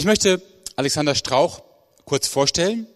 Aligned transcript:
Ich 0.00 0.06
möchte 0.06 0.40
Alexander 0.76 1.14
Strauch 1.14 1.62
kurz 2.06 2.26
vorstellen. 2.26 2.86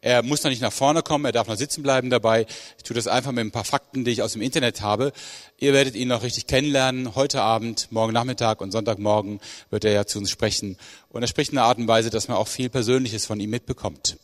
Er 0.00 0.22
muss 0.22 0.44
noch 0.44 0.50
nicht 0.50 0.62
nach 0.62 0.72
vorne 0.72 1.02
kommen, 1.02 1.24
er 1.24 1.32
darf 1.32 1.48
noch 1.48 1.56
sitzen 1.56 1.82
bleiben 1.82 2.10
dabei. 2.10 2.46
Ich 2.76 2.84
tue 2.84 2.94
das 2.94 3.08
einfach 3.08 3.32
mit 3.32 3.44
ein 3.44 3.50
paar 3.50 3.64
Fakten, 3.64 4.04
die 4.04 4.12
ich 4.12 4.22
aus 4.22 4.34
dem 4.34 4.40
Internet 4.40 4.80
habe. 4.80 5.12
Ihr 5.58 5.72
werdet 5.72 5.96
ihn 5.96 6.06
noch 6.06 6.22
richtig 6.22 6.46
kennenlernen. 6.46 7.16
Heute 7.16 7.42
Abend, 7.42 7.88
morgen 7.90 8.12
Nachmittag 8.12 8.60
und 8.60 8.70
Sonntagmorgen 8.70 9.40
wird 9.70 9.84
er 9.84 9.90
ja 9.90 10.06
zu 10.06 10.20
uns 10.20 10.30
sprechen. 10.30 10.76
Und 11.08 11.22
er 11.22 11.26
spricht 11.26 11.50
in 11.50 11.58
einer 11.58 11.66
Art 11.66 11.78
und 11.78 11.88
Weise, 11.88 12.10
dass 12.10 12.28
man 12.28 12.36
auch 12.36 12.46
viel 12.46 12.68
Persönliches 12.68 13.26
von 13.26 13.40
ihm 13.40 13.50
mitbekommt. 13.50 14.16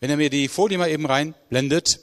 Wenn 0.00 0.10
er 0.10 0.16
mir 0.16 0.30
die 0.30 0.48
Folie 0.48 0.76
mal 0.76 0.90
eben 0.90 1.06
reinblendet, 1.06 2.00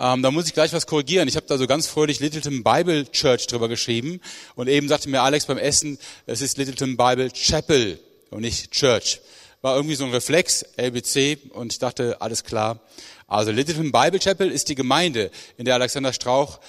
ähm, 0.00 0.22
da 0.22 0.30
muss 0.30 0.46
ich 0.46 0.54
gleich 0.54 0.72
was 0.72 0.86
korrigieren. 0.86 1.28
Ich 1.28 1.36
habe 1.36 1.44
da 1.46 1.58
so 1.58 1.66
ganz 1.66 1.86
fröhlich 1.86 2.20
Littleton 2.20 2.64
Bible 2.64 3.10
Church 3.10 3.46
drüber 3.46 3.68
geschrieben. 3.68 4.22
Und 4.54 4.68
eben 4.68 4.88
sagte 4.88 5.10
mir 5.10 5.20
Alex 5.20 5.44
beim 5.44 5.58
Essen, 5.58 5.98
es 6.24 6.40
ist 6.40 6.56
Littleton 6.56 6.96
Bible 6.96 7.30
Chapel 7.30 8.00
und 8.30 8.40
nicht 8.42 8.70
Church 8.72 9.20
war 9.66 9.74
irgendwie 9.74 9.96
so 9.96 10.04
ein 10.04 10.12
Reflex, 10.12 10.64
LBC, 10.76 11.50
und 11.50 11.72
ich 11.72 11.80
dachte, 11.80 12.20
alles 12.20 12.44
klar. 12.44 12.78
Also 13.26 13.50
Littleton 13.50 13.90
Bible 13.90 14.20
Chapel 14.20 14.50
ist 14.50 14.68
die 14.68 14.76
Gemeinde, 14.76 15.32
in 15.56 15.64
der 15.64 15.74
Alexander 15.74 16.12
Strauch 16.12 16.60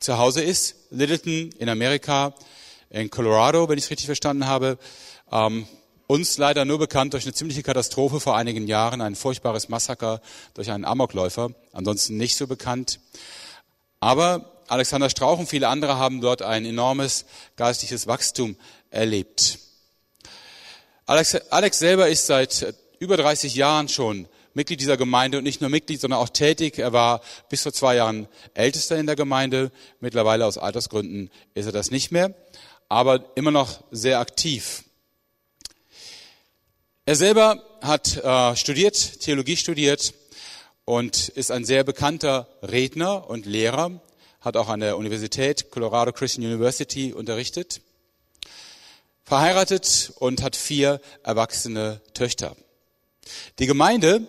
zu 0.00 0.18
Hause 0.18 0.42
ist. 0.42 0.74
Littleton 0.90 1.50
in 1.60 1.68
Amerika, 1.68 2.34
in 2.88 3.08
Colorado, 3.08 3.68
wenn 3.68 3.78
ich 3.78 3.84
es 3.84 3.90
richtig 3.90 4.06
verstanden 4.06 4.46
habe. 4.46 4.78
Ähm, 5.30 5.68
uns 6.08 6.38
leider 6.38 6.64
nur 6.64 6.80
bekannt 6.80 7.12
durch 7.12 7.22
eine 7.22 7.34
ziemliche 7.34 7.62
Katastrophe 7.62 8.18
vor 8.18 8.36
einigen 8.36 8.66
Jahren, 8.66 9.00
ein 9.00 9.14
furchtbares 9.14 9.68
Massaker 9.68 10.20
durch 10.54 10.72
einen 10.72 10.84
Amokläufer. 10.84 11.50
Ansonsten 11.72 12.16
nicht 12.16 12.36
so 12.36 12.48
bekannt. 12.48 12.98
Aber 14.00 14.60
Alexander 14.66 15.08
Strauch 15.08 15.38
und 15.38 15.48
viele 15.48 15.68
andere 15.68 15.98
haben 15.98 16.20
dort 16.20 16.42
ein 16.42 16.64
enormes 16.64 17.26
geistliches 17.54 18.08
Wachstum 18.08 18.56
erlebt. 18.90 19.60
Alex, 21.10 21.34
Alex 21.50 21.80
selber 21.80 22.08
ist 22.08 22.26
seit 22.26 22.62
äh, 22.62 22.72
über 23.00 23.16
30 23.16 23.56
Jahren 23.56 23.88
schon 23.88 24.28
Mitglied 24.54 24.80
dieser 24.80 24.96
Gemeinde 24.96 25.38
und 25.38 25.42
nicht 25.42 25.60
nur 25.60 25.68
Mitglied, 25.68 26.00
sondern 26.00 26.20
auch 26.20 26.28
tätig. 26.28 26.78
Er 26.78 26.92
war 26.92 27.20
bis 27.48 27.64
vor 27.64 27.72
zwei 27.72 27.96
Jahren 27.96 28.28
Ältester 28.54 28.96
in 28.96 29.06
der 29.06 29.16
Gemeinde. 29.16 29.72
Mittlerweile 29.98 30.46
aus 30.46 30.56
Altersgründen 30.56 31.28
ist 31.54 31.66
er 31.66 31.72
das 31.72 31.90
nicht 31.90 32.12
mehr, 32.12 32.32
aber 32.88 33.24
immer 33.34 33.50
noch 33.50 33.82
sehr 33.90 34.20
aktiv. 34.20 34.84
Er 37.06 37.16
selber 37.16 37.60
hat 37.82 38.16
äh, 38.18 38.54
studiert, 38.54 39.18
Theologie 39.18 39.56
studiert 39.56 40.14
und 40.84 41.30
ist 41.30 41.50
ein 41.50 41.64
sehr 41.64 41.82
bekannter 41.82 42.46
Redner 42.62 43.28
und 43.28 43.46
Lehrer, 43.46 44.00
hat 44.40 44.56
auch 44.56 44.68
an 44.68 44.78
der 44.78 44.96
Universität 44.96 45.72
Colorado 45.72 46.12
Christian 46.12 46.46
University 46.46 47.12
unterrichtet 47.12 47.80
verheiratet 49.30 50.12
und 50.18 50.42
hat 50.42 50.56
vier 50.56 51.00
erwachsene 51.22 52.00
Töchter. 52.14 52.56
Die 53.60 53.66
Gemeinde 53.66 54.26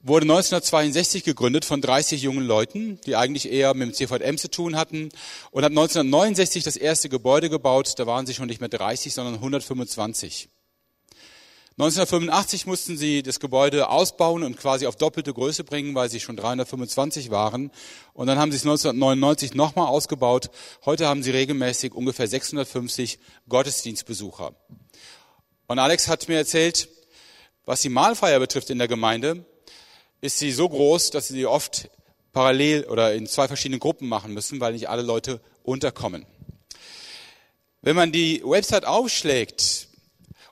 wurde 0.00 0.24
1962 0.24 1.22
gegründet 1.22 1.66
von 1.66 1.82
30 1.82 2.22
jungen 2.22 2.46
Leuten, 2.46 2.98
die 3.04 3.14
eigentlich 3.14 3.52
eher 3.52 3.74
mit 3.74 3.88
dem 3.88 3.92
CVM 3.92 4.38
zu 4.38 4.50
tun 4.50 4.76
hatten 4.76 5.10
und 5.50 5.64
hat 5.64 5.70
1969 5.70 6.64
das 6.64 6.78
erste 6.78 7.10
Gebäude 7.10 7.50
gebaut. 7.50 7.92
Da 7.98 8.06
waren 8.06 8.24
sie 8.24 8.32
schon 8.32 8.46
nicht 8.46 8.60
mehr 8.60 8.70
30, 8.70 9.12
sondern 9.12 9.34
125. 9.34 10.48
1985 11.78 12.64
mussten 12.64 12.96
sie 12.96 13.22
das 13.22 13.38
Gebäude 13.38 13.90
ausbauen 13.90 14.44
und 14.44 14.56
quasi 14.56 14.86
auf 14.86 14.96
doppelte 14.96 15.34
Größe 15.34 15.62
bringen, 15.62 15.94
weil 15.94 16.08
sie 16.08 16.20
schon 16.20 16.34
325 16.34 17.30
waren. 17.30 17.70
Und 18.14 18.28
dann 18.28 18.38
haben 18.38 18.50
sie 18.50 18.56
es 18.56 18.62
1999 18.62 19.52
nochmal 19.52 19.86
ausgebaut. 19.88 20.48
Heute 20.86 21.06
haben 21.06 21.22
sie 21.22 21.32
regelmäßig 21.32 21.92
ungefähr 21.92 22.28
650 22.28 23.18
Gottesdienstbesucher. 23.50 24.54
Und 25.66 25.78
Alex 25.78 26.08
hat 26.08 26.28
mir 26.28 26.38
erzählt, 26.38 26.88
was 27.66 27.82
die 27.82 27.90
Mahlfeier 27.90 28.38
betrifft 28.38 28.70
in 28.70 28.78
der 28.78 28.88
Gemeinde, 28.88 29.44
ist 30.22 30.38
sie 30.38 30.52
so 30.52 30.70
groß, 30.70 31.10
dass 31.10 31.28
sie 31.28 31.34
sie 31.34 31.46
oft 31.46 31.90
parallel 32.32 32.84
oder 32.84 33.12
in 33.12 33.26
zwei 33.26 33.48
verschiedenen 33.48 33.80
Gruppen 33.80 34.08
machen 34.08 34.32
müssen, 34.32 34.60
weil 34.60 34.72
nicht 34.72 34.88
alle 34.88 35.02
Leute 35.02 35.42
unterkommen. 35.62 36.24
Wenn 37.82 37.96
man 37.96 38.12
die 38.12 38.42
Website 38.46 38.86
aufschlägt, 38.86 39.85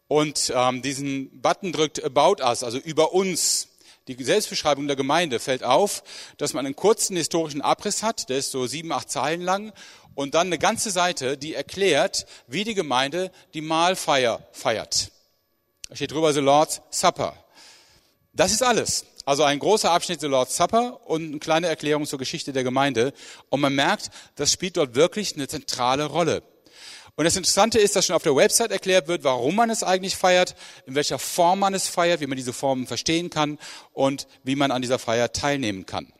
und 0.09 0.53
ähm, 0.55 0.83
diesen 0.83 1.41
Button 1.41 1.73
drückt 1.73 2.03
About 2.05 2.43
Us, 2.43 2.63
also 2.63 2.79
über 2.79 3.13
uns, 3.13 3.69
die 4.07 4.23
Selbstbeschreibung 4.23 4.87
der 4.87 4.97
Gemeinde, 4.97 5.41
fällt 5.41 5.65
auf, 5.65 6.03
dass 6.37 6.53
man 6.53 6.67
einen 6.67 6.77
kurzen 6.77 7.17
historischen 7.17 7.63
Abriss 7.63 8.03
hat, 8.03 8.29
der 8.29 8.39
ist 8.39 8.51
so 8.51 8.67
sieben, 8.67 8.93
acht 8.93 9.11
Zeilen 9.11 9.41
lang, 9.41 9.73
und 10.15 10.35
dann 10.35 10.49
eine 10.49 10.59
ganze 10.59 10.91
Seite, 10.91 11.37
die 11.37 11.55
erklärt, 11.55 12.27
wie 12.47 12.65
die 12.65 12.75
Gemeinde 12.75 13.33
die 13.55 13.63
Mahlfeier 13.63 14.47
feiert. 14.53 15.11
Da 15.89 15.97
steht 15.97 16.13
drüber 16.13 16.33
The 16.33 16.41
Lord's 16.41 16.83
Supper. 16.91 17.35
Das 18.33 18.53
ist 18.53 18.63
alles. 18.63 19.07
Also 19.27 19.43
ein 19.43 19.59
großer 19.59 19.91
Abschnitt 19.91 20.21
The 20.21 20.27
Lord's 20.27 20.57
Supper 20.57 21.01
und 21.07 21.25
eine 21.25 21.39
kleine 21.39 21.67
Erklärung 21.69 22.07
zur 22.07 22.19
Geschichte 22.19 22.53
der 22.53 22.63
Gemeinde. 22.63 23.13
Und 23.49 23.61
man 23.61 23.75
merkt, 23.75 24.11
das 24.37 24.53
spielt 24.53 24.77
dort 24.77 24.95
wirklich 24.95 25.35
eine 25.35 25.49
zentrale 25.49 26.05
Rolle. 26.05 26.43
Und 27.17 27.25
das 27.25 27.37
Interessante 27.37 27.79
ist, 27.79 27.95
dass 27.95 28.07
schon 28.07 28.17
auf 28.17 28.25
der 28.25 28.35
Website 28.35 28.73
erklärt 28.73 29.07
wird, 29.07 29.23
warum 29.23 29.55
man 29.55 29.71
es 29.71 29.85
eigentlich 29.85 30.17
feiert, 30.17 30.57
in 30.87 30.97
welcher 30.97 31.21
Form 31.21 31.61
man 31.61 31.73
es 31.73 31.87
feiert, 31.87 32.21
wie 32.21 32.27
man 32.27 32.37
diese 32.37 32.53
Formen 32.53 32.89
verstehen 32.89 33.31
kann 33.31 33.59
und 33.93 34.27
wie 34.43 34.57
man 34.57 34.73
an 34.73 34.83
dieser 34.83 34.99
Feier 34.99 35.33
teilnehmen 35.33 35.87
kann. 35.87 36.13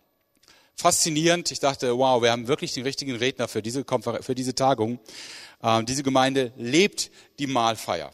Faszinierend. 0.77 1.51
Ich 1.51 1.61
dachte, 1.61 1.99
wow, 1.99 2.23
wir 2.23 2.31
haben 2.31 2.47
wirklich 2.47 2.75
den 2.75 2.85
richtigen 2.85 3.17
Redner 3.17 3.49
für 3.49 3.63
diese, 3.63 3.85
Konfer 3.85 4.23
für 4.23 4.35
diese 4.35 4.55
Tagung. 4.55 5.01
Ähm, 5.63 5.87
diese 5.87 6.05
Gemeinde 6.05 6.53
lebt 6.57 7.11
die 7.39 7.47
Mahlfeier. 7.49 8.13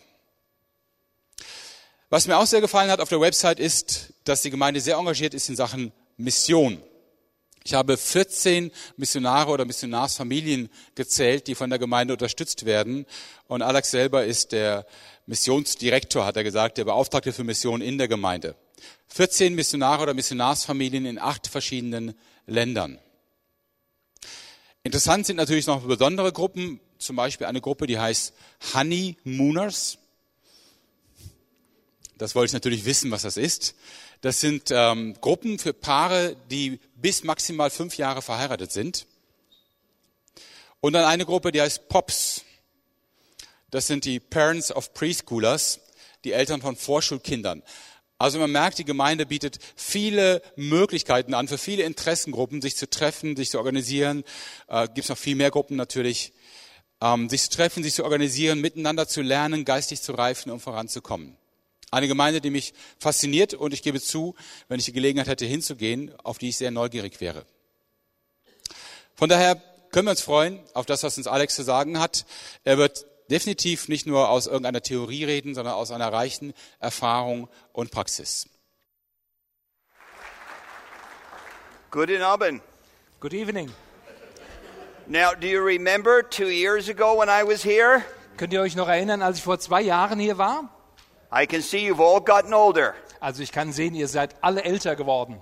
Was 2.09 2.27
mir 2.27 2.39
auch 2.39 2.47
sehr 2.47 2.61
gefallen 2.61 2.91
hat 2.91 3.01
auf 3.01 3.09
der 3.09 3.21
Website 3.21 3.61
ist, 3.61 4.15
dass 4.25 4.43
die 4.43 4.51
Gemeinde 4.51 4.81
sehr 4.81 4.97
engagiert 4.97 5.35
ist 5.35 5.49
in 5.49 5.57
Sachen 5.57 5.93
Mission. 6.17 6.83
Ich 7.65 7.75
habe 7.75 7.97
14 7.97 8.71
Missionare 8.97 9.51
oder 9.51 9.65
Missionarsfamilien 9.65 10.71
gezählt, 10.95 11.47
die 11.47 11.55
von 11.55 11.69
der 11.69 11.79
Gemeinde 11.79 12.15
unterstützt 12.15 12.65
werden. 12.65 13.07
Und 13.49 13.63
Alex 13.63 13.91
selber 13.91 14.25
ist 14.25 14.53
der 14.53 14.87
Missionsdirektor, 15.27 16.25
hat 16.25 16.37
er 16.37 16.45
gesagt, 16.45 16.79
der 16.79 16.85
Beauftragte 16.85 17.33
für 17.33 17.45
Mission 17.45 17.83
in 17.83 17.99
der 17.99 18.09
Gemeinde. 18.09 18.57
14 19.09 19.55
Missionare 19.55 20.03
oder 20.05 20.15
Missionarsfamilien 20.15 21.05
in 21.05 21.19
acht 21.19 21.47
verschiedenen 21.49 22.15
Ländern. 22.47 22.99
Interessant 24.83 25.27
sind 25.27 25.37
natürlich 25.37 25.67
noch 25.67 25.83
besondere 25.83 26.33
Gruppen, 26.33 26.81
zum 26.99 27.17
Beispiel 27.17 27.47
eine 27.47 27.61
Gruppe, 27.61 27.87
die 27.87 27.99
heißt 27.99 28.33
Honey 28.75 29.17
Mooners. 29.25 29.99
Das 32.17 32.35
wollte 32.35 32.51
ich 32.51 32.53
natürlich 32.55 32.85
wissen, 32.85 33.11
was 33.11 33.23
das 33.23 33.37
ist. 33.37 33.75
Das 34.21 34.41
sind 34.41 34.71
ähm, 34.71 35.15
Gruppen 35.21 35.59
für 35.59 35.73
Paare, 35.73 36.37
die 36.51 36.79
bis 36.97 37.25
maximal 37.25 37.71
fünf 37.71 37.97
Jahre 37.97 38.21
verheiratet 38.21 38.71
sind. 38.71 39.07
Und 40.81 40.93
dann 40.93 41.05
eine 41.05 41.25
Gruppe, 41.25 41.53
die 41.53 41.61
heißt 41.61 41.89
POPs. 41.89 42.43
Das 43.71 43.87
sind 43.87 44.05
die 44.05 44.21
Parents 44.21 44.73
of 44.73 44.93
Preschoolers, 44.93 45.81
die 46.25 46.33
Eltern 46.33 46.61
von 46.61 46.77
Vorschulkindern. 46.77 47.63
Also 48.19 48.39
man 48.39 48.53
merkt, 48.53 48.79
die 48.79 48.85
Gemeinde 48.85 49.25
bietet 49.25 49.59
viele 49.77 50.43
Möglichkeiten 50.55 51.33
an, 51.33 51.49
für 51.49 51.57
viele 51.57 51.85
Interessengruppen, 51.85 52.61
sich 52.61 52.77
zu 52.77 52.91
treffen, 52.91 53.35
sich 53.37 53.49
zu 53.49 53.57
organisieren. 53.57 54.25
Äh, 54.69 54.87
Gibt 54.89 55.05
es 55.05 55.09
noch 55.09 55.17
viel 55.17 55.37
mehr 55.37 55.51
Gruppen 55.51 55.77
natürlich. 55.77 56.35
Ähm, 57.01 57.31
sich 57.31 57.45
zu 57.45 57.51
treffen, 57.51 57.83
sich 57.83 57.95
zu 57.95 58.05
organisieren, 58.05 58.61
miteinander 58.61 59.09
zu 59.09 59.23
lernen, 59.23 59.65
geistig 59.65 60.03
zu 60.03 60.13
reifen 60.13 60.51
und 60.51 60.61
voranzukommen. 60.61 61.40
Eine 61.91 62.07
Gemeinde, 62.07 62.41
die 62.41 62.51
mich 62.51 62.73
fasziniert 62.99 63.55
und 63.55 63.75
ich 63.75 63.83
gebe 63.83 64.01
zu, 64.01 64.37
wenn 64.69 64.79
ich 64.79 64.85
die 64.85 64.93
Gelegenheit 64.93 65.27
hätte 65.27 65.45
hinzugehen, 65.45 66.15
auf 66.23 66.39
die 66.39 66.51
ich 66.51 66.57
sehr 66.57 66.71
neugierig 66.71 67.21
wäre. 67.21 67.45
Von 69.17 69.29
daher 69.29 69.61
können 69.91 70.07
wir 70.07 70.13
uns 70.13 70.21
freuen 70.21 70.61
auf 70.73 70.87
das, 70.87 71.03
was 71.03 71.19
uns 71.19 71.27
Alex 71.27 71.57
zu 71.57 71.65
sagen 71.65 71.99
hat. 71.99 72.25
Er 72.65 72.79
wird 72.79 73.07
definitiv 73.29 73.89
nicht 73.89 74.07
nur 74.07 74.29
aus 74.29 74.47
irgendeiner 74.47 74.83
Theorie 74.83 75.25
reden, 75.25 75.55
sondern 75.55 75.75
aus 75.75 75.91
einer 75.91 76.13
reichen 76.13 76.55
Erfahrung 76.79 77.49
und 77.73 77.91
Praxis. 77.91 78.49
Guten 81.91 82.23
Abend. 82.23 82.63
Good 83.19 83.35
evening. 83.35 83.71
Now, 85.09 85.35
do 85.35 85.49
you 85.49 85.61
remember 85.61 86.23
two 86.23 86.51
years 86.51 86.89
ago 86.89 87.19
when 87.19 87.29
I 87.29 87.43
was 87.45 87.65
here? 87.65 88.05
Könnt 88.37 88.53
ihr 88.53 88.61
euch 88.61 88.77
noch 88.77 88.89
erinnern, 88.89 89.23
als 89.23 89.39
ich 89.39 89.43
vor 89.43 89.59
zwei 89.59 89.83
Jahren 89.83 90.21
hier 90.21 90.39
war? 90.39 90.80
I 91.33 91.47
can 91.47 91.63
see 91.63 91.87
you've 91.87 92.01
all 92.01 92.21
gotten 92.21 92.53
older. 92.53 92.95
Also 93.21 93.43
ich 93.43 93.53
kann 93.53 93.73
sehen, 93.73 93.95
ihr 93.95 94.09
seid 94.09 94.35
alle 94.41 94.65
älter 94.65 94.97
geworden. 94.97 95.41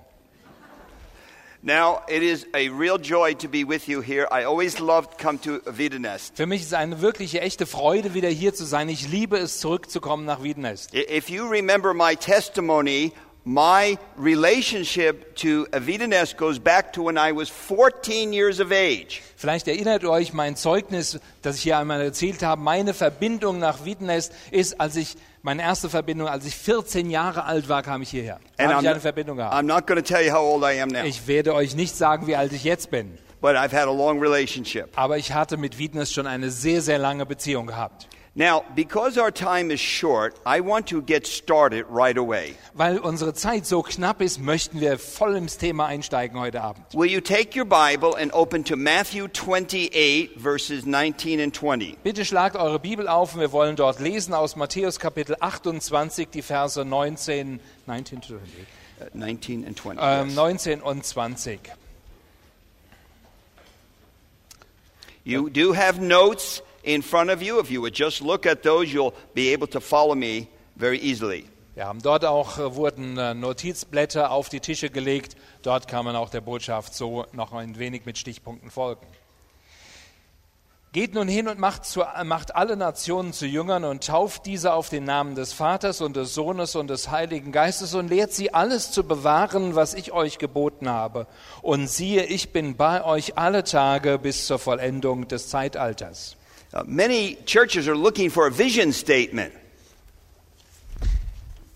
Now, 1.61 2.03
it 2.07 2.23
is 2.23 2.47
a 2.53 2.69
real 2.69 2.97
joy 2.97 3.33
to 3.33 3.49
be 3.49 3.65
with 3.65 3.89
you 3.89 3.99
here. 4.01 4.29
I 4.31 4.45
always 4.45 4.79
loved 4.79 5.17
come 5.17 5.37
to 5.41 5.59
Wiedenest. 5.65 6.37
Für 6.37 6.45
mich 6.45 6.61
ist 6.61 6.67
es 6.67 6.73
eine 6.73 7.01
wirkliche 7.01 7.41
echte 7.41 7.65
Freude, 7.65 8.13
wieder 8.13 8.29
hier 8.29 8.53
zu 8.53 8.63
sein. 8.63 8.87
Ich 8.87 9.09
liebe 9.09 9.37
es, 9.37 9.59
zurückzukommen 9.59 10.23
nach 10.23 10.41
Wiedenest. 10.41 10.93
If 10.93 11.29
you 11.29 11.45
remember 11.45 11.93
my 11.93 12.15
testimony, 12.15 13.11
my 13.49 13.97
relationship 14.15 15.35
to 15.35 15.65
Avidanes 15.71 16.37
goes 16.37 16.59
back 16.59 16.93
to 16.93 17.01
when 17.01 17.17
I 17.17 17.31
was 17.31 17.49
14 17.49 18.31
years 18.31 18.59
of 18.59 18.71
age. 18.71 19.23
Vielleicht 19.35 19.67
erinnert 19.67 20.05
euch 20.05 20.33
mein 20.33 20.55
Zeugnis, 20.55 21.19
das 21.41 21.55
ich 21.55 21.63
hier 21.63 21.79
einmal 21.79 21.99
erzählt 22.01 22.43
habe. 22.43 22.61
Meine 22.61 22.93
Verbindung 22.93 23.57
nach 23.57 23.85
Wiedenest 23.85 24.33
ist, 24.51 24.79
als 24.79 24.95
ich 24.97 25.15
meine 25.41 25.63
erste 25.63 25.89
Verbindung, 25.89 26.27
als 26.27 26.45
ich 26.45 26.55
14 26.55 27.09
Jahre 27.09 27.45
alt 27.45 27.69
war, 27.69 27.81
kam 27.81 28.03
ich 28.03 28.09
hierher. 28.11 28.39
Da 28.57 28.65
habe 28.65 28.75
I'm, 28.75 28.81
ich 28.81 28.89
eine 28.89 28.99
Verbindung 28.99 29.37
gehabt. 29.37 29.55
I'm 29.55 29.63
not 29.63 29.87
going 29.87 30.01
to 30.01 30.05
tell 30.05 30.23
you 30.23 30.31
how 30.31 30.41
old 30.41 30.63
I 30.63 30.79
am 30.79 30.89
now, 30.89 31.03
Ich 31.03 31.25
werde 31.27 31.55
euch 31.55 31.75
nicht 31.75 31.95
sagen, 31.95 32.27
wie 32.27 32.35
alt 32.35 32.53
ich 32.53 32.63
jetzt 32.63 32.91
bin, 32.91 33.17
but 33.41 33.55
I've 33.55 33.73
had 33.73 33.87
a 33.87 33.91
long 33.91 34.19
relationship. 34.19 34.89
aber 34.95 35.17
ich 35.17 35.33
hatte 35.33 35.57
mit 35.57 35.79
Wiedenest 35.79 36.13
schon 36.13 36.27
eine 36.27 36.51
sehr, 36.51 36.81
sehr 36.83 36.99
lange 36.99 37.25
Beziehung 37.25 37.65
gehabt. 37.65 38.07
Now, 38.39 38.63
because 38.73 39.17
our 39.17 39.31
time 39.31 39.69
is 39.69 39.81
short, 39.81 40.33
I 40.45 40.61
want 40.61 40.87
to 40.91 41.01
get 41.01 41.27
started 41.27 41.85
right 41.89 42.17
away. 42.17 42.55
Weil 42.73 42.97
unsere 42.99 43.33
Zeit 43.33 43.65
so 43.65 43.81
knapp 43.81 44.21
ist, 44.21 44.39
möchten 44.39 44.79
wir 44.79 44.97
voll 44.97 45.35
ins 45.35 45.57
Thema 45.57 45.87
einsteigen 45.87 46.39
heute 46.39 46.61
Abend. 46.61 46.85
Will 46.93 47.11
you 47.11 47.19
take 47.19 47.53
your 47.53 47.65
Bible 47.65 48.15
and 48.17 48.33
open 48.33 48.63
to 48.63 48.77
Matthew 48.77 49.27
28, 49.27 50.37
verses 50.37 50.85
19 50.85 51.41
and 51.41 51.53
20? 51.53 51.97
Bitte 52.01 52.23
schlagt 52.23 52.55
eure 52.55 52.79
Bibel 52.79 53.09
auf 53.09 53.33
und 53.33 53.41
wir 53.41 53.51
wollen 53.51 53.75
dort 53.75 53.99
lesen 53.99 54.33
aus 54.33 54.55
Matthäus 54.55 54.99
Kapitel 54.99 55.35
28, 55.41 56.29
die 56.29 56.41
Verse 56.41 56.85
19, 56.85 57.59
19, 57.87 58.21
to 58.21 58.27
20, 58.37 58.67
Uh, 59.01 59.05
19 59.17 59.65
and 59.65 59.77
20. 59.77 60.01
ähm, 60.01 60.27
yes. 60.27 60.35
19 60.35 60.81
und 60.81 61.05
20. 61.05 61.59
You 65.25 65.49
do 65.49 65.73
have 65.75 66.01
notes 66.01 66.61
in 66.83 67.01
front 67.03 67.29
of 67.29 67.41
you. 67.41 67.59
If 67.59 67.69
you 67.69 67.81
would 67.81 67.97
just 67.97 68.21
look 68.21 68.45
at 68.45 68.63
those, 68.63 68.93
you'll 68.93 69.13
be 69.33 69.53
able 69.53 69.67
to 69.67 69.79
follow 69.79 70.15
me 70.15 70.47
very 70.75 70.97
easily. 70.97 71.45
Haben 71.77 72.01
dort 72.01 72.25
auch, 72.25 72.57
äh, 72.57 72.75
wurden 72.75 73.17
äh, 73.17 73.33
Notizblätter 73.33 74.31
auf 74.31 74.49
die 74.49 74.59
Tische 74.59 74.89
gelegt. 74.89 75.37
Dort 75.61 75.87
kann 75.87 76.03
man 76.03 76.15
auch 76.15 76.29
der 76.29 76.41
Botschaft 76.41 76.93
so 76.93 77.25
noch 77.31 77.53
ein 77.53 77.79
wenig 77.79 78.05
mit 78.05 78.17
Stichpunkten 78.17 78.69
folgen. 78.69 79.05
Geht 80.91 81.13
nun 81.13 81.27
hin 81.27 81.47
und 81.47 81.59
macht, 81.59 81.85
zu, 81.85 82.03
macht 82.25 82.55
alle 82.55 82.75
Nationen 82.75 83.31
zu 83.31 83.45
Jüngern 83.45 83.85
und 83.85 84.07
tauft 84.07 84.47
diese 84.47 84.73
auf 84.73 84.89
den 84.89 85.03
Namen 85.03 85.35
des 85.35 85.53
Vaters 85.53 86.01
und 86.01 86.15
des 86.15 86.33
Sohnes 86.33 86.75
und 86.75 86.87
des 86.87 87.11
Heiligen 87.11 87.51
Geistes 87.51 87.93
und 87.93 88.09
lehrt 88.09 88.33
sie 88.33 88.55
alles 88.55 88.91
zu 88.91 89.03
bewahren, 89.03 89.75
was 89.75 89.93
ich 89.93 90.11
euch 90.11 90.39
geboten 90.39 90.89
habe. 90.89 91.27
Und 91.61 91.87
siehe, 91.87 92.25
ich 92.25 92.51
bin 92.51 92.75
bei 92.75 93.03
euch 93.03 93.37
alle 93.37 93.63
Tage 93.63 94.17
bis 94.17 94.47
zur 94.47 94.57
Vollendung 94.57 95.27
des 95.27 95.47
Zeitalters. 95.47 96.38
Uh, 96.71 96.83
many 96.85 97.35
churches 97.45 97.87
are 97.87 97.95
looking 97.95 98.29
for 98.29 98.45
a 98.45 98.51
vision 98.51 98.93
statement. 98.93 99.53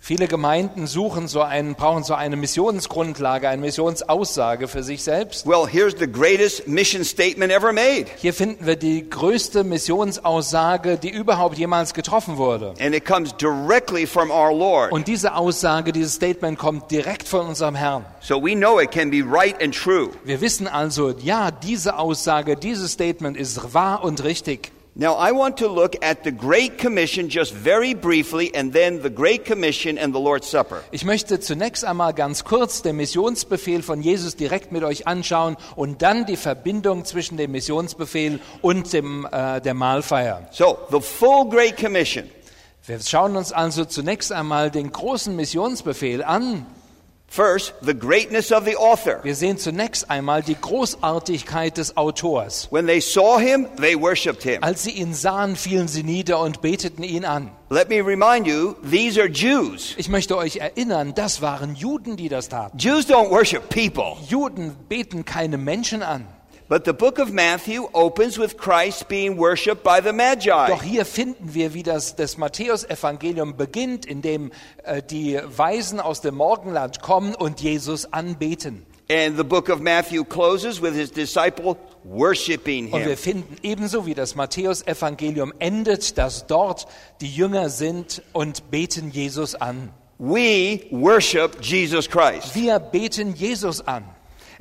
Viele 0.05 0.27
Gemeinden 0.27 0.85
suchen 0.85 1.29
so 1.29 1.41
einen, 1.43 1.75
brauchen 1.75 2.03
so 2.03 2.13
eine 2.13 2.35
Missionsgrundlage, 2.35 3.47
eine 3.47 3.61
Missionsaussage 3.61 4.67
für 4.67 4.83
sich 4.83 5.01
selbst. 5.01 5.47
Well, 5.47 5.65
here's 5.65 5.95
the 5.97 6.11
greatest 6.11 6.67
mission 6.67 7.05
statement 7.05 7.53
ever 7.53 7.71
made. 7.71 8.07
Hier 8.17 8.33
finden 8.33 8.65
wir 8.65 8.75
die 8.75 9.09
größte 9.09 9.63
Missionsaussage, 9.63 10.97
die 10.97 11.09
überhaupt 11.09 11.57
jemals 11.57 11.93
getroffen 11.93 12.35
wurde. 12.35 12.73
And 12.81 12.93
it 12.93 13.05
comes 13.05 13.33
directly 13.37 14.05
from 14.05 14.29
our 14.29 14.53
Lord. 14.53 14.91
Und 14.91 15.07
diese 15.07 15.35
Aussage, 15.35 15.93
dieses 15.93 16.15
Statement 16.15 16.59
kommt 16.59 16.91
direkt 16.91 17.29
von 17.29 17.47
unserem 17.47 17.75
Herrn. 17.75 18.03
So 18.19 18.43
we 18.43 18.55
know 18.55 18.81
it 18.81 18.91
can 18.91 19.09
be 19.09 19.23
right 19.25 19.55
and 19.63 19.73
true. 19.73 20.09
Wir 20.25 20.41
wissen 20.41 20.67
also, 20.67 21.11
ja, 21.11 21.49
diese 21.49 21.97
Aussage, 21.97 22.57
dieses 22.57 22.91
Statement 22.91 23.37
ist 23.37 23.73
wahr 23.73 24.03
und 24.03 24.21
richtig. 24.25 24.72
Now, 24.95 25.15
I 25.15 25.31
want 25.31 25.57
to 25.57 25.67
look 25.67 25.95
at 26.03 26.23
the 26.23 26.31
Great 26.31 26.77
Commission 26.77 27.27
just 27.27 27.51
very 27.51 27.95
briefly, 27.95 28.53
and 28.53 28.71
then 28.71 29.01
the 29.01 29.09
Great 29.09 29.43
Commission 29.43 29.97
and 29.97 30.13
the 30.13 30.19
Lord's 30.19 30.47
Supper. 30.47 30.83
Ich 30.91 31.03
möchte 31.03 31.39
zunächst 31.39 31.83
einmal 31.83 32.13
ganz 32.13 32.43
kurz 32.43 32.83
den 32.83 32.97
Missionsbefehl 32.97 33.81
von 33.81 34.03
Jesus 34.03 34.35
direkt 34.35 34.71
mit 34.71 34.83
euch 34.83 35.07
anschauen 35.07 35.57
und 35.75 36.03
dann 36.03 36.27
die 36.27 36.37
Verbindung 36.37 37.05
zwischen 37.05 37.37
dem 37.37 37.53
Missionsbefehl 37.53 38.39
und 38.61 38.93
dem, 38.93 39.27
äh, 39.31 39.61
der 39.61 39.73
Mahlfeier. 39.73 40.47
So, 40.51 40.77
the 40.91 41.01
full 41.01 41.49
Great 41.49 41.75
Commission. 41.75 42.29
Wir 42.85 42.99
schauen 42.99 43.35
uns 43.35 43.51
also 43.51 43.85
zunächst 43.85 44.31
einmal 44.31 44.69
den 44.69 44.91
großen 44.91 45.35
Missionsbefehl 45.35 46.23
an. 46.23 46.67
First, 47.35 47.73
the 47.81 47.95
greatness 47.95 48.51
of 48.51 48.63
the 48.65 48.75
author. 48.75 49.19
Wir 49.23 49.33
sehen 49.33 49.57
zunächst 49.57 50.07
einmal 50.07 50.43
die 50.43 50.53
Großartigkeit 50.53 51.75
des 51.77 51.97
Autors. 51.97 52.67
When 52.69 52.85
they 52.85 53.01
saw 53.01 53.39
him, 53.39 53.65
they 53.77 53.99
worshiped 53.99 54.43
him. 54.43 54.61
Als 54.61 54.83
sie 54.83 54.91
ihn 54.91 55.15
sahen, 55.15 55.55
fielen 55.55 55.87
sie 55.87 56.03
nieder 56.03 56.39
und 56.39 56.61
beteten 56.61 57.01
ihn 57.01 57.25
an. 57.25 57.49
Let 57.71 57.89
me 57.89 58.05
remind 58.05 58.45
you, 58.45 58.75
these 58.87 59.19
are 59.19 59.27
Jews. 59.27 59.95
Ich 59.97 60.09
möchte 60.09 60.37
euch 60.37 60.57
erinnern, 60.57 61.15
das 61.15 61.41
waren 61.41 61.73
Juden, 61.73 62.17
die 62.17 62.29
das 62.29 62.49
taten. 62.49 62.77
Jews 62.77 63.07
don't 63.07 63.31
worship 63.31 63.67
people. 63.67 64.15
Juden 64.29 64.75
beten 64.87 65.25
keine 65.25 65.57
Menschen 65.57 66.03
an. 66.03 66.27
But 66.73 66.85
the 66.85 66.93
book 66.93 67.19
of 67.19 67.31
Matthew 67.31 67.87
opens 67.93 68.39
with 68.39 68.57
Christ 68.57 69.07
being 69.07 69.37
worshiped 69.37 69.83
by 69.83 70.01
the 70.01 70.11
Magi. 70.11 70.49
Doch 70.49 70.81
hier 70.81 71.05
finden 71.05 71.53
wir, 71.53 71.75
wie 71.75 71.83
das, 71.83 72.15
das 72.15 72.39
Matthäusevangelium 72.39 73.55
beginnt, 73.55 74.07
indem 74.07 74.51
äh, 74.83 75.03
die 75.03 75.39
Weisen 75.55 75.99
aus 75.99 76.21
dem 76.21 76.33
Morgenland 76.33 77.03
kommen 77.03 77.35
und 77.35 77.61
Jesus 77.61 78.11
anbeten. 78.11 78.87
And 79.07 79.37
the 79.37 79.43
book 79.43 79.69
of 79.69 79.81
Matthew 79.81 80.23
closes 80.23 80.81
with 80.81 80.95
his 80.95 81.11
disciple 81.11 81.77
worshiping 82.03 82.91
Und 82.91 83.01
wir 83.01 83.09
him. 83.09 83.17
finden 83.17 83.57
ebenso, 83.61 84.07
wie 84.07 84.15
das 84.15 84.33
Matthäusevangelium 84.33 85.53
endet, 85.59 86.17
dass 86.17 86.47
dort 86.47 86.87
die 87.21 87.29
Jünger 87.29 87.69
sind 87.69 88.23
und 88.33 88.71
beten 88.71 89.11
Jesus 89.11 89.53
an. 89.53 89.91
We 90.17 90.87
worship 90.89 91.61
Jesus 91.61 92.09
Christ. 92.09 92.55
Wir 92.55 92.79
beten 92.79 93.35
Jesus 93.35 93.79
an. 93.79 94.05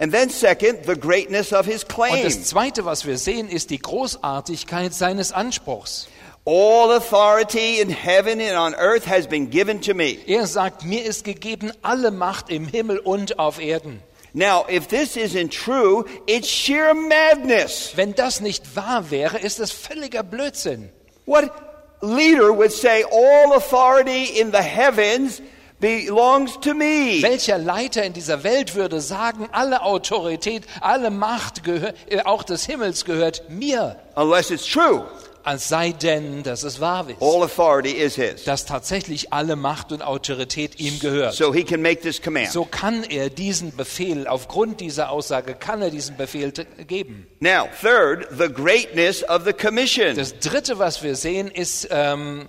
And 0.03 0.11
then, 0.13 0.31
second, 0.31 0.85
the 0.85 0.97
greatness 0.97 1.53
of 1.53 1.65
his 1.65 1.85
Und 1.85 1.89
claim. 1.89 2.25
das 2.25 2.43
Zweite, 2.43 2.85
was 2.85 3.07
wir 3.07 3.17
sehen, 3.19 3.49
ist 3.49 3.71
die 3.71 3.79
Großartigkeit 3.79 4.93
seines 4.93 5.31
Anspruchs. 5.31 6.09
All 6.45 6.91
authority 6.91 7.81
in 7.81 7.89
heaven 7.89 8.41
and 8.41 8.57
on 8.57 8.75
earth 8.75 9.07
has 9.07 9.29
been 9.29 9.49
given 9.49 9.81
to 9.83 9.95
me. 9.95 10.19
Er 10.27 10.49
sagt, 10.49 10.85
mir 10.85 11.05
ist 11.05 11.23
gegeben 11.23 11.71
alle 11.83 12.11
Macht 12.11 12.51
im 12.51 12.67
Himmel 12.67 12.99
und 12.99 13.39
auf 13.39 13.61
Erden. 13.61 14.03
Now, 14.33 14.67
if 14.69 14.89
this 14.89 15.17
isn't 15.17 15.53
true, 15.53 16.05
it's 16.27 16.49
sheer 16.49 16.95
madness. 16.95 17.93
Wenn 17.95 18.13
das 18.17 18.41
nicht 18.41 18.75
wahr 18.75 19.09
wäre, 19.13 19.39
ist 19.39 19.61
es 19.61 19.71
völliger 19.71 20.25
Blödsinn. 20.25 20.91
What 21.27 21.53
leader 22.01 22.53
would 22.53 22.73
say 22.73 23.05
all 23.05 23.53
authority 23.53 24.25
in 24.25 24.51
the 24.51 24.59
heavens 24.59 25.41
belongs 25.83 26.59
to 26.61 26.73
me? 26.73 27.21
Welcher 27.21 27.59
Leiter 27.59 28.03
in 28.05 28.15
dieser 28.15 28.43
Welt 28.45 28.75
würde 28.75 29.01
sagen, 29.03 29.49
alle 29.53 29.83
Autorität, 29.83 30.65
alle 30.81 31.11
Macht, 31.11 31.67
äh, 31.69 32.23
auch 32.25 32.45
des 32.45 32.65
Himmels 32.65 33.05
gehört 33.05 33.51
mir, 33.51 33.97
Unless 34.15 34.51
it's 34.51 34.65
true. 34.65 35.05
als 35.45 35.69
sei 35.69 35.91
denn, 35.91 36.45
dass 36.45 36.63
es 36.63 36.81
wahr 36.81 37.09
ist, 37.11 37.21
All 37.21 37.43
authority 37.43 37.91
is 37.91 38.15
his. 38.15 38.45
dass 38.45 38.65
tatsächlich 38.65 39.33
alle 39.33 39.57
Macht 39.57 39.91
und 39.91 40.01
Autorität 40.03 40.79
ihm 40.79 41.01
gehört. 41.01 41.35
So 41.35 41.53
he 41.53 41.65
can 41.65 41.83
make 41.83 42.01
this 42.01 42.23
command. 42.23 42.51
So 42.53 42.65
kann 42.65 43.03
er 43.03 43.29
diesen 43.29 43.75
Befehl, 43.77 44.29
aufgrund 44.29 44.81
dieser 44.81 45.11
Aussage, 45.11 45.55
kann 45.55 45.83
er 45.83 45.91
diesen 45.91 46.17
Befehl 46.17 46.53
geben. 46.87 47.27
Now, 47.41 47.67
third, 47.81 48.29
the 48.39 48.49
greatness 48.49 49.29
of 49.29 49.43
the 49.45 49.53
commission. 49.53 50.15
Das 50.15 50.39
dritte, 50.39 50.79
was 50.79 51.03
wir 51.03 51.17
sehen, 51.17 51.49
ist, 51.51 51.89
ähm, 51.91 52.47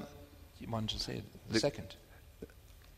you 0.60 0.72
want 0.72 0.92
to 0.92 1.00
say 1.00 1.24
the 1.52 1.58
second? 1.58 1.98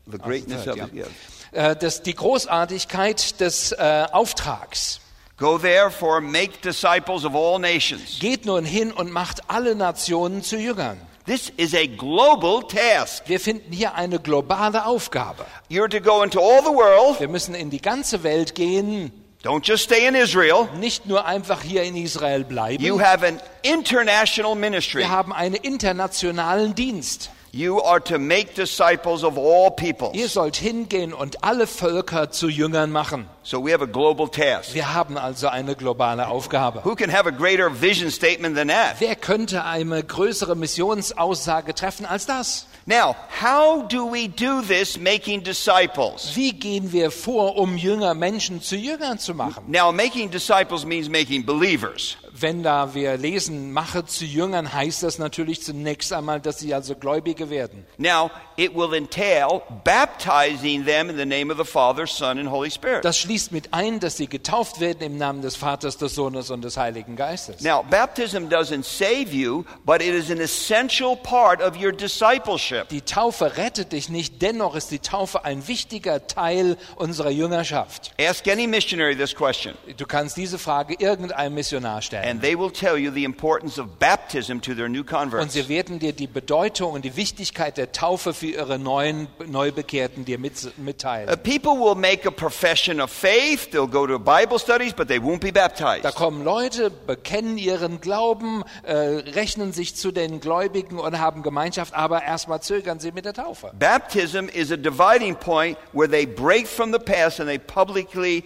The 0.06 0.18
greatness 0.18 0.64
third, 0.64 0.80
of 0.80 0.92
yeah. 0.92 1.04
yes. 1.04 1.08
Äh, 1.52 1.76
das, 1.76 2.02
die 2.02 2.14
Großartigkeit 2.14 3.40
des 3.40 3.72
äh, 3.72 4.06
Auftrags. 4.12 5.00
Go 5.38 5.58
therefore, 5.58 6.20
make 6.20 6.60
disciples 6.62 7.24
of 7.24 7.34
all 7.34 7.58
nations. 7.58 8.18
Geht 8.20 8.46
nun 8.46 8.64
hin 8.64 8.90
und 8.92 9.12
macht 9.12 9.50
alle 9.50 9.74
Nationen 9.74 10.42
zu 10.42 10.56
Jüngern. 10.56 10.98
This 11.26 11.52
is 11.56 11.74
a 11.74 11.86
global 11.86 12.62
task. 12.62 13.24
Wir 13.26 13.40
finden 13.40 13.72
hier 13.72 13.94
eine 13.94 14.20
globale 14.20 14.86
Aufgabe. 14.86 15.44
You're 15.68 15.90
to 15.90 16.00
go 16.00 16.22
into 16.22 16.40
all 16.40 16.62
the 16.62 16.70
world. 16.70 17.18
Wir 17.18 17.28
müssen 17.28 17.54
in 17.54 17.68
die 17.68 17.82
ganze 17.82 18.22
Welt 18.22 18.54
gehen, 18.54 19.10
Don't 19.42 19.66
just 19.66 19.84
stay 19.84 20.06
in 20.06 20.14
Israel. 20.14 20.68
nicht 20.78 21.06
nur 21.06 21.26
einfach 21.26 21.62
hier 21.62 21.82
in 21.82 21.96
Israel 21.96 22.44
bleiben. 22.44 22.82
You 22.82 23.00
have 23.00 23.26
an 23.26 23.40
international 23.62 24.54
ministry. 24.54 25.00
Wir 25.00 25.10
haben 25.10 25.32
einen 25.32 25.56
internationalen 25.56 26.74
Dienst. 26.74 27.30
You 27.52 27.80
are 27.82 28.02
to 28.04 28.18
make 28.18 28.54
disciples 28.54 29.24
of 29.24 29.38
all 29.38 29.70
peoples. 29.70 30.14
Ihr 30.14 30.28
sollt 30.28 30.56
hingehen 30.56 31.14
und 31.14 31.42
alle 31.42 31.66
Völker 31.66 32.30
zu 32.30 32.48
Jüngern 32.48 32.90
machen. 32.90 33.28
So 33.42 33.64
we 33.64 33.72
have 33.72 33.82
a 33.82 33.86
global 33.86 34.28
task. 34.28 34.74
Wir 34.74 34.92
haben 34.92 35.16
also 35.16 35.48
eine 35.48 35.74
globale 35.74 36.28
Aufgabe. 36.28 36.84
Who 36.84 36.94
can 36.96 37.10
have 37.10 37.26
a 37.26 37.30
greater 37.30 37.70
vision 37.70 38.10
statement 38.10 38.56
than 38.56 38.68
that? 38.68 38.96
Wer 38.98 39.16
könnte 39.16 39.64
eine 39.64 40.02
größere 40.02 40.54
Missionsaussage 40.56 41.74
treffen 41.74 42.04
als 42.04 42.26
das? 42.26 42.66
Now, 42.86 43.16
how 43.42 43.82
do 43.82 44.12
we 44.12 44.28
do 44.28 44.62
this 44.62 44.98
making 44.98 45.42
disciples? 45.42 46.32
Wie 46.34 46.52
gehen 46.52 46.92
wir 46.92 47.10
vor, 47.10 47.56
um 47.56 47.76
Jünger 47.76 48.14
Menschen 48.14 48.62
zu 48.62 48.76
Jüngern 48.76 49.18
zu 49.18 49.34
machen? 49.34 49.64
Now, 49.66 49.92
making 49.92 50.30
disciples 50.30 50.84
means 50.84 51.08
making 51.08 51.44
believers. 51.44 52.16
Wenn 52.38 52.62
da 52.62 52.92
wir 52.92 53.16
lesen, 53.16 53.72
mache 53.72 54.04
zu 54.04 54.26
Jüngern, 54.26 54.72
heißt 54.72 55.02
das 55.02 55.18
natürlich 55.18 55.62
zunächst 55.62 56.12
einmal, 56.12 56.38
dass 56.40 56.58
sie 56.58 56.74
also 56.74 56.94
Gläubige 56.94 57.48
werden. 57.48 57.86
Now, 57.96 58.30
it 58.56 58.74
will 58.74 58.92
entail 58.92 59.62
baptizing 59.84 60.84
them 60.84 61.08
in 61.08 61.16
the 61.16 61.24
name 61.24 61.50
of 61.50 61.56
the 61.56 61.64
Father, 61.64 62.06
Son, 62.06 62.38
and 62.38 62.50
Holy 62.50 62.70
Spirit. 62.70 63.04
Das 63.04 63.16
schließt 63.18 63.52
mit 63.52 63.72
ein, 63.72 64.00
dass 64.00 64.18
sie 64.18 64.26
getauft 64.26 64.80
werden 64.80 65.00
im 65.00 65.16
Namen 65.16 65.40
des 65.40 65.56
Vaters, 65.56 65.96
des 65.96 66.14
Sohnes 66.14 66.50
und 66.50 66.62
des 66.62 66.76
Heiligen 66.76 67.16
Geistes. 67.16 67.62
Now, 67.62 67.82
baptism 67.88 68.48
doesn't 68.48 68.84
save 68.84 69.34
you, 69.34 69.64
but 69.86 70.02
it 70.02 70.12
is 70.14 70.30
an 70.30 70.40
essential 70.40 71.16
part 71.16 71.62
of 71.62 71.80
your 71.80 71.92
discipleship. 71.92 72.88
Die 72.90 73.00
Taufe 73.00 73.56
rettet 73.56 73.92
dich 73.92 74.10
nicht, 74.10 74.42
dennoch 74.42 74.74
ist 74.74 74.90
die 74.90 74.98
Taufe 74.98 75.44
ein 75.44 75.66
wichtiger 75.68 76.26
Teil 76.26 76.76
unserer 76.96 77.30
Jüngerschaft. 77.30 78.12
Ask 78.20 78.46
any 78.46 78.66
missionary 78.66 79.16
this 79.16 79.34
question, 79.34 79.74
Du 79.96 80.04
kannst 80.04 80.36
diese 80.36 80.58
Frage 80.58 80.96
irgendeinem 80.98 81.54
Missionar 81.54 82.02
stellen. 82.02 82.25
And 82.26 82.40
they 82.40 82.56
will 82.56 82.70
tell 82.70 82.98
you 82.98 83.10
the 83.10 83.24
importance 83.24 83.78
of 83.78 83.98
baptism 83.98 84.60
to 84.60 84.74
their 84.74 84.88
new 84.88 85.00
Und 85.00 85.06
converts. 85.06 85.54
sie 85.54 85.68
werden 85.68 85.98
dir 85.98 86.12
die 86.12 86.26
Bedeutung 86.26 86.92
und 86.92 87.04
die 87.04 87.16
Wichtigkeit 87.16 87.76
der 87.76 87.92
Taufe 87.92 88.34
für 88.34 88.46
ihre 88.46 88.78
neuen 88.78 89.28
Neubekehrten 89.46 90.24
dir 90.24 90.38
mit, 90.38 90.54
mitteilen. 90.78 91.28
Uh, 91.28 91.36
people 91.36 91.78
will 91.78 91.94
make 91.94 92.26
a 92.26 92.30
profession 92.30 93.00
of 93.00 93.10
faith, 93.10 93.70
they'll 93.70 93.86
go 93.86 94.06
to 94.06 94.18
Bible 94.18 94.58
studies, 94.58 94.92
but 94.92 95.08
they 95.08 95.18
won't 95.18 95.40
be 95.40 95.52
baptized. 95.52 96.04
Da 96.04 96.10
kommen 96.10 96.44
Leute, 96.44 96.90
bekennen 96.90 97.58
ihren 97.58 98.00
Glauben, 98.00 98.64
äh, 98.82 98.92
rechnen 98.92 99.72
sich 99.72 99.94
zu 99.94 100.10
den 100.10 100.40
Gläubigen 100.40 100.98
und 100.98 101.18
haben 101.18 101.42
Gemeinschaft, 101.42 101.94
aber 101.94 102.22
erstmal 102.22 102.60
zögern 102.60 102.98
sie 102.98 103.12
mit 103.12 103.24
der 103.24 103.34
Taufe. 103.34 103.70
Baptism 103.78 104.48
is 104.52 104.72
a 104.72 104.76
dividing 104.76 105.36
point 105.36 105.78
where 105.92 106.10
they 106.10 106.26
break 106.26 106.66
from 106.66 106.92
the 106.92 106.98
past 106.98 107.40
and 107.40 107.48
they 107.48 107.58
publicly 107.58 108.42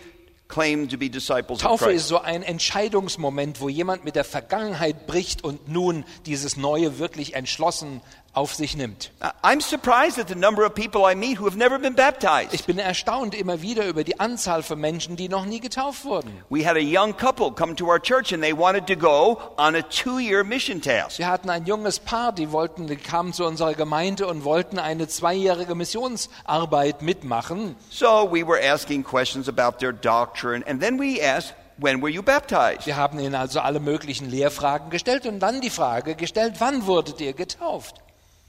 claim 0.50 0.88
to 0.88 0.98
be 0.98 1.08
disciples 1.08 1.64
of 1.64 1.80
Taufe 1.80 1.92
ist 1.92 2.08
so 2.08 2.20
ein 2.20 2.42
Entscheidungsmoment, 2.42 3.60
wo 3.60 3.68
jemand 3.68 4.04
mit 4.04 4.16
der 4.16 4.24
Vergangenheit 4.24 5.06
bricht 5.06 5.42
und 5.42 5.68
nun 5.68 6.04
dieses 6.26 6.56
Neue 6.56 6.98
wirklich 6.98 7.34
entschlossen 7.34 8.02
auf 8.32 8.54
sich 8.54 8.76
nimmt. 8.76 9.10
I- 9.22 9.28
I'm 9.46 9.60
surprised 9.60 10.18
at 10.18 10.28
the 10.28 10.34
number 10.34 10.64
of 10.64 10.74
people 10.74 11.02
I 11.10 11.14
meet 11.16 11.40
who 11.40 11.46
have 11.46 11.56
never 11.58 11.78
been 11.78 11.94
baptized. 11.94 12.54
Ich 12.54 12.64
bin 12.64 12.78
erstaunt 12.78 13.34
immer 13.34 13.60
wieder 13.62 13.86
über 13.86 14.04
die 14.04 14.20
Anzahl 14.20 14.62
von 14.62 14.78
Menschen, 14.80 15.16
die 15.16 15.28
noch 15.28 15.44
nie 15.46 15.60
getauft 15.60 16.04
wurden. 16.04 16.30
We 16.48 16.64
had 16.66 16.76
a 16.76 16.80
young 16.80 17.16
couple 17.16 17.50
come 17.52 17.74
to 17.76 17.86
our 17.86 18.00
church 18.00 18.32
and 18.32 18.42
they 18.42 18.56
wanted 18.56 18.86
to 18.86 18.94
go 18.96 19.38
on 19.56 19.74
a 19.74 19.82
two 19.82 20.18
year 20.20 20.44
mission 20.44 20.80
task. 20.80 21.18
Wir 21.18 21.26
hatten 21.28 21.50
ein 21.50 21.66
junges 21.66 21.98
Paar, 21.98 22.32
die 22.32 22.52
wollten, 22.52 22.86
die 22.86 22.96
kamen 22.96 23.32
zu 23.32 23.44
unserer 23.44 23.74
Gemeinde 23.74 24.26
und 24.28 24.44
wollten 24.44 24.78
eine 24.78 25.08
zweijährige 25.08 25.74
Missionsarbeit 25.74 27.02
mitmachen. 27.02 27.76
So 27.90 28.28
we 28.30 28.46
were 28.46 28.60
asking 28.62 29.02
questions 29.04 29.48
about 29.48 29.78
their 29.78 29.92
doctrine 29.92 30.64
and 30.66 30.80
then 30.80 30.98
we 31.00 31.20
asked, 31.22 31.54
When 31.82 32.02
were 32.02 32.10
you 32.10 32.22
baptized? 32.22 32.86
Wir 32.86 32.96
haben 32.98 33.18
ihnen 33.18 33.34
also 33.34 33.60
alle 33.60 33.80
möglichen 33.80 34.28
Lehrfragen 34.28 34.90
gestellt 34.90 35.24
und 35.24 35.40
dann 35.40 35.62
die 35.62 35.70
Frage 35.70 36.14
gestellt, 36.14 36.56
wann 36.58 36.84
wurdet 36.86 37.22
ihr 37.22 37.32
getauft? 37.32 37.94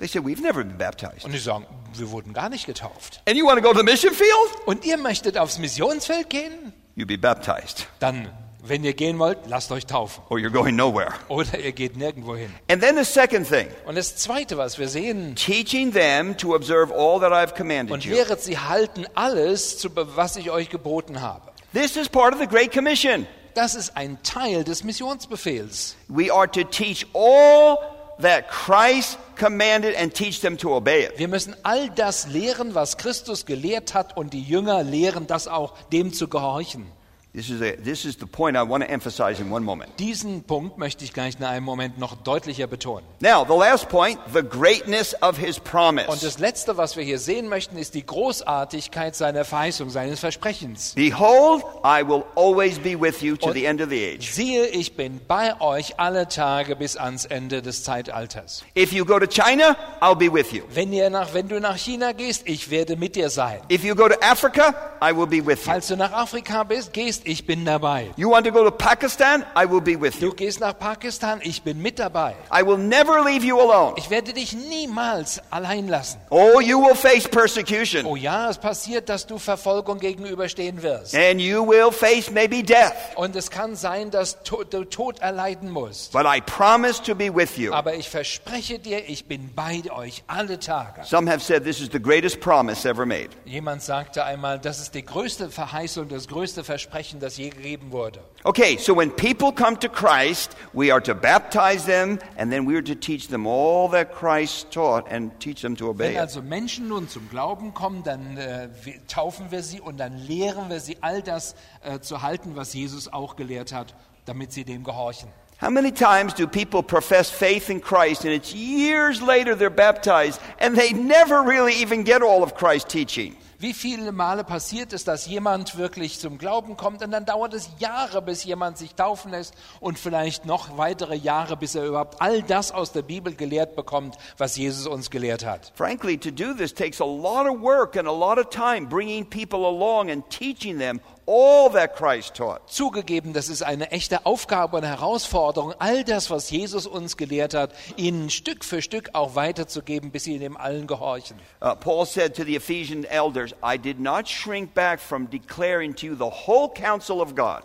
They 0.01 0.07
said, 0.07 0.23
We've 0.25 0.41
never 0.41 0.63
been 0.63 0.79
baptized. 0.79 1.25
Und 1.25 1.31
die 1.31 1.37
sagen, 1.37 1.67
wir 1.93 2.09
wurden 2.09 2.33
gar 2.33 2.49
nicht 2.49 2.65
getauft. 2.65 3.21
And 3.27 3.37
you 3.37 3.45
want 3.45 3.61
to 3.61 3.63
go 3.63 3.71
to 3.71 3.77
the 3.77 3.85
mission 3.85 4.11
field? 4.15 4.31
Und 4.65 4.83
ihr 4.83 4.97
möchtet 4.97 5.37
aufs 5.37 5.59
Missionsfeld 5.59 6.27
gehen? 6.27 6.73
You 6.95 7.05
be 7.05 7.19
baptized 7.19 7.85
Dann, 7.99 8.27
wenn 8.63 8.83
ihr 8.83 8.93
gehen 8.93 9.19
wollt, 9.19 9.37
lasst 9.47 9.71
euch 9.71 9.85
taufen. 9.85 10.23
or 10.29 10.37
you're 10.39 10.49
going 10.49 10.75
nowhere. 10.75 11.13
Oder 11.27 11.59
ihr 11.59 11.71
geht 11.71 11.97
nirgendwo 11.97 12.35
hin. 12.35 12.49
And 12.67 12.81
then 12.81 12.97
the 12.97 13.03
second 13.03 13.47
thing 13.47 13.67
Und 13.85 13.95
das 13.95 14.15
Zweite, 14.15 14.57
was 14.57 14.79
wir 14.79 14.89
sehen, 14.89 15.35
teaching 15.35 15.93
them 15.93 16.35
to 16.35 16.55
observe 16.55 16.91
all 16.91 17.19
that 17.19 17.31
I've 17.31 17.55
commanded 17.55 17.91
und 17.93 18.03
lehret 18.03 18.41
sie 18.41 18.57
halten 18.57 19.05
alles, 19.13 19.77
zu 19.77 19.89
was 19.95 20.35
ich 20.35 20.49
euch 20.49 20.69
geboten 20.69 21.21
habe. 21.21 21.51
This 21.73 21.95
is 21.95 22.09
part 22.09 22.33
of 22.33 22.39
the 22.39 22.47
Great 22.47 22.73
Commission. 22.73 23.27
Das 23.53 23.75
ist 23.75 23.95
ein 23.95 24.17
Teil 24.23 24.63
des 24.63 24.83
Missionsbefehls. 24.83 25.95
We 26.07 26.33
are 26.33 26.49
to 26.49 26.63
teach 26.63 27.05
all 27.13 27.77
that 28.21 28.49
Christ 28.49 29.17
commanded 29.35 29.95
and 29.95 30.13
teach 30.13 30.41
them 30.41 30.57
to 30.57 30.73
obey 30.73 31.03
it. 31.03 31.17
Wir 31.17 31.27
müssen 31.27 31.55
all 31.63 31.89
das 31.89 32.27
lehren, 32.27 32.75
was 32.75 32.97
Christus 32.97 33.45
gelehrt 33.45 33.93
hat, 33.93 34.17
und 34.17 34.33
die 34.33 34.41
Jünger 34.41 34.83
lehren 34.83 35.27
das 35.27 35.47
auch, 35.47 35.73
dem 35.91 36.13
zu 36.13 36.27
gehorchen. 36.27 36.85
This 37.33 37.49
is, 37.49 37.61
a, 37.61 37.77
this 37.77 38.03
is 38.03 38.17
the 38.17 38.25
point 38.25 38.57
I 38.57 38.63
want 38.63 38.83
to 38.83 38.91
emphasize 38.91 39.39
in 39.39 39.49
one 39.49 39.63
moment. 39.63 39.97
Diesen 39.99 40.43
Punkt 40.43 40.77
möchte 40.77 41.05
ich 41.05 41.13
gleich 41.13 41.37
in 41.39 41.45
einem 41.45 41.63
Moment 41.63 41.97
noch 41.97 42.17
deutlicher 42.17 42.67
betonen. 42.67 43.05
Now, 43.21 43.45
the 43.47 43.55
last 43.55 43.87
point 43.87 44.19
the 44.33 44.43
greatness 44.43 45.15
of 45.21 45.37
his 45.37 45.57
Und 45.57 45.63
promise. 45.63 46.07
das 46.25 46.39
Letzte, 46.39 46.75
was 46.75 46.97
wir 46.97 47.05
hier 47.05 47.19
sehen 47.19 47.47
möchten, 47.47 47.77
ist 47.77 47.93
die 47.93 48.05
Großartigkeit 48.05 49.15
seiner 49.15 49.45
Verheißung, 49.45 49.89
seines 49.89 50.19
Versprechens. 50.19 50.93
Behold, 50.93 51.63
I 51.85 52.03
will 52.05 52.25
always 52.35 52.77
be 52.77 52.99
with 52.99 53.21
you 53.21 53.37
to 53.37 53.53
the 53.53 53.63
end 53.63 53.81
of 53.81 53.89
the 53.89 54.03
age. 54.03 54.29
Siehe, 54.33 54.65
ich 54.67 54.97
bin 54.97 55.21
bei 55.25 55.57
euch 55.61 55.97
alle 56.01 56.27
Tage 56.27 56.75
bis 56.75 56.97
ans 56.97 57.23
Ende 57.23 57.61
des 57.61 57.85
Zeitalters. 57.85 58.65
If 58.77 58.91
you 58.91 59.05
go 59.05 59.19
to 59.19 59.27
China, 59.27 59.77
I'll 60.01 60.17
be 60.17 60.29
with 60.29 60.51
you. 60.51 60.63
Wenn, 60.73 60.91
ihr 60.91 61.09
nach, 61.09 61.33
wenn 61.33 61.47
du 61.47 61.61
nach 61.61 61.77
China 61.77 62.11
gehst, 62.11 62.41
ich 62.43 62.69
werde 62.69 62.97
mit 62.97 63.15
dir 63.15 63.29
sein. 63.29 63.61
If 63.71 63.85
you 63.85 63.95
go 63.95 64.09
to 64.09 64.15
Africa, 64.21 64.75
I 65.01 65.15
will 65.15 65.27
be 65.27 65.39
with 65.39 65.65
you. 65.65 65.71
Falls 65.71 65.87
du 65.87 65.95
nach 65.95 66.11
Afrika 66.11 66.63
bist, 66.65 66.91
gehst, 66.91 67.20
ich 67.25 67.45
bin 67.45 67.65
dabei. 67.65 68.09
You 68.17 68.29
want 68.31 68.45
to 68.45 68.51
go 68.51 68.63
to 68.63 68.71
Pakistan, 68.71 69.43
I 69.55 69.69
will 69.69 69.81
be 69.81 69.99
with 69.99 70.19
Du 70.19 70.27
you. 70.27 70.33
gehst 70.33 70.59
nach 70.59 70.77
Pakistan, 70.77 71.39
ich 71.43 71.61
bin 71.63 71.81
mit 71.81 71.99
dabei. 71.99 72.35
I 72.53 72.65
will 72.65 72.77
never 72.77 73.23
leave 73.23 73.45
you 73.45 73.59
alone. 73.59 73.93
Ich 73.97 74.09
werde 74.09 74.33
dich 74.33 74.53
niemals 74.53 75.41
allein 75.51 75.87
lassen. 75.87 76.19
Oh, 76.29 76.59
you 76.59 76.81
will 76.81 76.95
face 76.95 77.27
persecution. 77.27 78.05
Oh 78.05 78.15
ja, 78.15 78.49
es 78.49 78.57
passiert, 78.57 79.09
dass 79.09 79.27
du 79.27 79.37
Verfolgung 79.37 79.99
gegenüberstehen 79.99 80.81
wirst. 80.81 81.15
And 81.15 81.39
you 81.41 81.67
will 81.67 81.91
face 81.91 82.31
maybe 82.31 82.63
death. 82.63 82.93
Und 83.15 83.35
es 83.35 83.49
kann 83.49 83.75
sein, 83.75 84.11
dass 84.11 84.41
du 84.43 84.63
Tod 84.63 85.19
erleiden 85.19 85.69
musst. 85.69 86.11
But 86.13 86.25
I 86.25 86.41
promise 86.41 87.01
to 87.03 87.15
be 87.15 87.33
with 87.33 87.57
you. 87.57 87.73
Aber 87.73 87.93
ich 87.95 88.09
verspreche 88.09 88.79
dir, 88.79 89.09
ich 89.09 89.25
bin 89.25 89.53
bei 89.53 89.81
euch 89.91 90.23
alle 90.27 90.59
Tage. 90.59 91.03
Some 91.03 91.29
have 91.29 91.41
said 91.43 91.63
this 91.63 91.79
is 91.81 91.89
the 91.91 91.99
greatest 92.01 92.39
promise 92.39 92.87
ever 92.87 93.05
made. 93.05 93.29
Jemand 93.45 93.81
sagte 93.81 94.23
einmal, 94.23 94.59
das 94.59 94.79
ist 94.79 94.95
die 94.95 95.03
größte 95.03 95.49
Verheißung, 95.49 96.07
das 96.07 96.27
größte 96.27 96.63
Versprechen, 96.63 97.10
das 97.19 97.37
je 97.37 97.49
gegeben 97.49 97.91
wurde. 97.91 98.19
Okay, 98.43 98.77
so 98.77 98.95
when 98.95 99.11
people 99.11 99.51
come 99.51 99.77
to 99.79 99.89
Christ, 99.89 100.55
we 100.73 100.91
are 100.91 101.01
to 101.01 101.13
baptize 101.13 101.85
them 101.85 102.17
and 102.37 102.51
then 102.51 102.65
we 102.67 102.75
are 102.75 102.83
to 102.83 102.95
teach 102.95 103.27
them 103.27 103.45
all 103.45 103.89
that 103.91 104.13
Christ 104.13 104.71
taught 104.71 105.05
and 105.11 105.31
teach 105.39 105.61
them 105.61 105.75
to 105.75 105.89
obey 105.89 106.13
Wenn 106.15 106.19
also 106.21 106.41
Menschen 106.41 106.87
nun 106.87 107.07
zum 107.09 107.29
Glauben 107.29 107.73
kommen, 107.73 108.03
dann 108.03 108.37
äh, 108.37 108.69
wir- 108.83 109.05
taufen 109.07 109.51
wir 109.51 109.61
sie 109.63 109.79
und 109.81 109.97
dann 109.99 110.17
lehren 110.17 110.69
wir 110.69 110.79
sie 110.79 110.97
all 111.01 111.21
das 111.21 111.55
äh, 111.83 111.99
zu 111.99 112.21
halten, 112.21 112.55
was 112.55 112.73
Jesus 112.73 113.11
auch 113.11 113.35
gelehrt 113.35 113.73
hat, 113.73 113.93
damit 114.25 114.51
sie 114.53 114.63
dem 114.63 114.83
gehorchen. 114.83 115.29
How 115.61 115.69
many 115.69 115.91
times 115.91 116.33
do 116.33 116.47
people 116.47 116.81
profess 116.81 117.29
faith 117.29 117.69
in 117.69 117.79
Christ 117.81 118.25
and 118.25 118.33
it's 118.33 118.51
years 118.51 119.21
later 119.21 119.53
they're 119.55 119.69
baptized 119.69 120.39
and 120.59 120.75
they 120.75 120.91
never 120.91 121.43
really 121.43 121.73
even 121.73 122.03
get 122.03 122.23
all 122.23 122.41
of 122.41 122.55
Christ's 122.55 122.91
teaching? 122.91 123.35
Wie 123.61 123.75
viele 123.75 124.11
Male 124.11 124.43
passiert 124.43 124.91
es, 124.91 125.03
dass 125.03 125.27
jemand 125.27 125.77
wirklich 125.77 126.17
zum 126.17 126.39
Glauben 126.39 126.77
kommt 126.77 127.03
und 127.03 127.11
dann 127.11 127.27
dauert 127.27 127.53
es 127.53 127.69
Jahre, 127.77 128.23
bis 128.23 128.43
jemand 128.43 128.79
sich 128.79 128.95
taufen 128.95 129.29
lässt 129.29 129.53
und 129.79 129.99
vielleicht 129.99 130.47
noch 130.47 130.79
weitere 130.79 131.13
Jahre, 131.13 131.55
bis 131.55 131.75
er 131.75 131.85
überhaupt 131.85 132.19
all 132.23 132.41
das 132.41 132.71
aus 132.71 132.91
der 132.91 133.03
Bibel 133.03 133.35
gelehrt 133.35 133.75
bekommt, 133.75 134.17
was 134.39 134.57
Jesus 134.57 134.87
uns 134.87 135.11
gelehrt 135.11 135.45
hat. 135.45 135.71
Frankly, 135.75 136.17
to 136.17 136.31
do 136.31 136.55
this 136.55 136.73
takes 136.73 136.99
a 136.99 137.05
lot 137.05 137.45
of 137.45 137.61
work 137.61 137.95
and 137.95 138.07
a 138.07 138.11
lot 138.11 138.39
of 138.39 138.49
time 138.49 138.87
bringing 138.89 139.29
people 139.29 139.63
along 139.67 140.09
and 140.09 140.27
teaching 140.31 140.79
them 140.79 140.99
all 141.31 141.69
that 141.71 141.95
Christ 141.95 142.35
taught. 142.35 142.59
Zugegeben, 142.67 143.31
das 143.31 143.47
ist 143.47 143.61
eine 143.63 143.91
echte 143.91 144.25
Aufgabe 144.25 144.77
und 144.77 144.83
Herausforderung, 144.83 145.73
all 145.79 146.03
das, 146.03 146.29
was 146.29 146.49
Jesus 146.49 146.85
uns 146.85 147.15
gelehrt 147.15 147.53
hat, 147.53 147.73
ihnen 147.95 148.29
Stück 148.29 148.65
für 148.65 148.81
Stück 148.81 149.11
auch 149.13 149.35
weiterzugeben, 149.35 150.11
bis 150.11 150.25
sie 150.25 150.39
dem 150.39 150.57
allen 150.57 150.87
gehorchen. 150.87 151.37
Uh, 151.61 151.75
Paul 151.75 152.05
said 152.05 152.35
to 152.35 152.43
the 152.43 152.57
Ephesian 152.57 153.05
elders, 153.05 153.55
I 153.63 153.77
did 153.77 153.99
not 153.99 154.27
shrink 154.27 154.73
back 154.73 154.99
from 154.99 155.29
declaring 155.29 155.95
to 155.95 156.05
you 156.07 156.15
the 156.15 156.47
whole 156.47 156.69
counsel 156.69 157.21
of 157.21 157.35
God. 157.35 157.63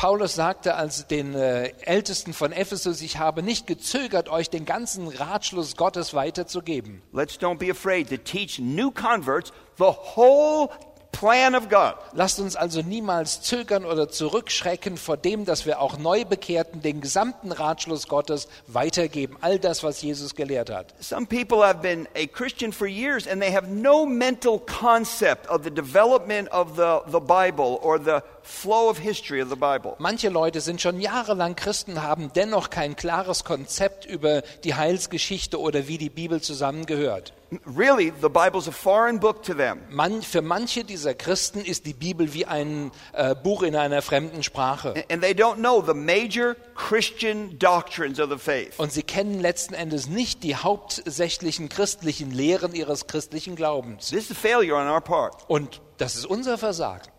Paulus 0.00 0.34
sagte 0.34 0.76
als 0.76 1.08
den 1.08 1.34
äh, 1.34 1.72
Ältesten 1.82 2.32
von 2.32 2.52
Ephesus, 2.52 3.02
ich 3.02 3.18
habe 3.18 3.42
nicht 3.42 3.66
gezögert, 3.66 4.30
euch 4.30 4.48
den 4.48 4.64
ganzen 4.64 5.08
Ratschluss 5.08 5.76
Gottes 5.76 6.14
weiterzugeben. 6.14 7.02
Let's 7.12 7.38
don't 7.38 7.58
be 7.58 7.70
afraid 7.70 8.08
to 8.08 8.16
teach 8.16 8.58
new 8.58 8.90
converts 8.90 9.52
the 9.76 9.92
whole 10.16 10.70
plan 11.12 11.54
of 11.54 11.68
God. 11.68 11.94
Lasst 12.12 12.40
uns 12.40 12.56
also 12.56 12.82
niemals 12.82 13.42
zögern 13.42 13.84
oder 13.84 14.08
zurückschrecken 14.08 14.96
vor 14.96 15.16
dem, 15.16 15.44
dass 15.44 15.66
wir 15.66 15.80
auch 15.80 15.98
Neubekehrten 15.98 16.82
den 16.82 17.00
gesamten 17.00 17.52
Ratschluss 17.52 18.08
Gottes 18.08 18.48
weitergeben, 18.66 19.36
all 19.40 19.58
das, 19.58 19.82
was 19.82 20.02
Jesus 20.02 20.34
gelehrt 20.34 20.70
hat. 20.70 20.94
Some 21.00 21.26
people 21.26 21.64
have 21.64 21.80
been 21.80 22.08
a 22.14 22.26
Christian 22.26 22.72
for 22.72 22.86
years 22.86 23.26
and 23.26 23.42
they 23.42 23.52
have 23.52 23.68
no 23.68 24.06
mental 24.06 24.58
concept 24.60 25.48
of 25.48 25.64
the 25.64 25.70
development 25.70 26.50
of 26.52 26.76
the, 26.76 27.00
the 27.10 27.20
Bible 27.20 27.78
or 27.82 27.98
the 27.98 28.22
flow 28.50 28.90
of 28.90 28.98
history 28.98 29.40
of 29.40 29.48
the 29.48 29.56
Bible. 29.56 29.94
Manche 29.98 30.28
Leute 30.28 30.60
sind 30.60 30.80
schon 30.80 31.00
jahrelang 31.00 31.56
Christen, 31.56 32.02
haben 32.02 32.32
dennoch 32.34 32.70
kein 32.70 32.96
klares 32.96 33.44
Konzept 33.44 34.04
über 34.04 34.42
die 34.64 34.74
Heilsgeschichte 34.74 35.60
oder 35.60 35.88
wie 35.88 35.98
die 35.98 36.10
Bibel 36.10 36.40
zusammengehört. 36.40 37.32
Really, 37.66 38.12
the 38.20 38.28
Bible's 38.28 38.68
a 38.68 38.72
foreign 38.72 39.18
book 39.18 39.42
to 39.42 39.54
them. 39.54 39.80
Man, 39.90 40.22
für 40.22 40.40
manche 40.40 40.84
dieser 40.84 41.14
Christen 41.14 41.60
ist 41.60 41.84
die 41.84 41.94
Bibel 41.94 42.32
wie 42.32 42.46
ein 42.46 42.92
äh, 43.12 43.34
Buch 43.34 43.64
in 43.64 43.74
einer 43.74 44.02
fremden 44.02 44.44
Sprache. 44.44 44.94
And 45.10 45.20
they 45.20 45.32
don't 45.32 45.56
know 45.56 45.82
the 45.84 45.94
major 45.94 46.54
Christian 46.76 47.58
doctrines 47.58 48.20
of 48.20 48.30
the 48.30 48.38
faith. 48.38 48.78
Und 48.78 48.92
sie 48.92 49.02
kennen 49.02 49.40
letzten 49.40 49.74
Endes 49.74 50.06
nicht 50.06 50.44
die 50.44 50.54
hauptsächlichen 50.54 51.68
christlichen 51.68 52.30
Lehren 52.30 52.72
ihres 52.72 53.08
christlichen 53.08 53.56
Glaubens. 53.56 54.10
This 54.10 54.30
is 54.30 54.32
a 54.32 54.34
failure 54.34 54.76
on 54.76 54.88
our 54.88 55.00
part. 55.00 55.34
Und 55.48 55.80
das 55.98 56.14
ist 56.14 56.26
unser 56.26 56.56
Versagen. 56.56 57.10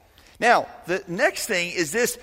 Now, 0.42 0.66
the 0.88 1.04
next 1.08 1.46
thing 1.46 1.72
is 1.72 1.92
this 1.92 2.18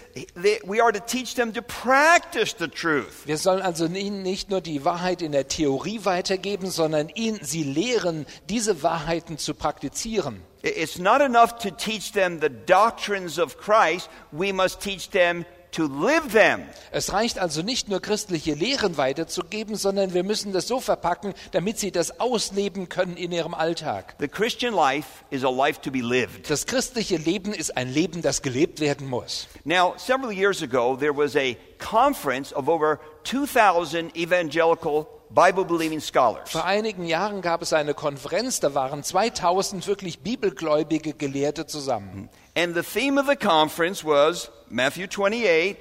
we 0.66 0.80
are 0.80 0.90
to 0.90 0.98
teach 0.98 1.36
them 1.36 1.52
to 1.52 1.62
practice 1.62 2.52
the 2.52 2.66
truth. 2.66 3.24
Wir 3.26 3.38
sollen 3.38 3.62
also 3.62 3.86
ihnen 3.86 4.24
nicht 4.24 4.50
nur 4.50 4.60
die 4.60 4.84
Wahrheit 4.84 5.22
in 5.22 5.30
der 5.30 5.46
Theorie 5.46 6.04
weitergeben, 6.04 6.68
sondern 6.68 7.10
ihnen, 7.10 7.38
sie 7.42 7.62
lehren, 7.62 8.26
diese 8.48 8.82
Wahrheiten 8.82 9.38
zu 9.38 9.54
praktizieren. 9.54 10.42
It's 10.62 10.98
not 10.98 11.20
enough 11.20 11.58
to 11.58 11.70
teach 11.70 12.10
them 12.10 12.40
the 12.40 12.50
doctrines 12.50 13.38
of 13.38 13.56
Christ, 13.56 14.10
we 14.32 14.52
must 14.52 14.80
teach 14.80 15.10
them 15.10 15.44
to 15.72 15.84
live 15.86 16.32
them. 16.32 16.62
Es 16.90 17.12
reicht 17.12 17.38
also 17.38 17.62
nicht 17.62 17.88
nur 17.88 18.00
christliche 18.00 18.54
Lehren 18.54 18.96
weiterzugeben, 18.96 19.76
sondern 19.76 20.14
wir 20.14 20.24
müssen 20.24 20.52
das 20.52 20.68
so 20.68 20.80
verpacken, 20.80 21.34
damit 21.52 21.78
sie 21.78 21.90
das 21.90 22.20
ausleben 22.20 22.88
können 22.88 23.16
in 23.16 23.32
ihrem 23.32 23.54
Alltag. 23.54 24.14
The 24.18 24.28
Christian 24.28 24.74
life 24.74 25.24
is 25.30 25.44
a 25.44 25.50
life 25.50 25.80
to 25.82 25.90
be 25.90 26.00
lived. 26.00 26.50
Das 26.50 26.66
christliche 26.66 27.16
Leben 27.16 27.52
ist 27.52 27.76
ein 27.76 27.88
Leben, 27.88 28.22
das 28.22 28.42
gelebt 28.42 28.80
werden 28.80 29.08
muss. 29.08 29.48
Now, 29.64 29.94
several 29.96 30.32
years 30.32 30.62
ago, 30.62 30.96
there 30.96 31.16
was 31.16 31.36
a 31.36 31.56
conference 31.78 32.52
of 32.54 32.68
over 32.68 32.98
2,000 33.24 34.16
evangelical 34.16 35.06
Bible 35.30 35.64
believing 35.64 36.00
scholars. 36.00 36.50
Vor 36.50 36.64
einigen 36.64 37.04
Jahren 37.04 37.42
gab 37.42 37.60
es 37.60 37.74
eine 37.74 37.92
Konferenz, 37.92 38.60
da 38.60 38.74
waren 38.74 39.02
2000 39.02 39.86
wirklich 39.86 40.20
bibelgläubige 40.20 41.12
Gelehrte 41.12 41.66
zusammen. 41.66 42.30
And 42.58 42.74
the 42.74 42.82
theme 42.82 43.18
of 43.18 43.26
the 43.28 43.36
conference 43.36 44.02
was 44.02 44.50
Matthew 44.68 45.06
28 45.06 45.76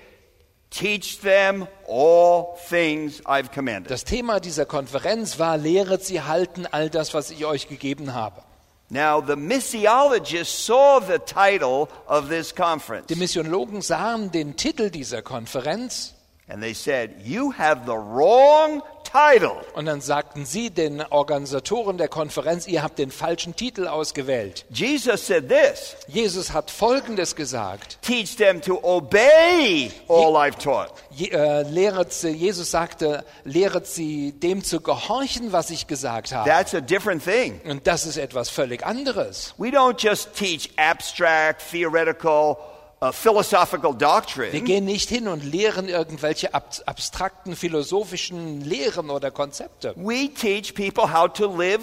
teach 0.69 1.22
them 1.22 1.67
all 1.88 2.55
things 2.69 3.19
I've 3.25 3.51
commanded. 3.51 3.89
Das 3.89 4.03
Thema 4.03 4.39
dieser 4.39 4.67
Konferenz 4.67 5.39
war, 5.39 5.57
lehret 5.57 6.05
sie 6.05 6.22
halten 6.22 6.67
all 6.67 6.91
das, 6.91 7.15
was 7.15 7.31
ich 7.31 7.43
euch 7.48 7.67
gegeben 7.67 8.13
habe. 8.13 8.43
Now, 8.89 9.22
the 9.22 9.36
missiologists 9.36 10.67
saw 10.67 11.00
the 11.00 11.17
title 11.17 11.89
of 12.05 12.29
this 12.29 12.53
conference 12.53 13.07
Die 13.07 13.15
Missionologen 13.15 13.81
sahen 13.81 14.31
den 14.31 14.55
Titel 14.55 14.91
dieser 14.91 15.24
Konferenz 15.24 16.13
and 16.48 16.62
they 16.62 16.75
said, 16.75 17.15
You 17.24 17.51
have 17.57 17.88
the 17.88 17.98
wrong 17.98 18.84
title. 19.12 19.56
und 19.76 19.86
dann 19.86 20.02
sagten 20.02 20.46
sie 20.46 20.70
den 20.70 21.02
Organisatoren 21.02 21.98
der 21.98 22.08
Konferenz, 22.08 22.68
ihr 22.68 22.84
habt 22.84 23.00
den 23.00 23.12
falschen 23.12 23.56
Titel 23.56 23.88
ausgewählt. 23.88 24.66
Jesus 24.70 25.26
said 25.26 25.50
this 25.50 25.96
Jesus 26.08 26.54
hat 26.54 26.72
Folgendes 26.72 27.36
gesagt. 27.36 27.98
teach 28.02 28.36
them 28.36 28.62
to 28.62 28.80
obey 28.84 29.92
all 30.08 30.36
I've 30.36 30.58
taught. 30.58 30.92
Je, 31.12 31.30
äh, 31.30 31.64
lehret 31.64 32.14
sie, 32.14 32.30
Jesus 32.30 32.72
sagte, 32.72 33.24
lehret 33.44 33.88
sie 33.88 34.32
dem 34.34 34.64
zu 34.64 34.82
gehorchen, 34.82 35.52
was 35.52 35.70
ich 35.70 35.88
gesagt 35.88 36.32
habe. 36.34 36.50
That's 36.50 36.74
a 36.76 36.82
different 36.82 37.24
thing. 37.24 37.60
Und 37.66 37.88
das 37.88 38.06
ist 38.06 38.18
etwas 38.18 38.50
völlig 38.50 38.86
anderes. 38.86 39.54
We 39.58 39.70
don't 39.70 39.96
just 40.00 40.34
teach 40.36 40.70
abstract, 40.78 41.62
theoretical, 41.72 42.58
Wir 43.00 43.94
doctrine. 43.94 44.62
gehen 44.62 44.86
nicht 44.86 45.10
hin 45.10 45.27
und 45.27 45.44
lehren 45.44 45.88
irgendwelche 45.88 46.54
ab 46.54 46.74
abstrakten 46.86 47.56
philosophischen 47.56 48.62
Lehren 48.62 49.12
oder 49.12 49.30
Konzepte. 49.30 49.94
We 49.96 50.30
teach 50.34 50.74
people 50.74 51.13
how 51.13 51.32
to 51.32 51.46
live 51.46 51.82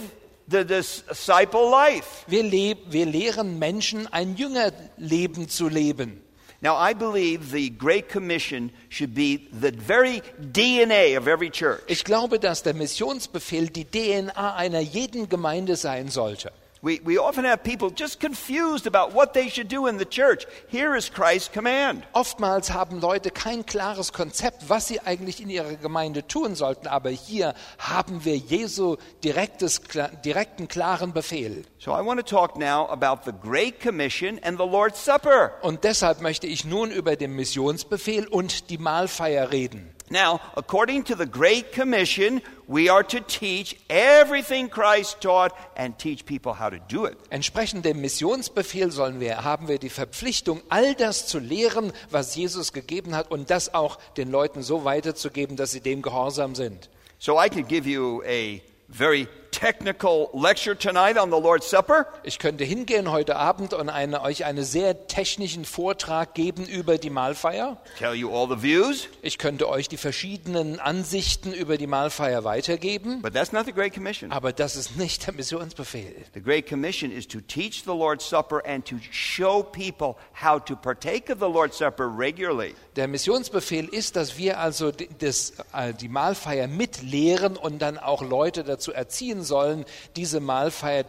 the 0.49 0.65
disciple 0.65 1.71
life. 1.71 2.25
Wir, 2.27 2.43
leb 2.43 2.79
wir 2.91 3.07
lehren 3.07 3.59
Menschen, 3.59 4.13
ein 4.13 4.37
Jüngerleben 4.37 5.49
zu 5.49 5.69
leben. 5.69 6.21
Now, 6.61 6.77
I 6.77 6.95
believe 6.95 7.51
the 7.53 7.69
Great 7.71 8.09
Commission 8.09 8.71
should 8.89 9.15
be 9.15 9.49
the 9.53 9.71
very 9.71 10.23
DNA 10.39 11.17
of 11.19 11.27
every 11.27 11.51
church. 11.51 11.83
Ich 11.89 12.05
glaube, 12.05 12.39
dass 12.41 12.63
der 12.63 12.73
Missionsbefehl 12.73 13.69
die 13.69 13.85
DNA 13.85 14.55
einer 14.55 14.81
jeden 14.81 15.29
Gemeinde 15.29 15.77
sein 15.77 16.09
sollte. 16.09 16.53
We, 16.85 17.01
we 17.03 17.17
often 17.17 17.47
have 17.47 17.65
people 17.65 17.89
just 17.89 18.21
confused 18.21 18.87
about 18.87 19.15
what 19.15 19.33
they 19.33 19.49
should 19.49 19.69
do 19.69 19.87
in 19.87 19.97
the 19.97 20.05
church. 20.05 20.45
Here 20.69 20.95
is 20.95 21.09
Christ's 21.09 21.51
command. 21.51 22.03
Oftmals 22.13 22.75
haben 22.75 23.01
Leute 23.01 23.31
kein 23.31 23.65
klares 23.65 24.13
Konzept, 24.13 24.69
was 24.69 24.89
sie 24.89 25.01
eigentlich 25.01 25.41
in 25.41 25.49
ihrer 25.49 25.77
Gemeinde 25.77 26.27
tun 26.27 26.55
sollten, 26.55 26.87
aber 26.87 27.09
hier 27.09 27.55
haben 27.79 28.27
wir 28.27 28.37
Jesu 28.37 28.99
direktes, 29.25 29.81
direkten, 30.23 30.69
klaren 30.69 31.15
Befehl. 31.15 31.65
So 31.79 31.93
I 31.93 32.05
want 32.05 32.21
to 32.21 32.23
talk 32.23 32.59
now 32.59 32.87
about 32.91 33.25
the 33.25 33.33
Great 33.33 33.81
Commission 33.81 34.39
and 34.43 34.59
the 34.59 34.67
Lord's 34.67 35.03
Supper. 35.03 35.53
Und 35.63 35.85
deshalb 35.85 36.21
möchte 36.21 36.47
ich 36.47 36.67
nun 36.67 36.91
über 36.91 37.17
den 37.17 37.35
Missionsbefehl 37.35 38.27
und 38.27 38.69
die 38.69 38.77
Mahlfeier 38.77 39.51
reden. 39.51 39.94
Now, 40.11 40.41
according 40.55 41.05
to 41.05 41.15
the 41.15 41.25
Great 41.25 41.73
Commission, 41.73 42.43
we 42.67 42.91
are 42.91 43.03
to 43.05 43.21
teach 43.21 43.77
everything 43.89 44.69
Christ 44.69 45.23
taught 45.23 45.53
and 45.77 45.99
teach 45.99 46.27
people 46.27 46.53
how 46.53 46.69
to 46.69 46.79
do 46.89 47.07
it. 47.07 47.17
Entsprechend 47.31 47.87
dem 47.87 48.03
Missionsbefehl 48.03 48.91
sollen 48.91 49.19
wir, 49.19 49.45
haben 49.45 49.67
wir 49.67 49.79
die 49.79 49.89
Verpflichtung, 49.89 50.61
all 50.69 50.95
das 50.95 51.27
zu 51.27 51.39
lehren, 51.39 51.93
was 52.11 52.37
Jesus 52.37 52.75
gegeben 52.75 53.15
hat 53.17 53.31
und 53.31 53.49
das 53.49 53.73
auch 53.73 53.99
den 54.19 54.31
Leuten 54.31 54.63
so 54.63 54.85
weiterzugeben, 54.85 55.57
dass 55.57 55.71
sie 55.71 55.81
dem 55.81 56.03
gehorsam 56.03 56.55
sind. 56.55 56.91
So 57.19 57.43
I 57.43 57.49
could 57.49 57.69
give 57.69 57.89
you 57.89 58.23
a 58.27 58.61
very 58.89 59.27
technical 59.55 60.29
lecture 60.35 60.77
tonight 60.77 61.17
on 61.17 61.31
the 61.31 61.39
Lord's 61.41 61.71
Supper. 61.71 62.07
Ich 62.25 62.39
könnte 62.39 62.65
hingehen 62.65 63.11
heute 63.11 63.37
Abend 63.37 63.73
und 63.73 63.89
eine, 63.89 64.21
euch 64.23 64.45
einen 64.45 64.65
sehr 64.65 65.07
technischen 65.07 65.65
Vortrag 65.65 66.35
geben 66.35 66.67
über 66.67 66.99
die 66.99 67.11
Mahlfeier. 67.11 67.77
Tell 67.99 68.15
you 68.15 68.31
all 68.35 68.49
the 68.49 68.61
views, 68.63 69.09
Ich 69.23 69.39
könnte 69.39 69.69
euch 69.69 69.89
die 69.89 69.97
verschiedenen 69.97 70.81
Ansichten 70.81 71.53
über 71.53 71.77
die 71.79 71.87
Mahlfeier 71.87 72.43
weitergeben. 72.45 73.23
but 73.23 73.33
that's 73.33 73.53
not 73.53 73.65
the 73.67 73.73
Great 73.73 73.95
Commission. 73.95 74.33
Aber 74.33 74.53
das 74.53 74.75
ist 74.77 74.97
nicht 74.97 75.27
der 75.27 75.35
Missionsbefehl. 75.35 76.15
The 76.35 76.43
Great 76.43 76.69
Commission 76.69 77.13
is 77.13 77.27
to 77.29 77.41
teach 77.41 77.83
the 77.85 77.91
Lord's 77.93 78.29
Supper 78.29 78.61
and 78.67 78.85
to 78.89 78.97
show 79.13 79.63
people 79.63 80.17
how 80.43 80.59
to 80.65 80.75
partake 80.75 81.31
of 81.33 81.39
the 81.39 81.47
Lord's 81.47 81.79
Supper 81.79 82.07
regularly. 82.19 82.75
Der 82.97 83.07
Missionsbefehl 83.09 83.87
ist, 83.89 84.17
dass 84.17 84.37
wir 84.37 84.59
also 84.59 84.91
das, 84.91 85.53
äh, 85.73 85.95
die 85.95 86.09
Mahlfeier 86.09 86.67
mitlehren 86.67 87.57
und 87.57 87.81
dann 87.81 87.99
auch 87.99 88.23
Leute 88.23 88.65
dazu 88.65 88.93
erziehen 88.93 89.43
sollen, 89.45 89.85
diese 90.17 90.41
Mahlfeier 90.41 91.05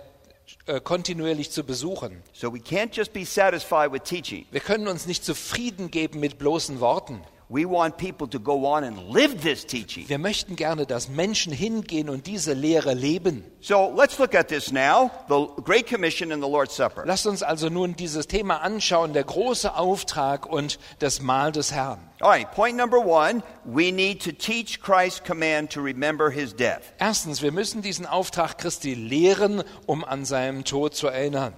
äh, 0.68 0.80
kontinuierlich 0.80 1.52
zu 1.52 1.64
besuchen. 1.64 2.22
So 2.34 2.54
we 2.54 2.60
can't 2.60 2.96
just 2.96 3.14
be 3.14 3.26
satisfied 3.26 3.92
with 3.92 4.04
teaching. 4.04 4.46
Wir 4.52 4.62
können 4.62 4.88
uns 4.88 5.06
nicht 5.06 5.24
zufrieden 5.24 5.92
geben 5.92 6.20
mit 6.20 6.38
bloßen 6.38 6.80
Worten. 6.80 7.22
We 7.48 7.66
want 7.66 7.98
people 7.98 8.28
to 8.30 8.40
go 8.40 8.66
on 8.66 8.84
and 8.84 8.98
live 9.10 9.42
this 9.44 9.66
teaching. 9.68 10.10
Wir 10.10 10.18
möchten 10.18 10.56
gerne, 10.56 10.88
dass 10.88 11.10
Menschen 11.10 11.54
hingehen 11.54 12.10
und 12.10 12.26
diese 12.26 12.54
Lehre 12.54 12.96
leben. 12.96 13.44
So 13.62 13.94
let's 13.96 14.18
look 14.18 14.34
at 14.34 14.48
this 14.48 14.72
now 14.72 15.12
the 15.30 15.62
Great 15.62 15.88
Commission 15.88 16.32
and 16.32 16.42
the 16.42 16.50
Lord's 16.50 16.76
Supper. 16.76 17.04
Lasst 17.06 17.28
uns 17.28 17.44
also 17.44 17.70
nun 17.70 17.96
dieses 17.96 18.26
Thema 18.26 18.62
anschauen, 18.62 19.14
der 19.14 19.24
große 19.24 19.76
Auftrag 19.76 20.48
und 20.48 20.80
das 20.98 21.22
Mahl 21.22 21.52
des 21.52 21.72
Herrn. 21.72 22.00
All 22.20 22.32
right, 22.32 22.52
point 22.52 22.78
number 22.78 22.98
one 22.98 23.44
we 23.64 23.92
need 23.92 24.24
to 24.24 24.32
teach 24.32 24.82
Christ's 24.82 25.22
command 25.24 25.72
to 25.72 25.82
remember 25.82 26.32
his 26.32 26.56
death. 26.56 26.94
Erstens, 26.98 27.44
wir 27.44 27.52
müssen 27.52 27.84
diesen 27.84 28.08
Auftrag 28.08 28.58
Christi 28.58 28.96
lehren, 28.96 29.64
um 29.86 30.04
an 30.04 30.26
seinem 30.26 30.64
Tod 30.64 30.96
zu 30.96 31.08
erinnern. 31.10 31.54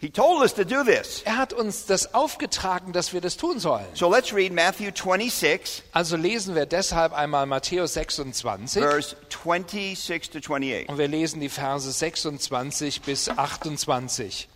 He 0.00 0.08
told 0.08 0.40
us 0.40 0.54
to 0.54 0.64
do 0.64 0.82
this. 0.82 1.20
Er 1.26 1.36
hat 1.36 1.52
uns 1.52 1.84
das 1.84 2.14
aufgetragen, 2.14 2.94
dass 2.94 3.12
wir 3.12 3.20
das 3.20 3.36
tun 3.36 3.58
sollen. 3.58 3.84
So 3.92 4.10
let's 4.10 4.32
read 4.32 4.50
Matthew 4.50 4.92
26, 4.94 5.82
Also 5.92 6.16
lesen 6.16 6.54
wir 6.54 6.64
deshalb 6.64 7.12
einmal 7.12 7.44
Matthäus 7.44 7.92
26 7.92 8.82
verse 8.82 9.14
26 9.28 10.30
to 10.30 10.38
28. 10.38 10.88
und 10.88 10.96
wir 10.96 11.06
lesen 11.06 11.40
die 11.40 11.50
Verse 11.50 11.92
26 11.92 13.02
bis 13.02 13.28
28. 13.28 14.48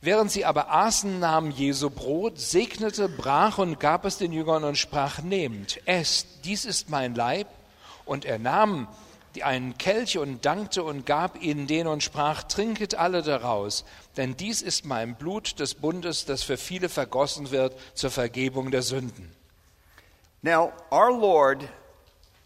Während 0.00 0.30
sie 0.30 0.44
aber 0.44 0.70
aßen, 0.70 1.18
nahm 1.18 1.50
Jesu 1.50 1.90
Brot, 1.90 2.38
segnete, 2.38 3.08
brach 3.08 3.58
und 3.58 3.80
gab 3.80 4.04
es 4.04 4.18
den 4.18 4.32
Jüngern 4.32 4.62
und 4.62 4.78
sprach, 4.78 5.22
nehmt, 5.22 5.80
esst, 5.86 6.26
dies 6.44 6.66
ist 6.66 6.88
mein 6.88 7.16
Leib. 7.16 7.48
Und 8.04 8.26
er 8.26 8.38
nahm 8.38 8.86
einen 9.42 9.76
Kelch 9.78 10.18
und 10.18 10.44
dankte 10.44 10.84
und 10.84 11.06
gab 11.06 11.42
ihnen 11.42 11.66
den 11.66 11.86
und 11.86 12.02
sprach, 12.02 12.44
trinket 12.44 12.94
alle 12.94 13.22
daraus, 13.22 13.84
denn 14.16 14.36
dies 14.36 14.62
ist 14.62 14.84
mein 14.84 15.16
Blut 15.16 15.58
des 15.58 15.74
Bundes, 15.74 16.24
das 16.24 16.42
für 16.42 16.56
viele 16.56 16.88
vergossen 16.88 17.50
wird 17.50 17.76
zur 17.94 18.10
Vergebung 18.10 18.70
der 18.70 18.82
Sünden. 18.82 19.34
Now, 20.42 20.72
our 20.92 21.10
Lord 21.10 21.68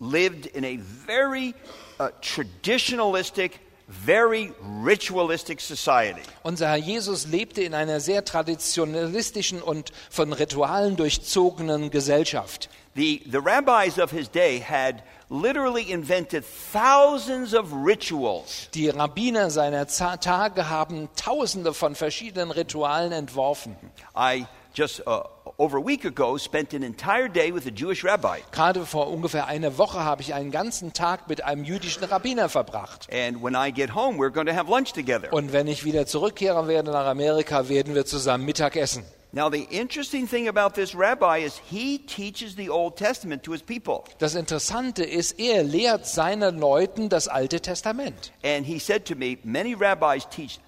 lived 0.01 0.47
in 0.47 0.65
a 0.65 0.79
very 1.07 1.55
uh, 1.99 2.09
traditionalistic 2.23 3.61
very 3.89 4.53
ritualistic 4.85 5.61
society. 5.61 6.21
Unser 6.43 6.69
Herr 6.69 6.77
Jesus 6.77 7.27
lebte 7.27 7.63
in 7.63 7.75
einer 7.75 8.01
sehr 8.01 8.25
traditionalistischen 8.25 9.63
und 9.63 9.93
von 10.11 10.33
Ritualen 10.33 10.97
durchzogenen 10.97 11.91
Gesellschaft. 11.91 12.69
The, 12.99 13.23
the 13.31 13.41
rabbis 13.41 13.97
of 13.97 14.11
his 14.11 14.27
day 14.29 14.59
had 14.59 15.05
literally 15.31 15.89
invented 15.93 16.45
thousands 16.45 17.55
of 17.55 17.73
rituals 17.73 18.69
Die 18.75 18.89
Rabbiner 18.89 19.51
seiner 19.51 19.87
Tage 19.87 20.69
haben 20.69 21.09
tausende 21.15 21.75
von 21.75 21.95
verschiedenen 21.95 22.51
Ritualen 22.51 23.13
entworfen. 23.13 23.77
I 24.17 24.47
just 24.75 25.07
uh, 25.07 25.23
over 25.59 25.79
a 25.79 25.81
week 25.81 26.05
ago 26.05 26.39
spent 26.39 26.75
an 26.75 26.83
entire 26.83 27.29
day 27.29 27.53
with 27.53 27.69
a 27.69 27.71
Jewish 27.71 28.03
rabbi. 28.03 28.41
Gerade 28.51 28.85
vor 28.85 29.07
ungefähr 29.13 29.47
einer 29.47 29.79
Woche 29.79 30.01
habe 30.01 30.23
ich 30.23 30.35
einen 30.35 30.51
ganzen 30.51 30.93
Tag 30.93 31.29
mit 31.29 31.45
einem 31.45 31.63
jüdischen 31.63 32.03
Rabbiner 32.03 32.49
verbracht. 32.49 33.07
And 33.13 33.41
when 33.41 33.55
I 33.55 33.71
get 33.71 33.95
home, 33.95 34.19
we're 34.19 34.33
going 34.33 34.49
to 34.49 34.55
have 34.55 34.69
lunch 34.69 34.93
together. 34.93 35.33
Und 35.33 35.53
wenn 35.53 35.69
ich 35.69 35.85
wieder 35.85 36.07
zurückkehren 36.07 36.67
werde 36.67 36.91
nach 36.91 37.07
Amerika, 37.07 37.69
werden 37.69 37.95
wir 37.95 38.07
zusammen 38.07 38.45
Mittag 38.45 38.75
essen. 38.75 39.05
Now, 39.31 39.51
the 39.51 39.69
interesting 39.71 40.27
thing 40.27 40.49
about 40.49 40.75
this 40.75 40.95
rabbi 40.95 41.39
is 41.39 41.59
he 41.59 41.99
teaches 41.99 42.55
the 42.55 42.71
Old 42.71 42.97
Testament 42.97 43.43
to 43.43 43.53
his 43.53 43.61
people. 43.61 44.05
Das 44.19 44.35
Interessante 44.35 45.05
ist, 45.05 45.39
er 45.39 45.63
lehrt 45.65 46.07
seinen 46.07 46.59
Leuten 46.59 47.11
das 47.11 47.29
Alte 47.29 47.61
Testament. 47.61 48.33
And 48.43 48.65
he 48.65 48.79
said 48.79 49.05
to 49.07 49.15
me, 49.15 49.37
many 49.45 49.75
rabbis 49.75 50.25
teach 50.31 50.59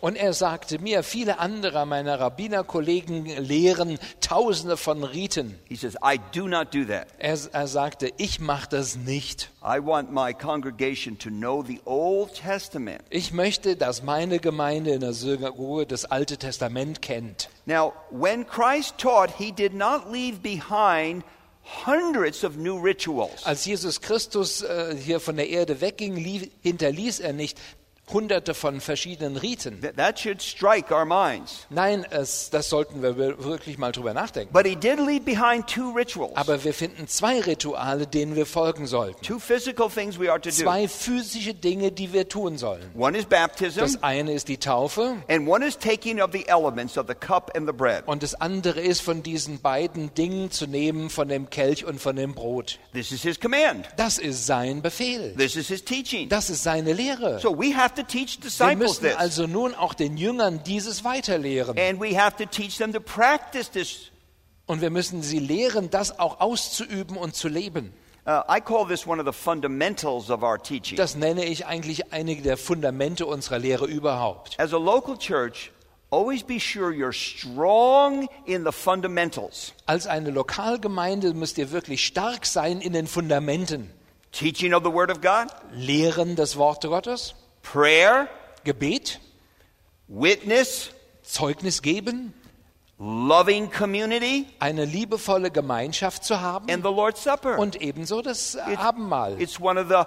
Und 0.00 0.16
er 0.16 0.32
sagte 0.32 0.78
mir, 0.78 1.02
viele 1.02 1.38
andere 1.38 1.86
meiner 1.86 2.18
Rabbinerkollegen 2.18 3.26
lehren 3.26 3.98
Tausende 4.20 4.76
von 4.76 5.04
Riten. 5.04 5.58
He 5.68 5.76
says, 5.76 5.96
I 5.96 6.18
do 6.34 6.48
not 6.48 6.74
do 6.74 6.84
that. 6.84 7.08
Er, 7.18 7.38
er 7.52 7.66
sagte, 7.66 8.10
ich 8.16 8.40
mache 8.40 8.68
das 8.70 8.96
nicht. 8.96 9.50
I 9.62 9.78
want 9.84 10.12
my 10.12 10.32
congregation 10.32 11.18
to 11.18 11.28
know 11.28 11.62
the 11.62 11.80
Old 11.84 12.34
Testament. 12.34 13.02
Ich 13.10 13.32
möchte, 13.32 13.76
dass 13.76 14.02
meine 14.02 14.38
Gemeinde 14.38 14.92
in 14.92 15.00
der 15.00 15.12
Synagoge 15.12 15.86
das 15.86 16.06
Alte 16.06 16.38
Testament 16.38 17.02
kennt. 17.02 17.50
Now, 17.66 17.92
when 18.10 18.46
Christ 18.46 18.96
taught, 18.98 19.30
he 19.36 19.52
did 19.52 19.74
not 19.74 20.10
leave 20.10 20.38
behind 20.40 21.22
hundreds 21.86 22.44
of 22.44 22.56
new 22.56 22.78
rituals. 22.78 23.44
Als 23.44 23.64
Jesus 23.64 24.00
Christus 24.00 24.62
äh, 24.62 24.96
hier 24.96 25.20
von 25.20 25.36
der 25.36 25.48
Erde 25.48 25.80
wegging, 25.80 26.16
lief, 26.16 26.50
hinterließ 26.62 27.20
er 27.20 27.32
nicht 27.32 27.58
hunderte 28.12 28.54
von 28.54 28.80
verschiedenen 28.80 29.36
Riten. 29.36 29.80
Th- 29.80 29.94
That 29.96 30.18
should 30.18 30.42
strike 30.42 30.92
our 30.94 31.04
minds. 31.04 31.66
Nein, 31.70 32.06
es, 32.10 32.50
das 32.50 32.68
sollten 32.68 33.02
wir 33.02 33.16
wirklich 33.16 33.78
mal 33.78 33.92
drüber 33.92 34.14
nachdenken. 34.14 34.52
But 34.52 34.66
he 34.66 34.74
did 34.76 34.98
leave 34.98 35.20
behind 35.20 35.66
two 35.66 35.90
rituals, 35.92 36.36
Aber 36.36 36.62
wir 36.64 36.74
finden 36.74 37.06
zwei 37.08 37.40
Rituale, 37.40 38.06
denen 38.06 38.36
wir 38.36 38.46
folgen 38.46 38.86
sollten. 38.86 39.20
two 39.24 39.38
physical 39.38 39.88
things 39.88 40.18
we 40.18 40.30
are 40.30 40.40
to 40.40 40.50
do. 40.50 40.54
Zwei 40.56 40.88
physische 40.88 41.54
Dinge, 41.54 41.92
die 41.92 42.12
wir 42.12 42.28
tun 42.28 42.58
sollen. 42.58 42.90
One 42.94 43.16
is 43.18 43.24
baptism, 43.26 43.80
Das 43.80 44.02
eine 44.02 44.32
ist 44.32 44.48
die 44.48 44.58
Taufe 44.58 45.16
and 45.28 45.48
one 45.48 45.64
is 45.66 45.78
taking 45.78 46.20
of 46.20 46.30
the 46.32 46.46
elements 46.48 46.96
of 46.98 47.06
the 47.08 47.14
cup 47.14 47.50
and 47.56 47.66
the 47.66 47.72
bread. 47.72 48.02
und 48.06 48.22
das 48.22 48.34
andere 48.34 48.80
ist 48.80 49.00
von 49.02 49.22
diesen 49.22 49.60
beiden 49.60 50.12
Dingen 50.14 50.50
zu 50.50 50.66
nehmen, 50.66 51.10
von 51.10 51.28
dem 51.28 51.50
Kelch 51.50 51.84
und 51.84 52.00
von 52.00 52.16
dem 52.16 52.34
Brot. 52.34 52.78
This 52.92 53.12
is 53.12 53.22
his 53.22 53.38
command. 53.40 53.86
Das 53.96 54.18
ist 54.18 54.46
sein 54.46 54.82
Befehl. 54.82 55.34
This 55.36 55.56
is 55.56 55.68
his 55.68 55.84
teaching. 55.84 56.28
Das 56.28 56.50
ist 56.50 56.62
seine 56.62 56.92
Lehre. 56.92 57.38
So 57.40 57.56
we 57.58 57.74
have 57.76 57.94
to 57.94 57.99
Wir 58.08 58.76
müssen 58.76 59.06
also 59.16 59.46
nun 59.46 59.74
auch 59.74 59.94
den 59.94 60.16
Jüngern 60.16 60.62
dieses 60.64 61.04
weiterlehren. 61.04 61.78
And 61.78 62.00
we 62.00 62.18
have 62.18 62.36
to 62.36 62.46
teach 62.46 62.76
them 62.78 62.92
to 62.92 63.00
practice 63.00 63.70
this. 63.70 64.10
Und 64.66 64.80
wir 64.80 64.90
müssen 64.90 65.22
sie 65.22 65.40
lehren, 65.40 65.90
das 65.90 66.18
auch 66.18 66.40
auszuüben 66.40 67.16
und 67.16 67.34
zu 67.34 67.48
leben. 67.48 67.92
Uh, 68.26 68.42
I 68.48 68.60
call 68.60 68.86
this 68.86 69.06
one 69.06 69.18
of 69.18 69.26
the 69.26 69.32
fundamentals 69.32 70.30
of 70.30 70.42
our 70.42 70.58
teaching. 70.62 70.96
Das 70.96 71.16
nenne 71.16 71.44
ich 71.44 71.66
eigentlich 71.66 72.12
einige 72.12 72.42
der 72.42 72.56
Fundamente 72.56 73.26
unserer 73.26 73.58
Lehre 73.58 73.86
überhaupt. 73.86 74.60
As 74.60 74.74
a 74.74 74.78
local 74.78 75.16
church, 75.16 75.72
always 76.10 76.42
be 76.42 76.60
sure 76.60 76.92
you're 76.92 77.12
strong 77.12 78.28
in 78.44 78.64
the 78.64 78.72
fundamentals. 78.72 79.72
Als 79.86 80.06
eine 80.06 80.30
Lokalgemeinde 80.30 81.32
müsst 81.34 81.56
ihr 81.58 81.72
wirklich 81.72 82.06
stark 82.06 82.46
sein 82.46 82.80
in 82.80 82.92
den 82.92 83.06
Fundamenten. 83.06 83.90
Teaching 84.32 84.74
of 84.74 84.84
the 84.84 84.92
Word 84.92 85.10
of 85.10 85.20
God, 85.20 85.48
Lehren 85.72 86.36
des 86.36 86.56
Wortes 86.56 86.90
Gottes, 86.90 87.34
prayer, 87.62 88.28
Gebet, 88.64 89.20
witness, 90.08 90.90
Zeugnis 91.22 91.82
geben, 91.82 92.34
loving 92.98 93.70
community, 93.70 94.46
eine 94.58 94.84
liebevolle 94.84 95.50
Gemeinschaft 95.50 96.24
zu 96.24 96.40
haben 96.40 96.70
and 96.70 96.82
the 96.84 96.90
Lord's 96.92 97.22
Supper. 97.22 97.58
und 97.58 97.80
ebenso 97.80 98.20
das 98.22 98.54
It- 98.54 98.78
Abendmahl. 98.78 99.40
It's 99.40 99.60
one 99.60 99.80
of 99.80 99.88
the 99.88 100.04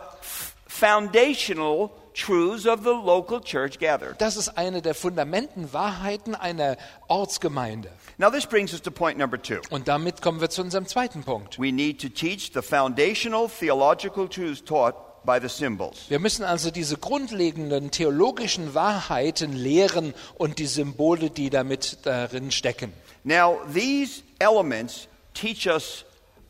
foundational 0.67 1.89
truths 2.13 2.67
of 2.67 2.81
the 2.83 2.91
local 2.93 3.39
church 3.41 3.79
gathered. 3.79 4.19
Das 4.21 4.37
ist 4.37 4.57
eine 4.57 4.81
der 4.81 4.93
Fundamentenwahrheiten 4.93 6.35
einer 6.35 6.77
Ortsgemeinde. 7.07 7.89
Now, 8.17 8.29
this 8.29 8.45
brings 8.45 8.73
us 8.73 8.81
to 8.81 8.91
point 8.91 9.17
number 9.17 9.41
two. 9.41 9.59
Und 9.71 9.87
damit 9.87 10.21
kommen 10.21 10.39
wir 10.39 10.49
zu 10.51 10.61
unserem 10.61 10.85
zweiten 10.85 11.23
Punkt. 11.23 11.57
We 11.59 11.71
need 11.71 11.99
to 12.01 12.09
teach 12.09 12.51
the 12.53 12.61
foundational 12.61 13.49
theological 13.49 14.27
truths 14.27 14.63
taught. 14.63 14.95
Wir 15.25 16.19
müssen 16.19 16.43
also 16.43 16.71
diese 16.71 16.97
grundlegenden 16.97 17.91
theologischen 17.91 18.73
Wahrheiten 18.73 19.53
lehren 19.53 20.13
und 20.38 20.59
die 20.59 20.67
Symbole, 20.67 21.29
die 21.29 21.49
damit 21.49 21.99
darin 22.03 22.51
stecken. 22.51 22.93
Now, 23.23 23.62
these 23.73 24.21
elements 24.39 25.07
teach 25.33 25.67
us 25.67 26.03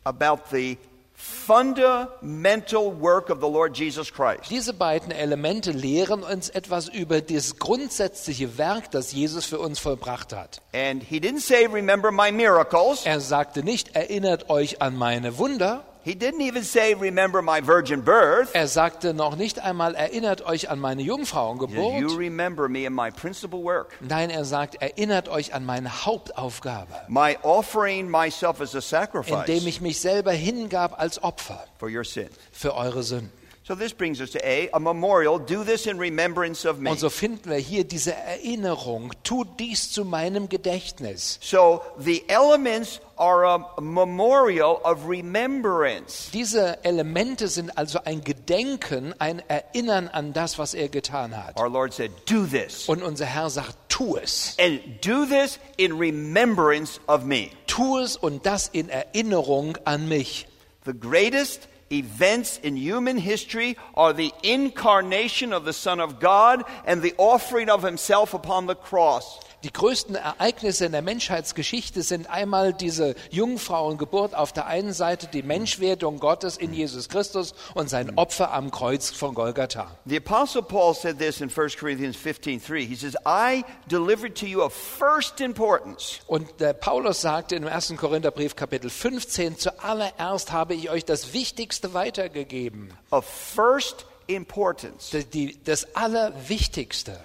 about 0.04 0.42
the 0.50 0.76
fundamental 1.14 2.90
work 2.90 3.30
of 3.30 3.40
the 3.40 3.48
Lord 3.48 3.76
Jesus 3.76 4.12
Christ. 4.12 4.50
Diese 4.50 4.74
beiden 4.74 5.10
Elemente 5.10 5.70
lehren 5.70 6.22
uns 6.22 6.48
etwas 6.50 6.88
über 6.88 7.20
das 7.20 7.58
grundsätzliche 7.58 8.58
Werk, 8.58 8.90
das 8.90 9.12
Jesus 9.12 9.46
für 9.46 9.58
uns 9.58 9.78
vollbracht 9.78 10.32
hat. 10.32 10.60
And 10.72 11.02
he 11.02 11.18
didn't 11.18 11.40
say, 11.40 11.66
Remember 11.66 12.10
my 12.10 12.32
miracles. 12.32 13.06
Er 13.06 13.20
sagte 13.20 13.62
nicht, 13.62 13.94
erinnert 13.94 14.50
euch 14.50 14.82
an 14.82 14.96
meine 14.96 15.38
Wunder. 15.38 15.84
He 16.04 16.14
didn't 16.14 16.42
even 16.42 16.64
say, 16.64 16.92
Remember 16.94 17.40
my 17.40 17.62
virgin 17.62 18.02
birth. 18.02 18.50
Er 18.54 18.68
sagte 18.68 19.14
noch 19.14 19.36
nicht 19.36 19.58
einmal, 19.58 19.94
erinnert 19.94 20.42
euch 20.44 20.68
an 20.68 20.78
meine 20.78 21.00
said, 21.00 21.06
You 21.08 21.16
Jungfrauengeburt. 21.16 22.18
remember 22.18 22.68
me 22.68 22.84
in 22.84 22.92
my 22.92 23.10
principal 23.10 23.62
work. 23.62 23.94
Nein, 24.00 24.28
er 24.28 24.44
sagt, 24.44 24.74
erinnert 24.82 25.28
euch 25.30 25.54
an 25.54 25.64
meine 25.64 26.04
Hauptaufgabe, 26.04 26.92
My 27.08 27.38
offering 27.42 28.10
myself 28.10 28.60
as 28.60 28.74
a 28.74 28.78
indem 28.78 28.82
sacrifice 28.82 29.66
ich 29.66 29.80
mich 29.80 29.98
selber 30.00 30.32
hingab 30.32 31.00
als 31.00 31.22
Opfer 31.22 31.64
for 31.78 31.88
your 31.88 32.04
sin. 32.04 32.28
für 32.52 32.74
eure 32.74 33.02
Sünden. 33.02 33.32
So 33.66 33.74
this 33.74 33.94
brings 33.94 34.20
us 34.20 34.32
to 34.32 34.46
A, 34.46 34.68
a 34.74 34.78
memorial. 34.78 35.38
Do 35.38 35.64
this 35.64 35.86
in 35.86 35.96
remembrance 35.96 36.66
of 36.66 36.80
me. 36.80 36.90
Und 36.90 37.00
so 37.00 37.08
finden 37.08 37.48
wir 37.48 37.56
hier 37.56 37.84
diese 37.84 38.12
Erinnerung, 38.12 39.14
tut 39.22 39.58
dies 39.58 39.90
zu 39.90 40.04
meinem 40.04 40.50
Gedächtnis. 40.50 41.38
So 41.40 41.80
the 41.98 42.28
elements 42.28 43.00
are 43.16 43.46
a 43.46 43.80
memorial 43.80 44.82
of 44.84 45.08
remembrance. 45.08 46.30
Diese 46.30 46.84
Elemente 46.84 47.48
sind 47.48 47.78
also 47.78 48.00
ein 48.04 48.22
Gedenken, 48.22 49.14
ein 49.18 49.42
Erinnern 49.48 50.08
an 50.08 50.34
das, 50.34 50.58
was 50.58 50.74
er 50.74 50.90
getan 50.90 51.34
hat. 51.34 51.58
Our 51.58 51.70
Lord 51.70 51.94
said, 51.94 52.10
Do 52.26 52.44
this. 52.44 52.86
Und 52.86 53.02
unser 53.02 53.24
Herr 53.24 53.48
sagt, 53.48 53.78
tu 53.88 54.18
es. 54.18 54.58
And 54.60 54.78
do 55.00 55.24
this 55.24 55.58
in 55.78 55.96
remembrance 55.96 57.00
of 57.06 57.24
me. 57.24 57.48
Tu 57.66 57.96
es 57.96 58.18
und 58.18 58.44
das 58.44 58.68
in 58.68 58.90
Erinnerung 58.90 59.78
an 59.86 60.06
mich. 60.06 60.48
The 60.84 60.92
greatest 60.92 61.66
events 61.98 62.58
in 62.62 62.76
human 62.76 63.18
history 63.18 63.76
are 63.94 64.12
the 64.12 64.32
incarnation 64.42 65.52
of 65.52 65.64
the 65.64 65.72
Son 65.72 66.00
of 66.00 66.20
God 66.20 66.64
and 66.86 67.02
the 67.02 67.14
offering 67.18 67.68
of 67.68 67.82
himself 67.82 68.34
upon 68.34 68.66
the 68.66 68.74
cross. 68.74 69.40
Die 69.64 69.72
größten 69.72 70.14
Ereignisse 70.14 70.84
in 70.84 70.92
der 70.92 71.00
Menschheitsgeschichte 71.00 72.02
sind 72.02 72.28
einmal 72.28 72.74
diese 72.74 73.14
Jungfrauengeburt 73.30 74.34
auf 74.34 74.52
der 74.52 74.66
einen 74.66 74.92
Seite, 74.92 75.26
die 75.26 75.42
Menschwerdung 75.42 76.18
Gottes 76.20 76.58
in 76.58 76.74
Jesus 76.74 77.08
Christus 77.08 77.54
und 77.72 77.88
sein 77.88 78.18
Opfer 78.18 78.52
am 78.52 78.70
Kreuz 78.70 79.08
von 79.08 79.34
Golgatha. 79.34 79.96
The 80.04 80.18
apostle 80.18 80.62
Paul 80.62 80.92
said 80.92 81.18
this 81.18 81.40
in 81.40 81.48
1 81.48 81.78
Corinthians 81.78 82.14
15:3. 82.14 82.86
He 82.86 82.94
says, 82.94 83.16
"I 83.24 83.64
delivered 83.88 84.34
to 84.36 84.44
you 84.44 84.60
of 84.60 84.74
first 84.74 85.40
importance 85.40 86.20
Und 86.26 86.60
der 86.60 86.74
Paulus 86.74 87.22
sagte 87.22 87.56
im 87.56 87.66
1. 87.66 87.96
Korintherbrief 87.96 88.56
Kapitel 88.56 88.90
15, 88.90 89.56
zuallererst 89.58 90.52
habe 90.52 90.74
ich 90.74 90.90
euch 90.90 91.06
das 91.06 91.32
Wichtigste 91.32 91.94
weitergegeben. 91.94 92.92
of 93.10 93.24
first 93.24 94.04
importance. 94.26 95.08
Das, 95.10 95.30
die, 95.30 95.58
das 95.64 95.96
Allerwichtigste. 95.96 97.18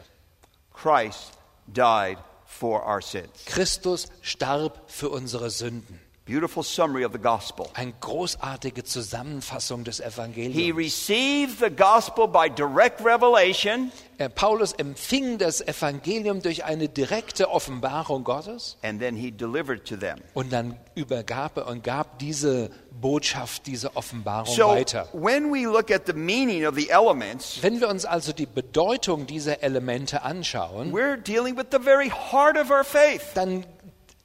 Christ 0.73 1.33
died 1.67 2.17
for 2.49 2.83
our 2.83 3.01
sins. 3.01 3.29
Christus 3.45 4.07
starb 4.21 4.81
für 4.87 5.09
unsere 5.09 5.49
Sünden. 5.51 5.99
Beautiful 6.29 6.61
summary 6.61 7.03
of 7.03 7.11
the 7.11 7.17
gospel. 7.17 7.67
Eine 7.73 7.91
großartige 7.99 8.83
Zusammenfassung 8.83 9.83
des 9.83 9.97
He 9.97 10.03
Evangeliums. 10.03 10.77
received 10.77 11.57
the 11.59 11.71
gospel 11.75 12.27
by 12.27 12.47
direct 12.49 13.03
revelation, 13.03 13.91
Äh, 14.19 14.27
Paulus 14.29 14.73
empfing 14.73 15.37
das 15.37 15.61
Evangelium 15.61 16.41
durch 16.41 16.65
eine 16.65 16.89
direkte 16.89 17.49
Offenbarung 17.49 18.25
Gottes 18.25 18.75
and 18.83 18.99
then 18.99 19.15
he 19.15 19.31
delivered 19.31 19.85
to 19.87 19.95
them. 19.95 20.19
und 20.33 20.51
dann 20.51 20.77
übergab 20.93 21.55
er 21.57 21.67
und 21.67 21.85
gab 21.85 22.19
diese 22.19 22.69
Botschaft, 22.99 23.65
diese 23.65 23.95
Offenbarung 23.95 24.53
So 24.53 24.67
weiter. 24.67 25.07
when 25.13 25.51
we 25.53 25.63
look 25.65 25.89
at 25.89 26.05
the 26.05 26.11
meaning 26.13 26.65
of 26.67 26.75
the 26.75 26.89
elements, 26.89 27.59
Wenn 27.63 27.79
wir 27.79 27.87
uns 27.87 28.03
also 28.05 28.33
die 28.33 28.45
Bedeutung 28.45 29.25
dieser 29.25 29.63
Elemente 29.63 30.21
anschauen, 30.21 30.91
we're 30.93 31.15
dealing 31.15 31.55
with 31.57 31.67
the 31.71 31.79
very 31.79 32.09
heart 32.09 32.57
of 32.57 32.69
our 32.69 32.83
faith, 32.83 33.21
dann 33.35 33.65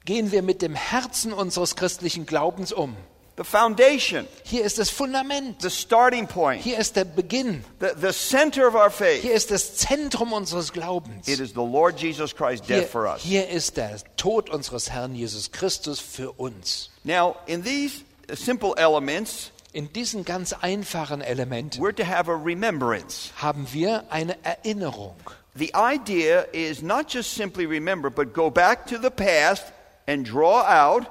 gehen 0.05 0.31
wir 0.31 0.41
mit 0.43 0.61
dem 0.61 0.75
Herzen 0.75 1.33
unseres 1.33 1.75
christlichen 1.75 2.25
Glaubens 2.25 2.71
um. 2.71 2.95
the 3.37 3.43
foundation, 3.43 4.25
Hier 4.43 4.63
ist 4.63 4.77
das 4.79 4.89
Fundament. 4.89 5.61
the 5.61 5.69
starting 5.69 6.25
point, 6.27 6.63
Hier 6.63 6.77
ist 6.77 6.95
der 6.95 7.03
Beginn. 7.03 7.65
the, 7.81 7.87
the 7.99 8.13
center 8.13 8.65
of 8.67 8.75
our 8.75 8.89
faith. 8.89 9.21
Hier 9.21 9.33
ist 9.33 9.51
das 9.51 9.75
Zentrum 9.75 10.31
unseres 10.31 10.71
Glaubens. 10.71 11.27
It 11.27 11.39
is 11.41 11.49
the 11.49 11.55
Lord 11.55 11.99
Jesus 11.99 12.33
Christ 12.33 12.69
dead 12.69 12.79
Hier, 12.79 12.87
for 12.87 13.05
us. 13.11 13.21
hier 13.21 13.49
ist 13.49 13.75
der 13.77 13.97
Tod 14.15 14.49
unseres 14.49 14.89
Herrn 14.91 15.15
Jesus 15.15 15.51
Christus 15.51 15.99
für 15.99 16.31
uns. 16.39 16.91
Now, 17.03 17.35
in 17.45 17.63
these 17.63 18.03
simple 18.33 18.73
elements, 18.77 19.51
In 19.73 19.91
diesen 19.91 20.23
ganz 20.23 20.53
einfachen 20.53 21.19
Elementen 21.19 21.81
we're 21.83 21.93
to 21.93 22.05
have 22.07 22.31
a 22.31 22.35
remembrance. 22.35 23.31
haben 23.41 23.67
wir 23.73 24.05
eine 24.09 24.37
Erinnerung. 24.45 25.15
The 25.57 25.73
idea 25.75 26.45
is 26.53 26.81
not 26.81 27.13
just 27.13 27.35
simply 27.35 27.65
remember, 27.65 28.09
but 28.09 28.33
go 28.33 28.49
back 28.49 28.87
to 28.87 28.95
the 29.01 29.09
past 29.09 29.63
and 30.07 30.31
draw 30.31 30.61
out 30.61 31.07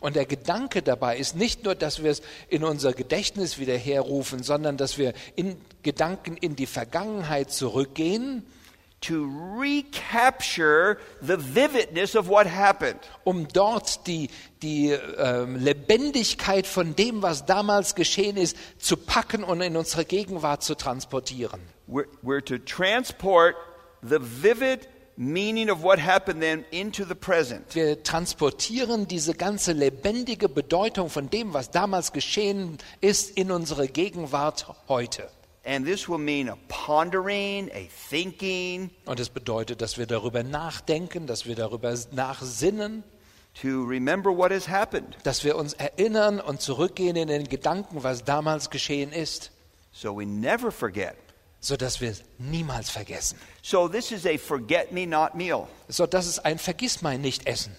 Und 0.00 0.16
der 0.16 0.24
Gedanke 0.24 0.82
dabei 0.82 1.18
ist 1.18 1.36
nicht 1.36 1.64
nur, 1.64 1.74
dass 1.74 2.02
wir 2.02 2.10
es 2.10 2.22
in 2.48 2.64
unser 2.64 2.92
Gedächtnis 2.92 3.58
wieder 3.58 3.76
herrufen, 3.76 4.42
sondern 4.42 4.76
dass 4.76 4.96
wir 4.96 5.12
in 5.36 5.56
Gedanken 5.82 6.36
in 6.36 6.56
die 6.56 6.66
Vergangenheit 6.66 7.50
zurückgehen, 7.50 8.44
to 9.02 9.26
recapture 9.56 10.98
the 11.22 11.38
vividness 11.38 12.14
of 12.14 12.28
what 12.28 12.46
happened. 12.46 13.00
um 13.24 13.48
dort 13.48 14.06
die, 14.06 14.28
die 14.62 14.90
ähm, 14.90 15.56
Lebendigkeit 15.56 16.66
von 16.66 16.94
dem, 16.96 17.22
was 17.22 17.46
damals 17.46 17.94
geschehen 17.94 18.36
ist, 18.36 18.56
zu 18.78 18.98
packen 18.98 19.42
und 19.42 19.62
in 19.62 19.76
unsere 19.76 20.04
Gegenwart 20.04 20.62
zu 20.62 20.74
transportieren. 20.74 21.60
We're, 21.88 22.06
we're 22.22 22.44
to 22.44 22.58
transport 22.58 23.56
the 24.02 24.18
vivid 24.20 24.86
meaning 25.16 25.70
of 25.70 25.82
what 25.82 25.98
happened 25.98 26.40
then 26.42 26.64
into 26.70 27.04
the 27.04 27.14
present. 27.14 27.74
Wir 27.74 28.02
transportieren 28.02 29.06
diese 29.06 29.34
ganze 29.34 29.72
lebendige 29.72 30.48
Bedeutung 30.48 31.10
von 31.10 31.30
dem, 31.30 31.52
was 31.52 31.70
damals 31.70 32.12
geschehen 32.12 32.78
ist, 33.00 33.36
in 33.36 33.50
unsere 33.50 33.88
Gegenwart 33.88 34.66
heute. 34.88 35.28
And 35.64 35.84
this 35.86 36.08
will 36.08 36.18
mean 36.18 36.48
a 36.48 36.56
pondering, 36.68 37.70
a 37.72 37.86
thinking, 38.08 38.90
Und 39.04 39.20
es 39.20 39.28
bedeutet, 39.28 39.82
dass 39.82 39.98
wir 39.98 40.06
darüber 40.06 40.42
nachdenken, 40.42 41.26
dass 41.26 41.44
wir 41.44 41.54
darüber 41.54 41.94
nachsinnen, 42.12 43.04
to 43.60 43.84
remember 43.84 44.30
what 44.30 44.52
has 44.52 44.68
happened 44.68 45.16
dass 45.24 45.44
wir 45.44 45.56
uns 45.56 45.74
erinnern 45.74 46.40
und 46.40 46.60
zurückgehen 46.60 47.16
in 47.16 47.28
den 47.28 47.48
Gedanken, 47.48 48.02
was 48.02 48.24
damals 48.24 48.70
geschehen 48.70 49.12
ist, 49.12 49.50
so 49.92 50.16
we 50.16 50.24
never 50.24 50.70
forget. 50.70 51.16
Sodass 51.60 52.00
wir 52.00 52.10
es 52.10 52.22
niemals 52.38 52.90
vergessen. 52.90 53.38
So 53.62 53.88
this 53.88 54.10
is 54.12 54.26
a 54.26 54.38
forget 54.38 54.92
me 54.92 55.06
not 55.06 55.34
meal. 55.34 55.66
So, 55.88 56.06
das 56.06 56.26
ist 56.26 56.40
ein 56.40 56.58
Vergissmeinnicht-Essen. 56.58 57.76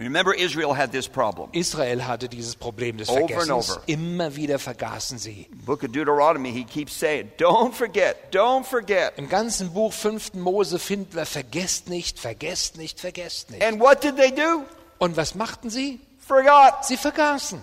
Remember, 0.00 0.32
Israel 0.32 0.76
had 0.76 0.92
this 0.92 1.08
problem. 1.08 1.48
Israel 1.52 2.06
hatte 2.06 2.28
dieses 2.28 2.54
Problem 2.54 2.98
des 2.98 3.08
Over 3.08 3.18
and 3.18 3.30
Vergessens. 3.30 3.70
over. 3.70 3.82
Immer 3.86 4.36
wieder 4.36 4.60
vergaßen 4.60 5.18
sie. 5.18 5.48
Book 5.66 5.82
of 5.82 5.90
Deuteronomy, 5.90 6.52
he 6.52 6.62
keeps 6.62 6.96
saying, 6.96 7.32
Don't 7.36 7.72
forget, 7.72 8.32
don't 8.32 8.64
forget. 8.64 9.14
Im 9.18 9.28
ganzen 9.28 9.72
Buch 9.72 9.92
5. 9.92 10.34
Mose 10.34 10.78
finden 10.78 11.16
wir, 11.16 11.26
vergesst 11.26 11.88
nicht, 11.88 12.20
vergesst 12.20 12.76
nicht, 12.76 13.00
vergesst 13.00 13.50
nicht. 13.50 13.62
And 13.62 13.80
what 13.80 14.04
did 14.04 14.16
they 14.16 14.30
do? 14.30 14.64
Und 14.98 15.16
was 15.16 15.34
machten 15.34 15.68
sie? 15.68 15.98
Forgot. 16.20 16.84
Sie 16.84 16.96
vergaßen. 16.96 17.60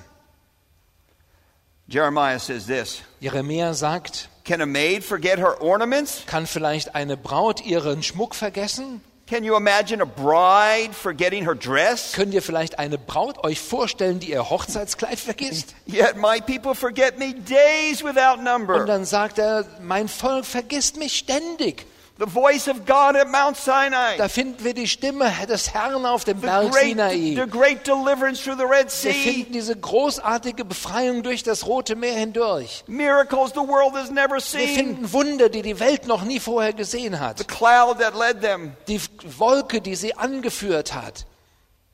Jeremiah 1.88 2.40
says 2.40 2.66
this 2.66 3.02
Jeremia 3.22 3.74
sagt, 3.74 4.28
Can 4.46 4.62
a 4.62 4.66
maid 4.68 5.04
forget 5.04 5.40
her 5.40 5.60
ornaments? 5.62 6.24
kann 6.28 6.46
vielleicht 6.46 6.94
eine 6.94 7.18
Braut 7.18 7.66
ihren 7.66 8.04
Schmuck 8.04 8.36
vergessen? 8.36 9.02
Can 9.28 9.44
you 9.44 9.58
imagine 9.58 10.04
a 10.04 10.06
bride 10.06 10.94
forgetting 10.94 11.46
her 11.46 11.56
dress? 11.56 12.14
Könnt 12.14 12.32
ihr 12.32 12.44
vielleicht 12.44 12.78
eine 12.78 13.00
Braut 13.00 13.44
euch 13.44 13.60
vorstellen, 13.60 14.20
die 14.20 14.30
ihr 14.30 14.48
Hochzeitskleid 14.52 15.18
vergisst? 15.20 15.74
Yet 15.88 16.18
my 16.18 16.40
people 16.40 16.76
forget 16.76 17.18
me 17.18 17.34
days 17.34 18.04
without 18.04 18.38
Und 18.38 18.44
number. 18.44 18.86
dann 18.86 19.04
sagt 19.04 19.40
er, 19.40 19.66
mein 19.82 20.08
Volk 20.08 20.46
vergisst 20.46 20.98
mich 20.98 21.18
ständig. 21.18 21.88
The 22.18 22.26
voice 22.26 22.70
of 22.70 22.86
God 22.86 23.18
at 23.18 23.28
Mount 23.30 23.58
Sinai. 23.58 24.16
Da 24.18 24.30
finden 24.30 24.64
wir 24.64 24.74
die 24.74 24.88
Stimme 24.88 25.30
des 25.50 25.74
Herrn 25.74 26.06
auf 26.06 26.24
dem 26.24 26.40
The 26.40 26.46
Berg 26.48 26.72
great, 26.72 26.84
Sinai. 26.86 27.36
the 27.36 27.46
great 27.50 27.86
deliverance 27.86 28.42
through 28.42 28.56
the 28.58 28.64
Red 28.64 28.86
Wir 28.86 29.12
Sea. 29.12 29.34
finden 29.34 29.52
diese 29.52 29.76
großartige 29.76 30.64
Befreiung 30.64 31.24
durch 31.24 31.44
das 31.44 31.68
Rote 31.68 31.98
Meer 31.98 32.14
hindurch. 32.14 32.86
Miracles 32.88 33.52
the 33.52 33.60
world 33.68 33.94
has 33.96 34.10
never 34.12 34.36
Wir 34.36 34.40
seen. 34.42 34.76
finden 34.76 35.12
Wunder, 35.12 35.50
die 35.50 35.62
die 35.62 35.78
Welt 35.82 36.08
noch 36.08 36.24
nie 36.24 36.40
vorher 36.40 36.72
gesehen 36.72 37.14
The 37.16 37.20
hat. 37.20 37.48
cloud 37.50 38.00
that 38.00 38.16
led 38.18 38.40
them. 38.42 38.78
Die 38.88 39.02
Wolke, 39.38 39.82
die 39.82 39.96
sie 39.96 40.16
angeführt 40.16 40.94
hat. 40.94 41.26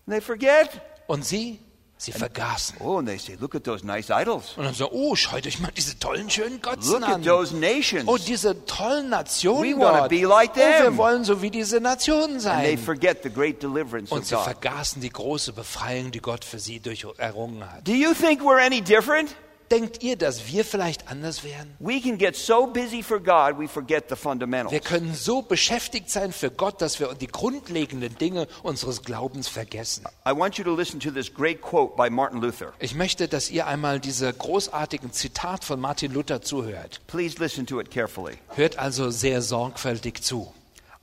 And 0.06 0.14
they 0.16 0.22
forget. 0.22 0.70
Und 1.08 1.26
sie, 1.26 1.60
sie 2.04 2.12
vergaßen. 2.12 2.78
Oh, 2.80 2.98
and 2.98 3.08
they 3.08 3.18
say, 3.18 3.36
Look 3.40 3.56
at 3.56 3.64
those 3.64 3.86
nice 3.86 4.10
idols. 4.10 4.54
Und 4.58 4.64
dann 4.66 4.74
so, 4.74 4.90
oh, 4.92 5.16
schaut 5.16 5.46
euch 5.46 5.60
mal 5.60 5.72
diese 5.76 5.98
tollen, 6.00 6.30
schönen 6.30 6.62
Götzen 6.62 6.92
Look 6.94 7.04
at 7.04 7.16
an. 7.16 7.24
those 7.24 7.56
nations. 7.56 8.06
Oh, 8.08 8.18
diese 8.18 8.66
tollen 8.66 9.10
Nationen 9.10 9.64
We 9.64 9.80
wanna 9.80 10.00
dort. 10.00 10.10
be 10.10 10.22
like 10.26 10.52
Oh, 10.56 10.84
wir 10.84 10.98
wollen 10.98 11.24
so 11.24 11.42
wie 11.42 11.50
diese 11.52 11.80
Nationen 11.80 12.36
And 12.46 12.64
they 12.64 12.76
sein. 12.76 12.78
forget 12.78 13.24
the 13.24 13.30
great 13.30 13.62
deliverance 13.62 14.12
Und 14.12 14.20
of 14.22 14.26
sie 14.28 14.36
God. 14.36 14.44
vergaßen 14.44 15.02
die 15.02 15.10
große 15.10 15.54
Befreiung, 15.54 16.12
die 16.12 16.20
Gott 16.22 16.44
für 16.44 16.60
sie 16.60 16.80
durch 16.80 17.06
errungen 17.18 17.64
hat. 17.70 17.88
Do 17.88 17.94
you 17.94 18.14
think 18.14 18.42
we're 18.42 18.60
any 18.64 18.82
different? 18.82 19.36
Denkt 19.72 20.04
ihr, 20.04 20.18
dass 20.18 20.48
wir 20.48 20.66
vielleicht 20.66 21.08
anders 21.10 21.46
wären? 21.46 21.74
We 21.80 22.02
can 22.02 22.18
get 22.18 22.36
so 22.36 22.68
busy 22.68 23.02
for 23.02 23.20
God, 23.20 23.58
we 23.58 23.68
forget 23.70 24.06
the 24.10 24.18
fundamentals. 24.18 24.74
Wir 24.74 24.82
können 24.82 25.16
so 25.16 25.42
beschäftigt 25.42 26.10
sein 26.10 26.34
für 26.34 26.52
Gott, 26.52 26.82
dass 26.82 27.00
wir 27.00 27.14
die 27.14 27.28
grundlegenden 27.28 28.18
Dinge 28.18 28.48
unseres 28.64 29.02
Glaubens 29.02 29.48
vergessen. 29.48 30.04
I 30.28 30.32
want 30.32 30.58
you 30.58 30.66
to 30.66 30.76
listen 30.76 31.00
to 31.00 31.10
this 31.10 31.34
great 31.34 31.62
quote 31.62 31.96
by 31.96 32.10
Martin 32.10 32.42
Luther. 32.42 32.74
Ich 32.80 32.94
möchte, 32.94 33.30
dass 33.30 33.50
ihr 33.50 33.66
einmal 33.66 34.02
dieser 34.02 34.34
großartigen 34.34 35.14
Zitat 35.14 35.64
von 35.64 35.80
Martin 35.80 36.12
Luther 36.12 36.42
zuhört. 36.42 37.00
Please 37.08 37.38
listen 37.40 37.66
to 37.66 37.80
it 37.80 37.90
carefully. 37.90 38.38
Hört 38.50 38.78
also 38.78 39.10
sehr 39.10 39.42
sorgfältig 39.42 40.22
zu. 40.22 40.54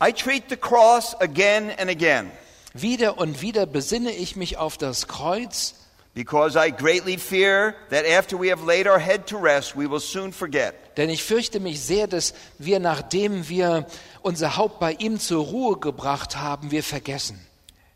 I 0.00 0.12
treat 0.12 0.44
the 0.50 0.56
cross 0.56 1.18
again 1.20 1.70
and 1.78 1.90
again 1.90 2.30
Wieder 2.74 3.18
und 3.18 3.40
wieder 3.40 3.66
besinne 3.66 4.12
ich 4.12 4.36
mich 4.36 4.58
auf 4.58 4.76
das 4.76 5.08
Kreuz, 5.08 5.74
because 6.14 6.56
I 6.56 6.70
greatly 6.70 7.16
fear 7.16 7.74
that 7.90 8.04
after 8.06 8.36
we 8.38 8.50
have 8.50 8.64
laid 8.64 8.86
our 8.86 8.98
head 8.98 9.26
to 9.28 9.38
rest, 9.38 9.76
we 9.76 9.88
will 9.88 10.00
soon 10.00 10.32
forget. 10.32 10.74
denn 10.96 11.10
ich 11.10 11.22
fürchte 11.22 11.60
mich 11.60 11.80
sehr, 11.80 12.06
dass 12.08 12.34
wir, 12.58 12.80
nachdem 12.80 13.48
wir 13.48 13.86
unser 14.22 14.56
Haupt 14.56 14.80
bei 14.80 14.92
ihm 14.94 15.20
zur 15.20 15.44
Ruhe 15.44 15.76
gebracht 15.78 16.36
haben, 16.36 16.70
wir 16.70 16.82
vergessen. 16.82 17.38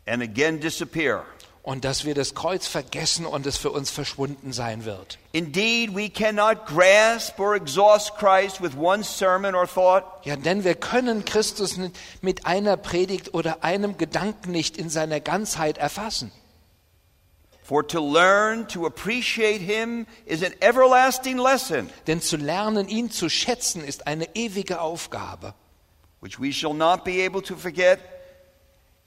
and 0.05 0.21
again 0.21 0.59
disappear. 0.59 1.23
Und 1.65 1.85
dass 1.85 2.03
wir 2.03 2.13
das 2.13 2.35
Kreuz 2.35 2.67
vergessen 2.67 3.25
und 3.25 3.45
es 3.45 3.55
für 3.55 3.71
uns 3.71 3.89
verschwunden 3.89 4.51
sein 4.51 4.83
wird. 4.83 5.17
Indeed, 5.31 5.95
we 5.95 6.09
cannot 6.09 6.65
grasp 6.65 7.39
or 7.39 7.55
exhaust 7.55 8.15
Christ 8.17 8.61
with 8.61 8.75
one 8.75 9.01
sermon 9.01 9.55
or 9.55 9.65
thought. 9.65 10.03
Ja, 10.25 10.35
denn 10.35 10.65
wir 10.65 10.75
können 10.75 11.23
Christus 11.23 11.79
mit 12.21 12.45
einer 12.45 12.75
Predigt 12.75 13.33
oder 13.33 13.63
einem 13.63 13.97
Gedanken 13.97 14.51
nicht 14.51 14.75
in 14.75 14.89
seiner 14.89 15.21
Ganzheit 15.21 15.77
erfassen. 15.77 16.33
For 17.63 17.81
to 17.87 18.01
learn 18.01 18.67
to 18.67 18.85
appreciate 18.85 19.61
him 19.61 20.05
is 20.25 20.43
an 20.43 20.53
everlasting 20.61 21.37
lesson, 21.37 21.89
Denn 22.07 22.19
zu 22.21 22.35
lernen, 22.37 22.89
ihn 22.89 23.09
zu 23.09 23.29
schätzen, 23.29 23.83
ist 23.85 24.05
eine 24.05 24.27
ewige 24.35 24.81
Aufgabe, 24.81 25.53
which 26.19 26.39
we 26.41 26.51
shall 26.51 26.73
not 26.73 27.05
be 27.05 27.23
able 27.25 27.41
to 27.43 27.55
forget 27.55 27.99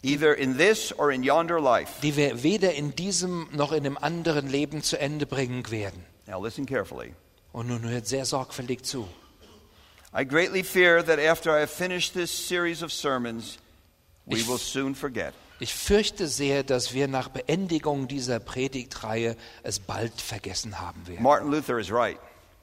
either 0.02 0.34
in 0.34 0.56
this 0.56 0.90
or 0.92 1.10
in 1.12 1.22
yonder 1.22 1.60
life. 1.60 2.00
die 2.02 2.16
wir 2.16 2.42
weder 2.42 2.72
in 2.72 2.96
diesem 2.96 3.48
noch 3.52 3.72
in 3.72 3.84
dem 3.84 3.98
anderen 3.98 4.48
Leben 4.48 4.82
zu 4.82 4.98
Ende 4.98 5.26
bringen 5.26 5.70
werden. 5.70 6.04
Now, 6.26 6.42
listen 6.42 6.64
carefully. 6.66 7.12
Und 7.52 7.68
nun 7.68 7.82
hört 7.88 8.06
sehr 8.06 8.24
sorgfältig 8.24 8.84
zu. 8.84 9.06
I 10.18 10.24
greatly 10.24 10.62
fear 10.62 11.04
that 11.04 11.18
after 11.18 11.50
I 11.54 11.60
have 11.60 11.70
finished 11.70 12.14
this 12.14 12.30
series 12.30 12.82
of 12.82 12.90
sermons, 12.90 13.58
we 14.24 14.38
Ich- 14.38 14.48
will 14.48 14.58
soon 14.58 14.94
forget. 14.94 15.34
Ich 15.58 15.74
fürchte 15.74 16.28
sehr, 16.28 16.62
dass 16.64 16.92
wir 16.92 17.08
nach 17.08 17.28
Beendigung 17.28 18.08
dieser 18.08 18.40
Predigtreihe 18.40 19.36
es 19.62 19.78
bald 19.78 20.20
vergessen 20.20 20.80
haben 20.80 21.06
werden. 21.06 21.22
Martin 21.22 21.50
Luther 21.50 21.78
is 21.78 21.90
right. 21.90 22.18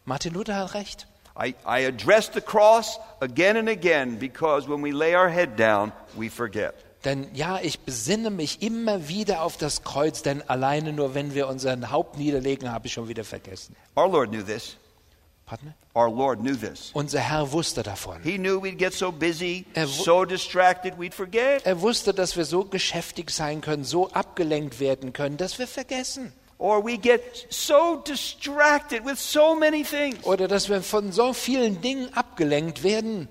Martin 0.06 0.34
Luther 0.34 0.56
hat 0.56 0.74
recht. 0.76 1.08
I, 1.36 1.56
I 1.66 1.88
address 1.88 2.30
the 2.32 2.42
cross 2.42 3.00
again 3.20 3.58
and 3.58 3.68
again 3.68 4.20
because 4.20 4.70
when 4.70 4.84
we 4.84 4.92
lay 4.92 5.16
our 5.16 5.30
head 5.30 5.58
down, 5.58 5.92
we 6.16 6.30
forget. 6.30 6.76
Denn 7.04 7.28
ja, 7.34 7.60
ich 7.62 7.80
besinne 7.80 8.30
mich 8.30 8.62
immer 8.62 9.10
wieder 9.10 9.42
auf 9.42 9.58
das 9.58 9.84
Kreuz, 9.84 10.22
denn 10.22 10.48
alleine 10.48 10.94
nur 10.94 11.16
wenn 11.16 11.34
wir 11.34 11.48
unseren 11.48 11.90
Haupt 11.90 12.18
niederlegen, 12.18 12.72
habe 12.72 12.88
ich 12.88 12.94
schon 12.94 13.08
wieder 13.08 13.24
vergessen. 13.24 13.76
Our 13.98 14.10
Lord 14.10 14.30
knew 14.30 14.44
this. 14.44 14.78
Our 15.96 16.10
Lord 16.10 16.40
knew 16.42 16.56
this. 16.56 16.92
Unser 16.94 17.20
Herr 17.20 17.52
wusste 17.52 17.84
davon. 17.84 18.22
He 18.24 18.38
knew 18.38 18.60
we'd 18.62 18.78
get 18.78 18.94
so 18.94 19.12
busy, 19.12 19.66
Er 19.76 19.88
so 19.88 20.26
distracted, 20.26 20.98
we'd 20.98 21.14
forget. 21.14 21.66
Er 21.66 21.82
wusste, 21.82 22.14
dass 22.14 22.36
wir 22.36 22.46
so 22.46 22.64
geschäftig 22.66 23.30
sein 23.30 23.62
können, 23.62 23.84
so 23.84 24.10
abgelenkt 24.12 24.80
werden 24.80 25.14
können, 25.14 25.38
dass 25.38 25.60
wir 25.60 25.68
vergessen. 25.68 26.34
Or 26.58 26.84
we 26.84 26.98
get 26.98 27.46
so 27.50 28.02
distracted 28.08 29.06
with 29.06 29.20
so 29.20 29.56
many 29.56 29.84
things. 29.84 30.24
Oder 30.24 30.48
dass 30.48 30.70
wir 30.70 30.82
von 30.82 31.12
so 31.12 31.34
vielen 31.34 31.82
Dingen 31.82 32.14
abgelenkt 32.14 32.84
werden 32.84 33.28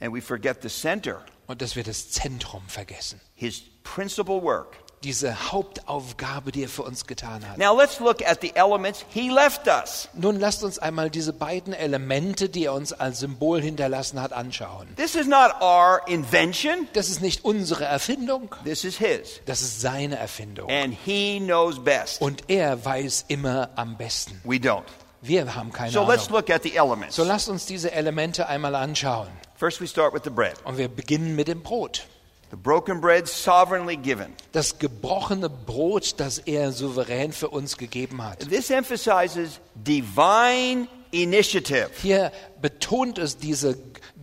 And 0.00 0.12
we 0.14 0.20
forget 0.20 0.62
the 0.62 0.68
center, 0.68 1.24
und 1.46 1.62
dass 1.62 1.74
wir 1.76 1.82
das 1.84 2.10
Zentrum 2.10 2.62
vergessen. 2.68 3.20
his 3.34 3.62
principal 3.82 4.42
work. 4.42 4.76
Diese 5.06 5.52
Hauptaufgabe, 5.52 6.50
die 6.50 6.64
er 6.64 6.68
für 6.68 6.82
uns 6.82 7.06
getan 7.06 7.48
hat. 7.48 7.58
Now 7.58 7.78
let's 7.80 8.00
look 8.00 8.26
at 8.26 8.40
the 8.40 8.50
elements 8.56 9.04
he 9.08 9.30
left 9.30 9.68
us. 9.68 10.08
Nun 10.14 10.40
lasst 10.40 10.64
uns 10.64 10.80
einmal 10.80 11.10
diese 11.10 11.32
beiden 11.32 11.72
Elemente, 11.72 12.48
die 12.48 12.64
er 12.64 12.72
uns 12.74 12.92
als 12.92 13.20
Symbol 13.20 13.62
hinterlassen 13.62 14.20
hat, 14.20 14.32
anschauen. 14.32 14.88
This 14.96 15.14
is 15.14 15.28
not 15.28 15.52
our 15.60 16.00
invention, 16.08 16.88
Das 16.92 17.08
ist 17.08 17.22
nicht 17.22 17.44
unsere 17.44 17.84
Erfindung, 17.84 18.52
this 18.64 18.82
is 18.82 18.98
his. 18.98 19.40
das 19.46 19.60
ist 19.62 19.80
seine 19.80 20.16
Erfindung. 20.16 20.68
And 20.68 20.96
he 21.04 21.38
knows 21.38 21.78
best. 21.84 22.20
Und 22.20 22.42
er 22.48 22.84
weiß 22.84 23.26
immer 23.28 23.68
am 23.76 23.96
besten. 23.96 24.40
We 24.42 24.56
don't. 24.56 24.82
Wir 25.22 25.54
haben 25.54 25.70
keine 25.72 25.92
So 25.92 26.00
let's 26.04 26.26
Ahnung. 26.26 26.40
look 26.40 26.50
at 26.50 26.64
the 26.64 26.74
elements. 26.74 27.14
So 27.14 27.22
lasst 27.22 27.48
uns 27.48 27.64
diese 27.64 27.92
Elemente 27.92 28.48
einmal 28.48 28.74
anschauen. 28.74 29.28
First, 29.54 29.80
we 29.80 29.86
start 29.86 30.12
with 30.12 30.22
the 30.24 30.30
bread. 30.30 30.54
Und 30.64 30.78
wir 30.78 30.88
beginnen 30.88 31.36
mit 31.36 31.46
dem 31.46 31.62
Brot. 31.62 32.06
The 32.50 32.56
broken 32.56 33.00
bread 33.00 33.26
sovereignly 33.28 33.96
given. 33.96 34.32
Das 34.52 34.78
gebrochene 34.78 35.48
Brot, 35.50 36.14
das 36.18 36.38
er 36.38 36.70
souverän 36.72 37.32
für 37.32 37.48
uns 37.48 37.76
gegeben 37.76 38.22
hat. 38.22 38.38
This 38.48 38.70
emphasizes 38.70 39.60
divine 39.74 40.86
initiative. 41.10 41.90
Hier 42.00 42.30
betont 42.62 43.18
es 43.18 43.36
diese 43.36 43.76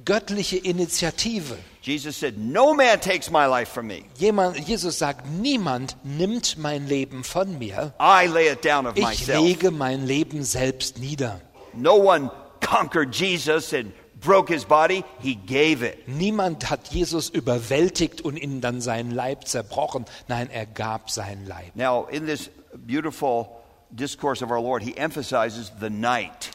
göttliche 0.06 0.58
Initiative. 0.58 1.58
Jesus 1.82 2.18
said, 2.18 2.38
No 2.38 2.74
man 2.74 3.02
takes 3.02 3.30
my 3.30 3.46
life 3.46 3.70
from 3.74 3.88
me. 3.88 4.04
Jemand, 4.18 4.58
Jesus 4.68 5.00
sagt, 5.00 5.26
niemand 5.30 5.98
nimmt 6.06 6.58
mein 6.58 6.88
Leben 6.88 7.26
von 7.26 7.60
mir. 7.60 7.94
I 8.00 8.28
lay 8.28 8.48
it 8.48 8.64
down 8.64 8.86
of 8.88 8.96
Ich 8.96 9.04
myself. 9.04 9.44
lege 9.44 9.70
mein 9.70 10.06
Leben 10.08 10.44
selbst 10.44 10.98
nieder. 11.00 11.42
No 11.74 11.96
one 11.96 12.32
conquered 12.62 13.14
Jesus 13.14 13.74
and 13.74 13.92
broke 14.24 14.50
his 14.50 14.66
body, 14.66 15.04
he 15.20 15.36
gave 15.36 15.84
it. 15.84 16.08
Niemand 16.08 16.70
hat 16.70 16.88
Jesus 16.88 17.30
überwältigt 17.30 18.22
und 18.22 18.38
ihm 18.38 18.62
dann 18.62 18.82
seinen 18.82 19.12
Leib 19.12 19.48
zerbrochen. 19.48 20.06
Nein, 20.28 20.50
er 20.50 20.66
gab 20.66 21.10
seinen 21.10 21.46
Leib. 21.46 21.76
Now, 21.76 22.08
in 22.10 22.26
this 22.26 22.50
beautiful 22.88 23.48
discourse 23.92 24.44
of 24.44 24.50
our 24.50 24.62
Lord, 24.62 24.84
he 24.84 24.98
emphasizes 24.98 25.72
the 25.80 25.90
night. 25.90 26.50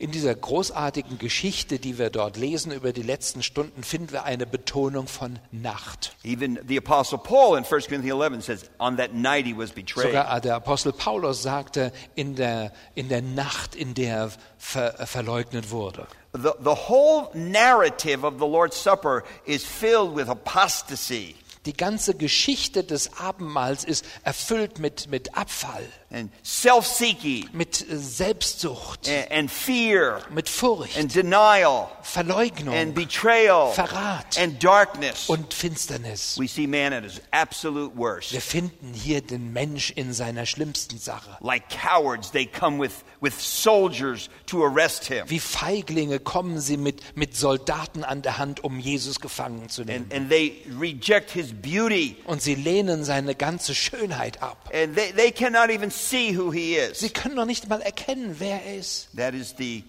In 0.00 0.12
dieser 0.12 0.34
großartigen 0.34 1.18
Geschichte, 1.18 1.78
die 1.78 1.98
wir 1.98 2.08
dort 2.08 2.38
lesen 2.38 2.72
über 2.72 2.94
die 2.94 3.02
letzten 3.02 3.42
Stunden, 3.42 3.82
finden 3.82 4.12
wir 4.12 4.24
eine 4.24 4.46
Betonung 4.46 5.06
von 5.06 5.38
Nacht. 5.52 6.16
Even 6.24 6.58
the 6.66 6.78
Apostle 6.78 7.18
Paul 7.18 7.58
in 7.58 7.64
1 7.64 7.86
Corinthians 7.86 8.18
11 8.18 8.42
says, 8.42 8.70
On 8.78 8.96
that 8.96 9.12
night 9.12 9.44
he 9.44 9.54
was 9.54 9.72
betrayed. 9.72 10.06
Sogar 10.06 10.40
der 10.40 10.54
Apostel 10.54 10.94
Paulus 10.94 11.42
sagte, 11.42 11.92
in 12.14 12.34
der, 12.34 12.72
in 12.94 13.10
der 13.10 13.20
Nacht, 13.20 13.74
in 13.74 13.92
der 13.92 14.16
er 14.16 14.32
ver, 14.56 15.06
verleugnet 15.06 15.70
wurde. 15.70 16.06
The, 16.32 16.52
the 16.64 16.88
whole 16.88 17.28
narrative 17.34 18.24
of 18.24 18.38
the 18.38 18.46
Lord's 18.46 18.82
Supper 18.82 19.22
is 19.44 19.66
filled 19.66 20.16
with 20.16 20.30
apostasy 20.30 21.34
Die 21.66 21.74
ganze 21.74 22.14
Geschichte 22.14 22.84
des 22.84 23.18
Abendmahls 23.20 23.84
ist 23.84 24.06
erfüllt 24.24 24.78
mit, 24.78 25.10
mit 25.10 25.36
Abfall, 25.36 25.84
and 26.12 26.30
self 26.42 26.86
seeking 26.86 27.48
mit 27.52 27.88
äh, 27.88 27.96
Selbstsucht, 27.96 29.08
and, 29.08 29.30
and 29.30 29.50
fear 29.50 30.20
mit 30.30 30.48
Furcht, 30.48 30.98
and 30.98 31.14
denial 31.14 31.88
Verleugnung 32.02 32.74
and 32.74 32.94
betrayal 32.94 33.72
Verrat. 33.72 34.36
and 34.38 34.62
darkness. 34.62 35.28
und 35.28 35.54
Finsternis. 35.54 36.38
We 36.38 36.48
see 36.48 36.66
man 36.66 36.92
at 36.92 37.04
his 37.04 37.20
absolute 37.30 37.96
worst. 37.96 38.32
Wir 38.32 38.40
finden 38.40 38.92
hier 38.92 39.20
den 39.20 39.52
Mensch 39.52 39.90
in 39.92 40.12
seiner 40.12 40.46
schlimmsten 40.46 40.98
Sache. 40.98 41.36
Like 41.40 41.68
cowards, 41.68 42.32
they 42.32 42.46
come 42.46 42.80
with, 42.80 43.04
with 43.20 43.40
soldiers 43.40 44.28
to 44.46 44.64
arrest 44.64 45.06
him. 45.06 45.28
Wie 45.28 45.40
Feiglinge 45.40 46.18
kommen 46.18 46.60
sie 46.60 46.76
mit, 46.76 47.16
mit 47.16 47.36
Soldaten 47.36 48.02
an 48.02 48.22
der 48.22 48.38
Hand, 48.38 48.64
um 48.64 48.80
Jesus 48.80 49.20
gefangen 49.20 49.68
zu 49.68 49.84
nehmen. 49.84 50.06
And, 50.10 50.14
and 50.14 50.30
they 50.30 50.62
reject 50.80 51.30
his 51.30 51.52
beauty. 51.52 52.16
Und 52.24 52.42
sie 52.42 52.54
lehnen 52.56 53.04
seine 53.04 53.34
ganze 53.34 53.74
Schönheit 53.74 54.42
ab. 54.42 54.70
And 54.74 54.96
they, 54.96 55.12
they 55.12 55.30
cannot 55.30 55.70
even 55.70 55.90
see 56.00 56.36
who 56.36 56.50
he 56.50 56.76
is. 56.76 56.98
Sie 57.00 57.10
können 57.10 57.34
noch 57.34 57.46
nicht 57.46 57.68
mal 57.68 57.80
erkennen, 57.80 58.36
wer 58.38 58.64
er 58.64 58.76
ist. 58.76 59.08
That 59.16 59.34
is 59.34 59.54
the 59.58 59.84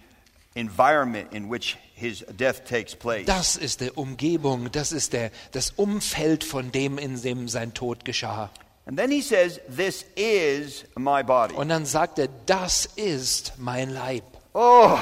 environment 0.54 1.32
in 1.32 1.50
which 1.50 1.76
his 1.94 2.24
death 2.36 2.64
takes 2.64 2.94
place. 2.94 3.26
Das 3.26 3.56
ist 3.56 3.80
die 3.80 3.90
Umgebung, 3.90 4.70
das 4.70 4.92
ist 4.92 5.12
der, 5.12 5.30
das 5.52 5.70
Umfeld 5.70 6.44
von 6.44 6.72
dem, 6.72 6.98
in 6.98 7.20
dem 7.20 7.48
sein 7.48 7.74
Tod 7.74 8.04
geschah. 8.04 8.50
And 8.84 8.98
then 8.98 9.10
he 9.10 9.22
says, 9.22 9.60
This 9.68 10.04
is 10.16 10.84
my 10.96 11.22
body. 11.22 11.54
Und 11.54 11.68
dann 11.68 11.86
sagt 11.86 12.18
er, 12.18 12.28
das 12.46 12.86
ist 12.96 13.52
mein 13.56 13.90
Leib. 13.90 14.24
Oh, 14.54 14.98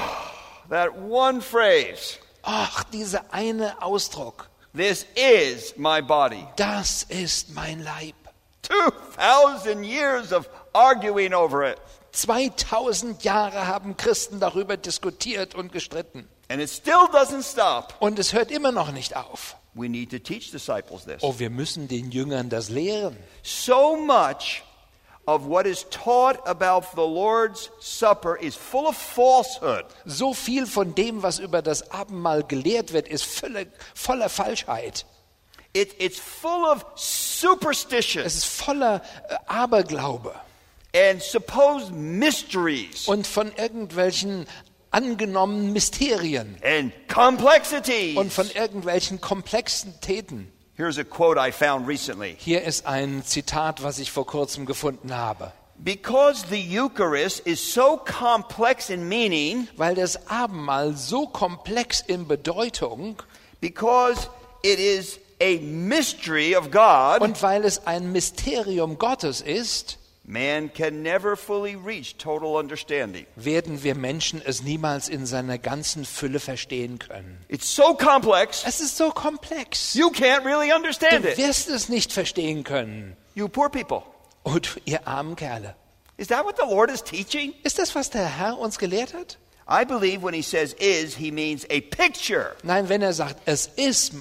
that 0.68 0.90
one 0.96 1.40
phrase. 1.40 2.18
Ach, 2.42 2.84
dieser 2.84 3.32
eine 3.32 3.80
Ausdruck. 3.82 4.48
This 4.74 5.06
is 5.14 5.74
my 5.76 6.00
body. 6.02 6.46
Das 6.56 7.04
ist 7.04 7.54
mein 7.54 7.82
Leib. 7.82 8.14
2,000 8.62 9.82
years 9.82 10.32
of 10.32 10.48
arguing 10.72 11.34
over 11.34 11.64
it. 11.64 11.78
2000 12.12 13.22
Jahre 13.22 13.66
haben 13.66 13.96
Christen 13.96 14.40
darüber 14.40 14.76
diskutiert 14.76 15.54
und 15.54 15.72
gestritten. 15.72 16.28
And 16.48 16.60
it 16.60 16.68
still 16.68 17.06
doesn't 17.12 17.44
stop. 17.44 17.94
Und 18.00 18.18
es 18.18 18.32
hört 18.32 18.50
immer 18.50 18.72
noch 18.72 18.90
nicht 18.90 19.16
auf. 19.16 19.56
We 19.74 19.88
need 19.88 20.10
to 20.10 20.18
teach 20.18 20.50
disciples 20.50 21.04
this. 21.04 21.22
Oh, 21.22 21.38
wir 21.38 21.50
müssen 21.50 21.86
den 21.86 22.10
Jüngern 22.10 22.48
das 22.48 22.70
lehren. 22.70 23.16
So 23.44 23.96
much 23.96 24.64
of 25.26 25.46
what 25.46 25.64
is 25.64 25.86
taught 25.90 26.44
about 26.44 26.88
the 26.96 27.06
Lord's 27.06 27.70
Supper 27.78 28.36
is 28.36 28.56
full 28.56 28.86
of 28.86 28.96
falsehood. 28.96 29.84
So 30.04 30.34
viel 30.34 30.66
von 30.66 30.94
dem, 30.96 31.22
was 31.22 31.38
über 31.38 31.62
das 31.62 31.88
Abendmahl 31.92 32.42
gelehrt 32.42 32.92
wird, 32.92 33.06
ist 33.06 33.24
voller, 33.24 33.66
voller 33.94 34.28
Falschheit. 34.28 35.06
It, 35.72 35.94
it's 36.00 36.18
full 36.18 36.64
of 36.64 36.84
superstition 36.96 38.24
Es 38.24 38.34
ist 38.34 38.46
voller 38.46 39.02
äh, 39.28 39.36
Aberglaube 39.46 40.34
and 40.94 41.22
supposed 41.22 41.92
mysteries 41.92 43.06
und 43.06 43.26
von 43.26 43.52
irgendwelchen 43.56 44.46
angenommenen 44.90 45.72
Mysterien 45.72 46.56
and 46.64 46.92
complexities. 47.08 48.16
und 48.16 48.32
von 48.32 48.50
irgendwelchen 48.50 49.20
Komplexitäten. 49.20 50.50
Here's 50.76 50.98
a 50.98 51.04
quote 51.04 51.38
I 51.38 51.52
found 51.52 51.86
recently. 51.86 52.36
Hier 52.38 52.62
ist 52.62 52.86
ein 52.86 53.22
Zitat, 53.24 53.82
was 53.82 53.98
ich 53.98 54.10
vor 54.10 54.26
kurzem 54.26 54.66
gefunden 54.66 55.14
habe. 55.14 55.52
Because 55.76 56.44
the 56.50 56.78
Eucharist 56.78 57.40
is 57.46 57.72
so 57.72 57.96
complex 57.98 58.90
in 58.90 59.08
meaning, 59.08 59.68
Weil 59.76 59.94
das 59.94 60.28
Abendmahl 60.28 60.94
so 60.94 61.26
komplex 61.26 62.00
in 62.06 62.26
Bedeutung 62.26 63.22
because 63.60 64.28
it 64.62 64.78
is 64.78 65.18
a 65.40 65.58
mystery 65.60 66.54
of 66.54 66.70
God, 66.70 67.22
und 67.22 67.42
weil 67.42 67.64
es 67.64 67.86
ein 67.86 68.12
Mysterium 68.12 68.98
Gottes 68.98 69.40
ist, 69.40 69.98
man 70.30 70.70
can 70.72 71.02
never 71.02 71.36
fully 71.36 71.74
reach 71.74 72.16
total 72.16 72.56
understanding. 72.56 73.26
werden 73.36 73.82
wir 73.82 73.94
Menschen 73.96 74.40
es 74.44 74.62
niemals 74.62 75.08
in 75.08 75.26
seiner 75.26 75.58
ganzen 75.58 76.04
Fülle 76.04 76.38
verstehen 76.38 76.98
können. 77.00 77.38
It's 77.48 77.74
so 77.74 77.94
complex, 77.94 78.62
Es 78.64 78.80
ist 78.80 78.96
so 78.96 79.10
komplex. 79.10 79.94
you 79.94 80.10
can't 80.10 80.44
really 80.44 80.72
understand 80.72 81.24
Du 81.24 81.28
it. 81.30 81.38
wirst 81.38 81.68
es 81.68 81.88
nicht 81.88 82.12
verstehen 82.12 82.62
können. 82.64 83.16
You 83.34 83.48
poor 83.48 83.68
people. 83.68 84.02
Und 84.44 84.80
ihr 84.84 85.06
armen 85.06 85.34
Kerle. 85.36 85.74
Is 86.16 86.28
that 86.28 86.44
what 86.44 86.56
the 86.56 86.66
Lord 86.68 86.90
is 86.90 87.02
teaching? 87.02 87.52
Ist 87.64 87.78
das, 87.78 87.94
was 87.94 88.10
der 88.10 88.38
Herr 88.38 88.58
uns 88.58 88.78
gelehrt 88.78 89.14
hat? 89.14 89.38
I 89.68 89.84
believe 89.84 90.22
when 90.22 90.34
he 90.34 90.42
says 90.42 90.74
is, 90.74 91.16
he 91.16 91.30
means 91.30 91.64
a 91.70 91.80
picture. 91.80 92.56
Nein, 92.62 92.88
wenn 92.88 93.02
er 93.02 93.12
sagt, 93.12 93.40
es 93.46 93.66
ist, 93.66 94.12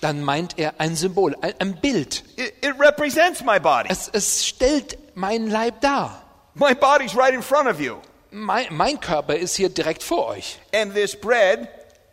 dann 0.00 0.22
meint 0.22 0.58
er 0.58 0.74
ein 0.80 0.94
Symbol, 0.96 1.36
ein, 1.40 1.54
ein 1.58 1.80
Bild. 1.80 2.22
It, 2.36 2.52
it 2.62 2.74
represents 2.78 3.42
my 3.44 3.58
body. 3.58 3.88
Es, 3.90 4.08
es 4.12 4.46
stellt 4.46 4.98
meinen 5.18 5.50
Leib 5.50 5.80
dar. 5.80 6.22
My 6.54 6.74
body's 6.74 7.14
right 7.14 7.34
in 7.34 7.42
front 7.42 7.68
of 7.68 7.80
you. 7.80 7.96
Mein, 8.30 8.66
mein 8.70 9.00
Körper 9.00 9.36
ist 9.36 9.56
hier 9.56 9.68
direkt 9.68 10.02
vor 10.02 10.26
euch. 10.28 10.58
And 10.72 10.94
this 10.94 11.14
bread 11.16 11.68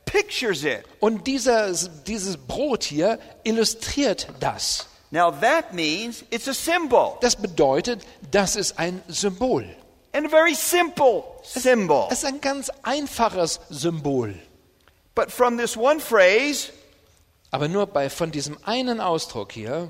pictures 0.05 0.63
it. 0.63 0.83
Und 0.99 1.27
dieses, 1.27 1.89
dieses 2.05 2.37
Brot 2.37 2.83
hier 2.83 3.19
illustriert 3.43 4.27
das. 4.39 4.87
Now 5.11 5.31
that 5.31 5.73
means 5.73 6.23
it's 6.29 6.47
a 6.47 6.53
symbol. 6.53 7.17
Das 7.21 7.35
bedeutet, 7.35 8.01
das 8.31 8.55
ist 8.55 8.77
ein 8.79 9.01
Symbol. 9.07 9.65
And 10.13 10.25
a 10.25 10.29
very 10.29 10.55
simple 10.55 11.23
symbol. 11.43 12.07
Es 12.09 12.19
ist 12.19 12.25
ein 12.25 12.41
ganz 12.41 12.71
einfaches 12.83 13.59
Symbol. 13.69 14.35
But 15.13 15.31
from 15.31 15.57
this 15.57 15.77
one 15.77 15.99
phrase, 15.99 16.71
Aber 17.51 17.67
nur 17.67 17.87
bei, 17.87 18.09
von 18.09 18.31
diesem 18.31 18.57
einen 18.65 18.99
Ausdruck 18.99 19.51
hier, 19.51 19.89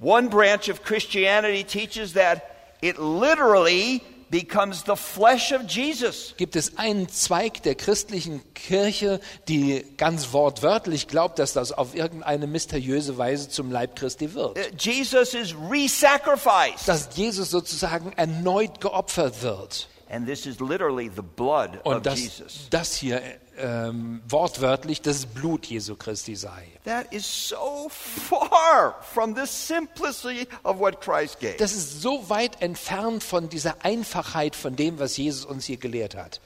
One 0.00 0.28
branch 0.28 0.68
of 0.68 0.82
Christianity 0.84 1.64
teaches 1.64 2.12
that 2.14 2.42
it 2.80 2.98
literally 2.98 4.02
becomes 4.30 4.84
the 4.84 4.94
flesh 4.94 5.52
of 5.52 5.62
Jesus. 5.66 6.34
gibt 6.36 6.54
es 6.54 6.76
einen 6.76 7.08
Zweig 7.08 7.62
der 7.62 7.74
christlichen 7.74 8.42
Kirche, 8.54 9.20
die 9.48 9.84
ganz 9.96 10.32
wortwörtlich 10.32 11.08
glaubt, 11.08 11.38
dass 11.38 11.52
das 11.52 11.72
auf 11.72 11.94
irgendeine 11.94 12.46
mysteriöse 12.46 13.18
Weise 13.18 13.48
zum 13.48 13.72
Leib 13.72 13.96
Christi 13.96 14.34
wird. 14.34 14.58
Uh, 14.58 14.62
Jesus 14.78 15.34
is 15.34 15.54
re-sacrificed. 15.54 16.86
Dass 16.86 17.08
Jesus 17.16 17.50
sozusagen 17.50 18.12
erneut 18.12 18.80
geopfert 18.80 19.42
wird. 19.42 19.88
And 20.10 20.26
this 20.26 20.46
is 20.46 20.60
literally 20.60 21.10
the 21.14 21.22
blood 21.22 21.76
of 21.84 21.96
Und 21.96 22.06
dass 22.06 22.18
Jesus. 22.18 22.68
das 22.70 22.94
hier 22.94 23.20
ähm, 23.58 24.22
wortwörtlich 24.28 25.02
das 25.02 25.26
Blut 25.26 25.66
Jesu 25.66 25.96
Christi 25.96 26.36
sei. 26.36 26.66
That 26.84 27.12
is 27.12 27.48
so 27.48 27.88
far 27.90 28.96
from 29.12 29.34
the 29.34 29.46
simplicity 29.46 30.48
of 30.64 30.78
what 30.78 31.00
Christ 31.00 31.40
gave. 31.40 31.56
Das 31.58 31.72
ist 31.72 32.00
so 32.00 32.28
weit 32.28 32.62
entfernt 32.62 33.22
von 33.22 33.48
dieser 33.48 33.84
Einfachheit 33.84 34.56
von 34.56 34.76
dem, 34.76 34.98
was 34.98 35.16
Jesus 35.16 35.44
uns 35.44 35.64
hier 35.64 35.78
gelehrt 35.78 36.14
hat. 36.16 36.40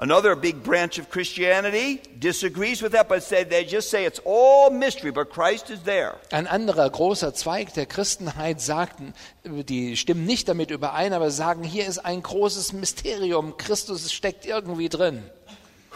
Another 0.00 0.36
big 0.36 0.62
branch 0.62 1.00
of 1.00 1.10
Christianity 1.10 2.00
disagrees 2.20 2.80
with 2.82 2.92
that, 2.92 3.08
but 3.08 3.20
say, 3.20 3.42
they 3.42 3.64
just 3.64 3.90
say 3.90 4.06
it's 4.06 4.20
all 4.24 4.70
mystery, 4.70 5.10
but 5.10 5.28
Christ 5.28 5.70
is 5.70 5.82
there. 5.82 6.14
Ein 6.30 6.46
anderer 6.46 6.88
großer 6.88 7.34
Zweig 7.34 7.74
der 7.74 7.86
Christenheit 7.86 8.60
sagten, 8.60 9.12
die 9.44 9.96
stimmen 9.96 10.24
nicht 10.24 10.48
damit 10.48 10.70
überein, 10.70 11.12
aber 11.12 11.32
sagen, 11.32 11.64
hier 11.64 11.84
ist 11.84 11.98
ein 11.98 12.22
großes 12.22 12.74
Mysterium, 12.74 13.56
Christus 13.56 14.12
steckt 14.12 14.46
irgendwie 14.46 14.88
drin. 14.88 15.24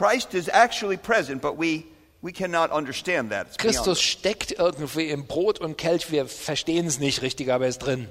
Christ 0.03 0.35
is 0.35 0.49
actually 0.53 0.97
present, 0.97 1.41
but 1.41 1.57
we, 1.57 1.87
we 2.23 2.33
cannot 2.33 2.73
understand 2.73 3.31
that. 3.31 3.57
Christus 3.57 4.01
steckt 4.01 4.51
irgendwie 4.51 5.11
im 5.11 5.27
Brot 5.27 5.61
und 5.61 5.79
Kelch, 5.79 6.11
wir 6.11 6.27
verstehen 6.27 6.89
es 6.89 6.99
nicht 6.99 7.23
richtig, 7.23 7.53
aber 7.53 7.67
er 7.67 7.71
ist 7.71 7.79
drin. 7.79 8.09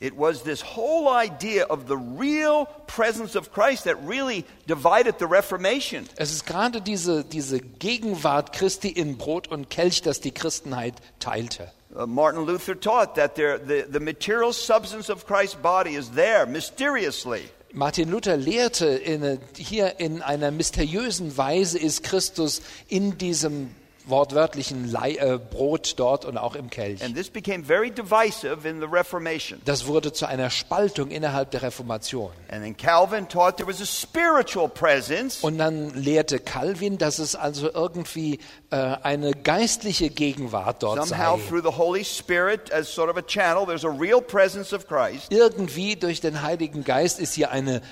It 0.00 0.14
was 0.16 0.42
this 0.42 0.62
whole 0.62 1.06
idea 1.08 1.66
of 1.66 1.86
the 1.86 1.98
real 1.98 2.66
presence 2.86 3.36
of 3.36 3.52
Christ 3.52 3.84
that 3.84 3.96
really 4.06 4.46
divided 4.66 5.18
the 5.18 5.26
Reformation. 5.26 6.08
Es 6.16 6.32
ist 6.32 6.46
gerade 6.46 6.80
diese, 6.80 7.24
diese 7.24 7.60
Gegenwart 7.60 8.54
Christi 8.54 8.88
in 8.88 9.18
Brot 9.18 9.48
und 9.48 9.68
Kelch, 9.68 10.00
das 10.00 10.20
die 10.20 10.32
Christenheit 10.32 10.94
teilte. 11.18 11.70
Uh, 11.94 12.06
Martin 12.06 12.46
Luther 12.46 12.74
taught 12.74 13.16
that 13.16 13.34
there, 13.34 13.58
the, 13.58 13.84
the 13.90 14.00
material 14.00 14.54
substance 14.54 15.10
of 15.10 15.26
Christ's 15.26 15.56
body 15.56 15.94
is 15.94 16.10
there 16.12 16.46
mysteriously. 16.46 17.50
Martin 17.72 18.10
Luther 18.10 18.38
lehrte, 18.38 18.86
in, 18.86 19.38
hier 19.56 20.00
in 20.00 20.22
einer 20.22 20.50
mysteriösen 20.50 21.36
Weise 21.36 21.78
ist 21.78 22.02
Christus 22.02 22.62
in 22.88 23.18
diesem 23.18 23.74
wortwörtlichen 24.08 24.90
Lei, 24.90 25.14
äh, 25.14 25.38
Brot 25.38 25.94
dort 25.96 26.24
und 26.24 26.38
auch 26.38 26.54
im 26.54 26.70
Kelch. 26.70 27.02
And 27.02 27.14
this 27.16 27.30
became 27.30 27.64
very 27.64 27.90
divisive 27.90 28.68
in 28.68 28.80
the 28.80 28.86
Reformation. 28.86 29.60
Das 29.64 29.86
wurde 29.86 30.12
zu 30.12 30.26
einer 30.26 30.50
Spaltung 30.50 31.10
innerhalb 31.10 31.50
der 31.50 31.62
Reformation. 31.62 32.30
And 32.50 32.62
then 32.62 32.76
Calvin 32.76 33.28
taught 33.28 33.56
there 33.56 33.68
was 33.68 33.80
a 33.80 33.86
spiritual 33.86 34.68
presence 34.68 35.42
Und 35.42 35.58
dann 35.58 35.94
lehrte 35.94 36.38
Calvin, 36.38 36.98
dass 36.98 37.18
es 37.18 37.34
also 37.36 37.70
irgendwie 37.72 38.38
äh, 38.70 38.76
eine 38.76 39.32
geistliche 39.32 40.10
Gegenwart 40.10 40.82
dort 40.82 41.06
somehow 41.06 41.36
sei. 41.38 41.48
through 41.48 41.62
the 41.62 41.76
Holy 41.76 42.04
Spirit 42.04 42.72
as 42.72 42.92
sort 42.92 43.10
of 43.10 43.16
a 43.16 43.22
channel. 43.22 43.66
There's 43.66 43.84
a 43.84 43.88
real 43.88 44.20
presence 44.20 44.72
of 44.72 44.86
Christ. 44.86 45.30
Irgendwie 45.30 45.96
durch 45.96 46.20
den 46.20 46.42
Heiligen 46.42 46.84
Geist 46.84 47.20
ist 47.20 47.34
hier 47.34 47.50
eine 47.50 47.82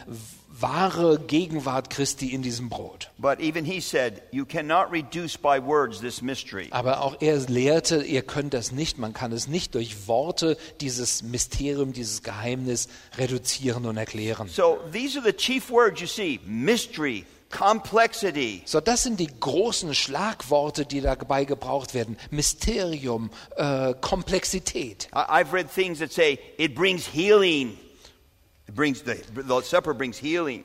wahre 0.60 1.18
Gegenwart 1.18 1.90
Christi 1.90 2.32
in 2.32 2.42
diesem 2.42 2.68
Brot. 2.68 3.10
But 3.18 3.40
even 3.40 3.64
he 3.64 3.80
said, 3.80 4.22
you 4.30 4.44
cannot 4.44 4.90
reduce 4.90 5.36
by 5.36 5.60
words 5.60 6.00
this 6.00 6.22
mystery. 6.22 6.68
Aber 6.70 7.02
auch 7.02 7.16
er 7.20 7.38
lehrte, 7.38 8.02
ihr 8.02 8.22
könnt 8.22 8.54
das 8.54 8.72
nicht, 8.72 8.98
man 8.98 9.12
kann 9.12 9.32
es 9.32 9.48
nicht 9.48 9.74
durch 9.74 10.06
Worte 10.08 10.56
dieses 10.80 11.22
Mysterium, 11.22 11.92
dieses 11.92 12.22
Geheimnis 12.22 12.88
reduzieren 13.16 13.86
und 13.86 13.96
erklären. 13.96 14.48
So 14.48 14.78
these 14.92 15.18
are 15.18 15.26
the 15.26 15.36
chief 15.36 15.70
words 15.70 16.00
you 16.00 16.06
see 16.06 16.40
mystery, 16.46 17.24
complexity. 17.50 18.62
So, 18.64 18.80
das 18.80 19.02
sind 19.02 19.20
die 19.20 19.28
großen 19.28 19.94
Schlagworte, 19.94 20.86
die 20.86 21.00
dabei 21.00 21.44
gebraucht 21.44 21.94
werden. 21.94 22.16
Mysterium, 22.30 23.30
äh, 23.56 23.94
Komplexität. 24.00 25.08
I've 25.12 25.52
read 25.52 25.72
things 25.72 25.98
that 25.98 26.12
say 26.12 26.38
it 26.58 26.74
brings 26.74 27.06
healing. 27.06 27.78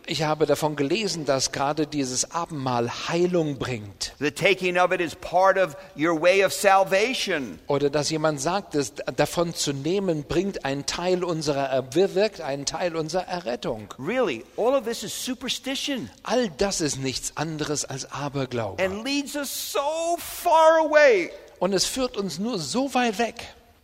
Ich 0.08 0.24
habe 0.24 0.46
davon 0.46 0.76
gelesen, 0.76 1.26
dass 1.26 1.52
gerade 1.52 1.86
dieses 1.88 2.32
Abendmahl 2.32 2.90
Heilung 3.08 3.58
bringt. 3.60 4.14
The 4.20 4.32
taking 4.32 4.78
of 4.78 4.92
it 4.92 5.00
is 5.00 5.16
part 5.16 5.58
of 5.58 5.78
your 5.96 6.20
way 6.20 6.44
of 6.44 6.52
salvation. 6.52 7.60
Oder 7.68 7.90
dass 7.90 8.10
jemand 8.10 8.42
sagt, 8.42 8.74
dass 8.76 8.94
davon 9.16 9.54
zu 9.54 9.72
nehmen 9.72 10.24
bringt 10.24 10.66
einen 10.66 10.86
Teil 10.88 11.24
unserer, 11.24 11.82
bewirkt 11.84 12.42
einen 12.42 12.66
Teil 12.66 12.96
unserer 12.96 13.28
Errettung. 13.28 13.94
Really, 14.00 14.44
all 14.58 14.74
of 14.74 14.86
this 14.86 15.04
is 15.04 15.14
superstition 15.26 16.10
All 16.24 16.50
das 16.58 16.82
ist 16.82 16.98
nichts 16.98 17.34
anderes 17.36 17.86
als 17.86 18.12
Aberglaube. 18.12 18.84
and 18.84 19.06
leads 19.06 19.36
us 19.36 19.72
so 19.72 20.18
far 20.18 20.80
away. 20.80 21.30
Und 21.60 21.74
es 21.74 21.86
führt 21.86 22.18
uns 22.18 22.40
nur 22.40 22.58
so 22.58 22.92
weit 22.96 23.20
weg. 23.20 23.36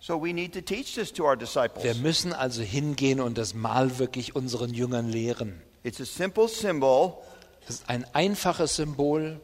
So 0.08 0.16
we 0.18 0.32
need 0.32 0.54
to 0.54 0.62
teach 0.62 0.96
this 0.96 1.12
to 1.16 1.26
our 1.26 1.36
disciples. 1.36 1.84
Wir 1.84 1.96
müssen 1.96 2.32
also 2.32 2.62
hingehen 2.62 3.20
und 3.20 3.38
das 3.38 3.54
Mahl 3.54 4.00
wirklich 4.00 4.38
unseren 4.38 4.74
Jüngern 4.74 5.10
lehren. 5.10 5.62
It's 5.84 6.00
a 6.00 6.06
simple 6.06 6.48
symbol 6.48 7.18
Es 7.68 7.76
ist 7.76 7.90
ein 7.90 8.06
einfaches 8.14 8.78
Symbol. 8.78 9.42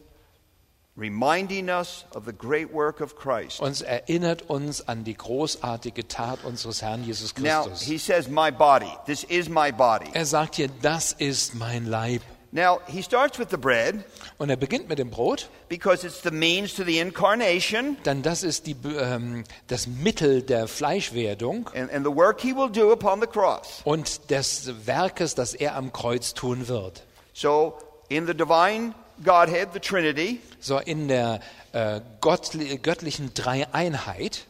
reminding 0.96 1.68
us 1.70 2.06
of 2.16 2.24
the 2.26 2.32
great 2.32 2.72
work 2.72 3.02
of 3.02 3.18
Christ. 3.18 3.60
Uns 3.60 3.82
erinnert 3.82 4.44
uns 4.44 4.88
an 4.88 5.04
die 5.04 5.16
großartige 5.16 6.08
Tat 6.08 6.46
unseres 6.46 6.82
Herrn 6.82 7.04
Jesus 7.04 7.36
Now, 7.36 7.64
Christus. 7.66 7.82
he 7.82 7.98
says, 7.98 8.30
My 8.30 8.50
body. 8.50 8.94
This 9.06 9.26
is 9.26 9.50
my 9.50 9.70
body. 9.70 10.12
Er 10.14 10.26
sagt 10.26 10.56
hier, 10.56 10.70
das 10.82 11.12
ist 11.12 11.56
mein 11.56 11.88
Leib. 11.88 12.22
Now, 12.56 12.82
he 12.86 13.02
starts 13.02 13.40
with 13.40 13.48
the 13.50 13.58
bread 13.58 14.04
Und 14.38 14.52
er 14.52 14.58
beginnt 14.58 14.88
mit 14.88 15.00
dem 15.00 15.10
Brot, 15.10 15.50
because 15.70 16.06
it's 16.06 16.22
the 16.22 16.30
means 16.30 16.76
to 16.76 16.84
the 16.84 17.00
incarnation 17.00 17.98
denn 18.06 18.22
das 18.22 18.44
ist 18.44 18.68
die, 18.68 18.76
ähm, 18.86 19.44
das 19.68 19.88
Mittel 19.88 20.44
der 20.44 20.68
Fleischwerdung 20.68 21.68
and, 21.74 21.92
and 21.92 22.06
the 22.06 22.16
work 22.16 22.40
he 22.42 22.54
will 22.56 22.70
do 22.70 22.92
upon 22.92 23.20
the 23.22 23.26
cross. 23.28 23.82
und 23.86 24.30
des 24.30 24.72
Werkes, 24.86 25.34
das 25.34 25.56
er 25.56 25.76
am 25.76 25.92
Kreuz 25.92 26.36
tun 26.36 26.68
wird. 26.68 27.02
So, 27.34 27.74
in 28.10 28.28
the 28.28 28.36
divine 28.36 28.94
Godhead, 29.24 29.70
the 29.74 29.80
Trinity, 29.80 30.40
So 30.60 30.78
in 30.78 31.08
der 31.08 31.40
äh, 31.72 32.02
göttlichen 32.22 33.34
Dreieinheit 33.34 34.46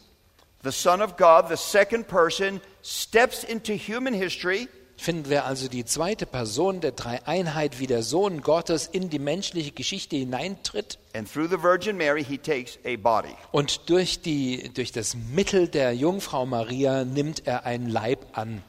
the 0.62 0.72
Son 0.72 1.00
of 1.00 1.16
God, 1.16 1.48
the 1.48 1.56
second 1.56 2.06
person, 2.06 2.60
steps 2.82 3.44
into 3.44 3.72
human 3.74 4.12
history 4.12 4.68
finden 5.04 5.28
wir 5.28 5.44
also 5.44 5.68
die 5.68 5.84
zweite 5.84 6.24
Person 6.24 6.80
der 6.80 6.92
Dreieinheit, 6.92 7.78
wie 7.78 7.86
der 7.86 8.02
Sohn 8.02 8.40
Gottes 8.40 8.86
in 8.86 9.10
die 9.10 9.18
menschliche 9.18 9.70
Geschichte 9.70 10.16
hineintritt 10.16 10.98
and 11.12 11.30
through 11.30 11.48
the 11.48 11.62
Virgin 11.62 11.96
Mary, 11.96 12.24
he 12.24 12.38
takes 12.38 12.78
a 12.84 12.96
body. 12.96 13.34
und 13.52 13.88
durch, 13.90 14.22
die, 14.22 14.70
durch 14.74 14.92
das 14.92 15.14
Mittel 15.14 15.68
der 15.68 15.94
Jungfrau 15.94 16.46
Maria 16.46 17.04
nimmt 17.04 17.46
er 17.46 17.64
einen 17.66 17.88
Leib 17.88 18.26
an. 18.32 18.62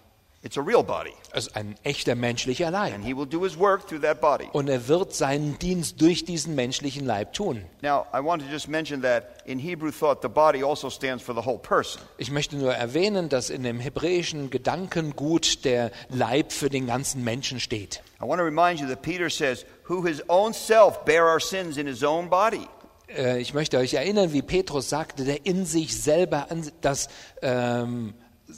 It's 0.46 0.58
a 0.60 0.62
real 0.62 0.84
body. 0.84 1.12
Also 1.32 1.50
ein 1.56 1.74
echter 1.84 2.14
menschlicher 2.14 2.70
Leib. 2.70 2.94
And 2.94 3.04
he 3.04 3.16
will 3.18 3.26
do 3.26 3.44
his 3.44 3.58
work 3.58 3.88
through 3.88 4.02
that 4.04 4.22
body. 4.22 4.48
Und 4.54 4.70
er 4.70 4.88
wird 4.88 5.12
seinen 5.16 5.58
Dienst 5.58 6.00
durch 6.00 6.24
diesen 6.24 6.54
menschlichen 6.54 7.04
Leib 7.04 7.34
tun. 7.34 7.64
Now, 7.82 8.06
I 8.14 8.20
want 8.24 8.44
to 8.44 8.48
just 8.52 8.68
mention 8.68 9.02
that 9.02 9.42
in 9.46 9.58
Hebrew 9.58 9.90
thought, 9.92 10.22
the 10.22 10.28
body 10.30 10.64
also 10.64 10.92
stands 10.92 11.24
for 11.24 11.34
the 11.34 11.42
whole 11.44 11.58
person. 11.58 12.00
Ich 12.20 12.30
möchte 12.30 12.58
nur 12.58 12.76
erwähnen, 12.76 13.28
dass 13.28 13.50
in 13.50 13.64
dem 13.64 13.80
hebräischen 13.80 14.52
Gedankengut 14.52 15.66
der 15.66 15.90
Leib 16.10 16.52
für 16.52 16.70
den 16.70 16.86
ganzen 16.86 17.24
Menschen 17.24 17.60
steht. 17.60 18.04
I 18.22 18.26
want 18.28 18.40
to 18.40 18.46
remind 18.46 18.80
you 18.80 18.88
that 18.88 19.02
Peter 19.02 19.32
says, 19.32 19.66
who 19.90 20.06
his 20.06 20.22
own 20.30 20.54
self 20.54 21.04
bare 21.06 21.24
our 21.26 21.40
sins 21.40 21.78
in 21.78 21.88
his 21.88 22.04
own 22.04 22.30
body. 22.30 22.68
Äh, 23.08 23.40
Ich 23.42 23.56
möchte 23.56 23.80
euch 23.80 23.96
erinnern, 23.96 24.32
wie 24.32 24.44
Petrus 24.44 24.90
sagte, 24.90 25.24
der 25.26 25.44
in 25.46 25.66
sich 25.66 26.00
selber 26.00 26.52
an- 26.52 26.72
das, 26.82 27.08
ähm, 27.42 28.14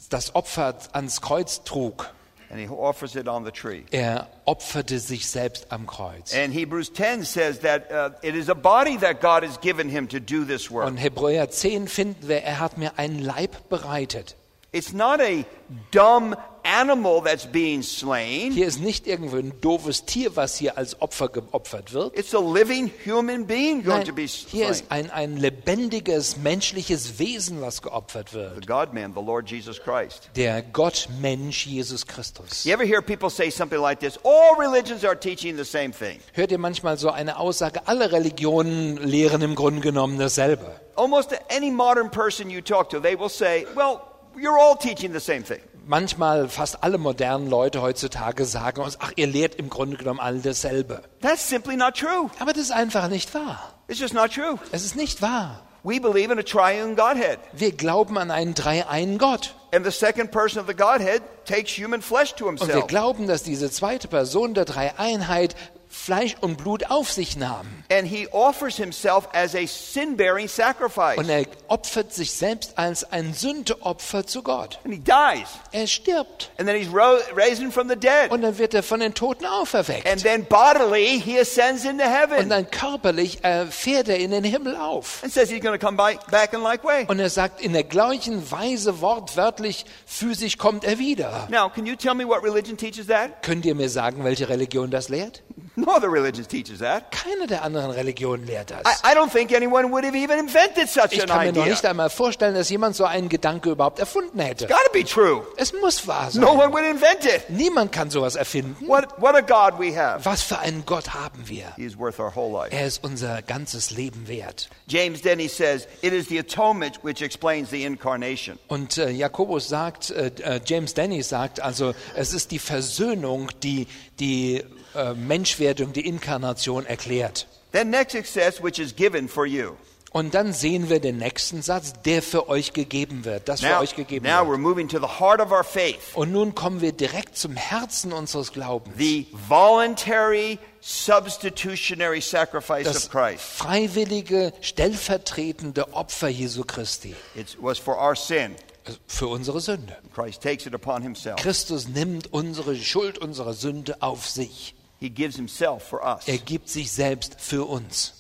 das 0.10 0.36
Opfer 0.36 0.76
ans 0.94 1.22
Kreuz 1.22 1.64
trug. 1.64 2.12
And 2.50 2.62
he 2.62 2.68
offers 2.70 3.16
it 3.16 3.28
on 3.28 3.44
the 3.44 3.52
tree. 3.52 3.84
Er 3.92 4.28
opferte 4.46 5.00
sich 5.00 5.28
selbst 5.28 5.70
am 5.70 5.86
Kreuz. 5.86 6.34
And 6.34 6.54
Hebrews 6.54 6.94
10 6.94 7.26
says 7.26 7.60
that 7.60 7.92
uh, 7.92 8.12
it 8.22 8.36
is 8.36 8.48
a 8.50 8.54
body 8.54 8.98
that 9.00 9.20
God 9.20 9.44
has 9.44 9.60
given 9.60 9.90
him 9.90 10.08
to 10.08 10.20
do 10.20 10.46
this 10.46 10.72
work. 10.72 10.88
Und 10.88 10.96
Hebräer 10.96 11.50
10 11.50 11.90
finden 11.90 12.30
wir, 12.30 12.44
er 12.44 12.60
hat 12.60 12.78
mir 12.78 12.98
einen 12.98 13.20
Leib 13.20 13.68
bereitet. 13.68 14.38
It's 14.72 14.94
not 14.94 15.20
a 15.20 15.44
dumb 15.92 16.38
animal 16.68 17.22
that's 17.22 17.45
being 17.45 17.82
slain. 17.82 18.51
Hier 18.51 18.68
ist 18.68 18.80
nicht 18.80 19.07
irgendwo 19.07 19.38
ein 19.38 19.53
doofes 19.61 20.05
Tier, 20.05 20.36
was 20.36 20.57
hier 20.57 20.78
als 20.78 21.01
Opfer 21.01 21.30
geopfert 21.30 21.93
wird. 21.93 22.18
It's 22.18 22.36
a 22.36 22.39
living 22.39 22.91
human 23.05 23.45
being 23.45 23.84
going 23.84 24.03
to 24.03 24.13
be 24.13 24.26
hier 24.26 24.65
slain. 24.65 24.72
ist 24.72 24.86
ein, 24.89 25.11
ein 25.11 25.38
lebendiges, 25.38 26.38
menschliches 26.38 27.20
Wesen, 27.20 27.61
was 27.61 27.82
geopfert 27.82 28.32
The 28.32 28.38
wird. 28.38 28.68
God 28.68 28.93
man, 28.93 29.13
the 29.13 29.22
Lord 29.22 29.49
Jesus 29.49 29.80
Christ. 29.82 30.30
Der 30.36 30.61
Gott-Mensch 30.61 31.65
Jesus 31.65 32.05
Christus. 32.05 32.65
You 32.65 32.74
ever 32.74 32.86
hear 32.86 33.01
people 33.01 33.30
say 33.30 33.49
something 33.49 33.80
like 33.80 33.99
this? 33.99 34.20
All 34.24 34.55
religions 34.59 35.05
are 35.05 35.18
teaching 35.18 35.55
the 35.55 35.65
same 35.65 35.91
thing. 35.91 36.20
Hört 36.34 36.51
ihr 36.51 36.57
manchmal 36.57 36.97
so 36.97 37.09
eine 37.09 37.39
Aussage, 37.39 37.88
alle 37.88 38.11
Religionen 38.11 38.97
lehren 38.97 39.41
im 39.41 39.55
Grunde 39.55 39.82
genommen 39.82 40.20
dasselbe. 40.20 40.80
Almost 40.95 41.34
any 41.49 41.72
modern 41.72 42.09
person 42.09 42.49
you 42.49 42.61
talk 42.61 42.89
to, 42.89 42.99
they 42.99 43.18
will 43.18 43.30
say, 43.30 43.65
well, 43.76 44.01
you're 44.36 44.57
all 44.57 44.76
teaching 44.76 45.13
the 45.13 45.20
same 45.20 45.43
thing. 45.43 45.61
Manchmal 45.90 46.50
fast 46.50 46.84
alle 46.84 46.98
modernen 46.98 47.50
Leute 47.50 47.82
heutzutage 47.82 48.44
sagen 48.44 48.82
uns, 48.82 48.98
ach, 49.00 49.14
ihr 49.16 49.26
lehrt 49.26 49.56
im 49.56 49.70
Grunde 49.70 49.96
genommen 49.96 50.20
alle 50.20 50.40
dasselbe. 50.40 51.02
That's 51.22 51.48
simply 51.48 51.78
not 51.78 51.96
true. 51.96 52.30
Aber 52.40 52.52
das 52.52 52.64
ist 52.64 52.72
einfach 52.72 53.08
nicht 53.08 53.34
wahr. 53.34 53.74
It's 53.88 54.00
just 54.02 54.14
not 54.14 54.34
true. 54.34 54.60
Es 54.74 54.84
ist 54.84 54.98
nicht 54.98 55.22
wahr. 55.22 55.62
We 55.84 56.02
believe 56.02 56.30
in 56.34 56.38
a 56.40 56.44
triune 56.44 56.96
Godhead. 56.96 57.40
Wir 57.54 57.72
glauben 57.72 58.18
an 58.18 58.32
einen 58.32 58.54
dreieinen 58.54 59.18
Gott. 59.18 59.56
And 59.74 59.86
the 59.86 59.92
second 59.92 60.32
person 60.32 60.60
of 60.62 60.68
the 60.68 60.76
Godhead 60.76 61.22
takes 61.46 61.78
human 61.78 62.02
flesh 62.02 62.34
to 62.36 62.48
Und 62.48 62.60
wir 62.60 62.66
himself. 62.68 62.88
glauben, 62.88 63.26
dass 63.28 63.44
diese 63.44 63.72
zweite 63.72 64.10
Person 64.10 64.54
der 64.54 64.66
Dreieinheit 64.66 65.56
Fleisch 65.90 66.36
und 66.42 66.58
Blut 66.58 66.90
auf 66.92 67.12
sich 67.12 67.38
nahm. 67.38 67.66
And 67.92 68.08
he 68.08 68.28
offers 68.32 68.76
himself 68.78 69.28
as 69.34 69.56
a 69.56 69.66
sin 69.68 70.18
bearing 70.18 70.48
sacrifice. 70.48 71.18
Und 71.18 71.30
er 71.30 71.46
opfert 71.68 72.14
sich 72.14 72.32
selbst 72.32 72.78
als 72.78 73.10
ein 73.12 73.34
Sündeopfer 73.34 74.26
zu 74.28 74.44
Gott. 74.44 74.80
And 74.84 74.94
he 74.94 75.00
dies. 75.00 75.48
Er 75.72 75.88
stirbt. 75.88 76.52
And 76.58 76.68
then 76.68 76.78
he's 76.78 76.92
ro- 76.92 77.20
raised 77.36 77.64
from 77.74 77.90
the 77.90 77.96
dead. 77.96 78.30
Und 78.30 78.42
dann 78.42 78.58
wird 78.58 78.74
er 78.74 78.84
von 78.84 79.00
den 79.00 79.14
Toten 79.14 79.46
auferweckt. 79.46 80.08
And 80.10 80.22
then 80.22 80.46
bodily, 80.46 81.22
he 81.24 81.40
ascends 81.40 81.86
into 81.86 82.04
Und 82.38 82.50
dann 82.50 82.70
körperlich 82.70 83.44
äh, 83.44 83.66
fährt 83.68 84.10
er 84.10 84.18
in 84.18 84.32
den 84.32 84.44
Himmel 84.44 84.76
auf. 84.76 85.24
and 85.24 85.32
says 85.32 85.50
he's 85.50 85.62
going 85.62 85.78
to 85.78 85.86
come 85.86 85.98
by, 85.98 86.18
back 86.30 86.54
in 86.54 86.62
like 86.62 86.84
way. 86.84 87.06
Und 87.08 87.20
er 87.20 87.30
sagt 87.30 87.62
in 87.62 87.74
der 87.74 87.84
gleichen 87.84 88.50
Weise, 88.52 89.02
wortwörtlich, 89.02 89.86
physisch 90.06 90.58
kommt 90.58 90.84
er 90.84 91.00
wieder. 91.00 91.48
Now, 91.50 91.70
can 91.70 91.86
you 91.86 91.96
tell 91.96 92.14
me 92.14 92.28
what 92.28 92.44
religion 92.44 92.78
teaches 92.78 93.08
that? 93.08 93.42
Könnt 93.42 93.66
ihr 93.66 93.76
mir 93.76 93.90
sagen, 93.90 94.24
welche 94.24 94.50
Religion 94.50 94.92
das 94.92 95.10
lehrt? 95.10 95.44
No 95.80 95.93
other 95.95 96.09
religion 96.09 96.43
teaches 96.43 96.80
that. 96.80 97.11
Keine 97.11 97.45
der 97.45 97.61
anderen 97.61 97.91
Religionen 97.91 98.47
lehrt 98.47 98.71
das. 98.71 98.80
I, 98.84 99.11
I 99.11 99.15
don't 99.15 99.32
think 99.32 99.53
anyone 99.53 99.91
would 99.91 100.03
have 100.03 100.15
even 100.17 100.39
invented 100.39 100.89
such 100.89 101.11
Ich 101.11 101.21
an 101.21 101.30
kann 101.30 101.45
mir 101.45 101.53
noch 101.53 101.67
nicht 101.67 101.86
einmal 101.86 102.09
vorstellen, 102.09 102.55
dass 102.55 102.71
jemand 102.71 102.95
so 102.95 103.05
einen 103.05 103.30
Gedanke 103.30 103.69
überhaupt 103.69 103.99
erfunden 103.99 104.39
hätte. 104.39 104.65
Got 104.65 104.80
to 104.88 104.91
be 104.91 105.03
true. 105.03 105.45
Es 105.55 105.73
muss 105.73 106.07
wahr 106.07 106.32
sein. 106.32 106.41
No 106.41 106.53
one 106.53 106.73
would 106.73 106.84
invent 106.84 107.25
it. 107.25 107.47
Niemand 107.49 107.91
kann 107.91 108.09
sowas 108.09 108.36
erfinden. 108.36 108.88
What, 108.88 109.21
what 109.21 109.36
a 109.36 109.41
God 109.41 109.80
we 109.80 109.95
have. 109.95 110.25
Was 110.25 110.41
für 110.41 110.57
einen 110.57 110.84
Gott 110.84 111.13
haben 111.13 111.47
wir? 111.47 111.75
He 111.75 111.86
is 111.86 111.95
worth 111.95 112.19
our 112.19 112.36
whole 112.36 112.51
life. 112.51 112.75
Er 112.75 112.88
ist 112.88 113.03
unser 113.03 113.43
ganzes 113.43 113.91
Leben 113.91 114.28
wert. 114.28 114.69
James 114.88 115.21
Denny 115.21 115.47
says, 115.47 115.88
It 116.01 116.11
is 116.11 116.28
the 116.28 116.39
atonement 116.39 117.03
which 117.03 117.21
explains 117.21 117.69
the 117.69 117.84
incarnation. 117.84 118.57
Und 118.67 118.97
äh, 118.97 119.11
Jakobus 119.11 119.69
sagt, 119.69 120.09
äh, 120.09 120.32
äh, 120.41 120.59
James 120.65 120.95
Denny 120.95 121.21
sagt, 121.21 121.59
also 121.59 121.93
es 122.15 122.34
ist 122.34 122.49
die 122.49 122.57
Versöhnung, 122.57 123.49
die 123.61 123.86
die 124.19 124.63
äh, 124.98 125.14
Menschwerdung, 125.14 125.93
die 125.93 126.06
Inkarnation 126.06 126.86
erklärt. 126.86 127.48
Then 127.72 127.89
next 127.89 128.16
it 128.16 128.26
says, 128.28 128.62
which 128.64 128.80
is 128.80 128.95
given 128.95 129.28
for 129.30 129.45
you. 129.45 129.72
Und 130.12 130.34
dann 130.34 130.54
sehen 130.54 130.89
wir 130.89 131.00
den 131.02 131.18
nächsten 131.18 131.62
Satz, 131.62 131.93
der 132.06 132.22
für 132.24 132.48
euch 132.50 132.72
gegeben 132.74 133.26
wird, 133.26 133.48
das 133.50 133.60
für 133.60 133.68
Now, 133.68 133.82
euch 133.82 133.93
gegeben 133.95 134.26
wird. 134.26 134.58
moving 134.58 134.88
to 134.88 135.00
the 135.00 135.20
heart 135.20 135.41
of 135.41 135.52
our 135.52 135.66
faith. 135.66 136.00
Und 136.16 136.32
nun 136.32 136.56
kommen 136.56 136.80
wir 136.82 136.93
direkt 136.93 137.38
zum 137.38 137.56
Herzen 137.58 138.14
unseres 138.14 138.54
Glaubens. 138.54 138.95
The 138.98 139.28
voluntary 139.48 140.58
substitutionary 140.82 142.22
sacrifice 142.22 142.86
Das 142.86 143.06
of 143.06 143.12
Christ. 143.12 143.41
freiwillige, 143.43 144.54
stellvertretende 144.62 145.93
Opfer 145.93 146.30
Jesu 146.30 146.64
Christi 146.64 147.14
It 147.36 147.58
was 147.62 147.78
for 147.78 147.98
our 148.02 148.16
sin. 148.16 148.56
also 148.86 149.00
für 149.08 149.28
unsere 149.28 149.60
Sünde. 149.60 149.98
Christ 150.16 150.41
takes 150.41 150.66
it 150.66 150.74
upon 150.74 151.02
himself. 151.04 151.36
Christus 151.36 151.89
nimmt 151.89 152.32
unsere 152.34 152.76
Schuld, 152.78 153.18
unsere 153.18 153.54
Sünde 153.54 154.02
auf 154.02 154.28
sich. 154.28 154.74
He 155.00 155.10
gives 155.10 155.36
himself 155.36 155.84
for 155.84 156.02
us. 156.04 156.28
Er 156.28 156.38
gibt 156.39 156.70
sich 156.70 156.91
selbst 156.91 157.36
für 157.39 157.66
uns. 157.66 158.14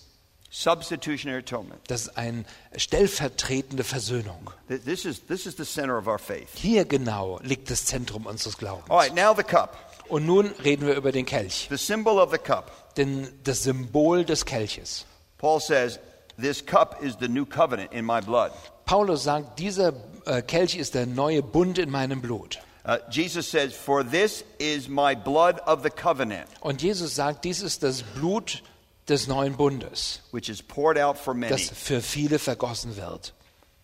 Substitutionary 0.49 1.39
atonement. 1.39 1.79
Das 1.87 2.03
ist 2.03 2.17
eine 2.17 2.45
stellvertretende 2.75 3.83
Versöhnung. 3.83 4.49
Th- 4.69 4.83
This 4.83 5.05
is, 5.05 5.25
this 5.27 5.45
is 5.45 5.55
the 5.57 5.65
center 5.65 5.97
of 5.97 6.07
our 6.07 6.17
faith. 6.17 6.47
Hier 6.55 6.85
genau 6.85 7.39
liegt 7.43 7.69
das 7.69 7.85
Zentrum 7.85 8.25
unseres 8.25 8.57
Glaubens. 8.57 8.89
All 8.89 8.97
right, 8.97 9.13
now 9.13 9.33
the 9.35 9.43
cup. 9.43 9.75
Und 10.09 10.25
nun 10.25 10.47
reden 10.63 10.87
wir 10.87 10.95
über 10.95 11.11
den 11.11 11.25
Kelch, 11.25 11.67
The 11.69 11.77
symbol 11.77 12.17
of 12.19 12.31
the 12.31 12.37
cup. 12.37 12.71
denn 12.95 13.27
das 13.43 13.63
Symbol 13.63 14.23
des 14.23 14.45
Kelches. 14.45 15.05
Paul 15.37 15.59
says, 15.59 15.99
This 16.39 16.65
cup 16.65 17.03
is 17.03 17.15
the 17.19 17.27
new 17.27 17.45
covenant 17.45 17.91
in 17.91 18.05
my 18.05 18.21
blood. 18.21 18.51
Paulus 18.85 19.23
sagt, 19.23 19.59
dieser 19.59 19.91
äh, 20.25 20.41
Kelch 20.41 20.75
ist 20.75 20.95
der 20.95 21.05
neue 21.07 21.43
Bund 21.43 21.77
in 21.77 21.89
meinem 21.89 22.21
Blut. 22.21 22.59
Uh, 22.87 22.99
Jesus 23.09 23.49
says, 23.49 23.75
For 23.75 24.01
this 24.01 24.45
is 24.59 24.87
my 24.87 25.13
blood 25.13 25.59
of 25.65 25.83
the 25.83 25.89
covenant, 25.89 26.47
Und 26.61 26.81
Jesus 26.81 27.13
sagt, 27.15 27.43
dies 27.43 27.61
ist 27.61 27.83
das 27.83 28.01
Blut 28.01 28.63
des 29.09 29.27
neuen 29.27 29.57
Bundes, 29.57 30.21
which 30.31 30.47
is 30.47 30.61
poured 30.61 30.97
out 30.97 31.17
for 31.17 31.33
many 31.33 31.51
das 31.51 31.69
für 31.69 32.01
viele 32.01 32.39
vergossen 32.39 32.95
wird 32.95 33.33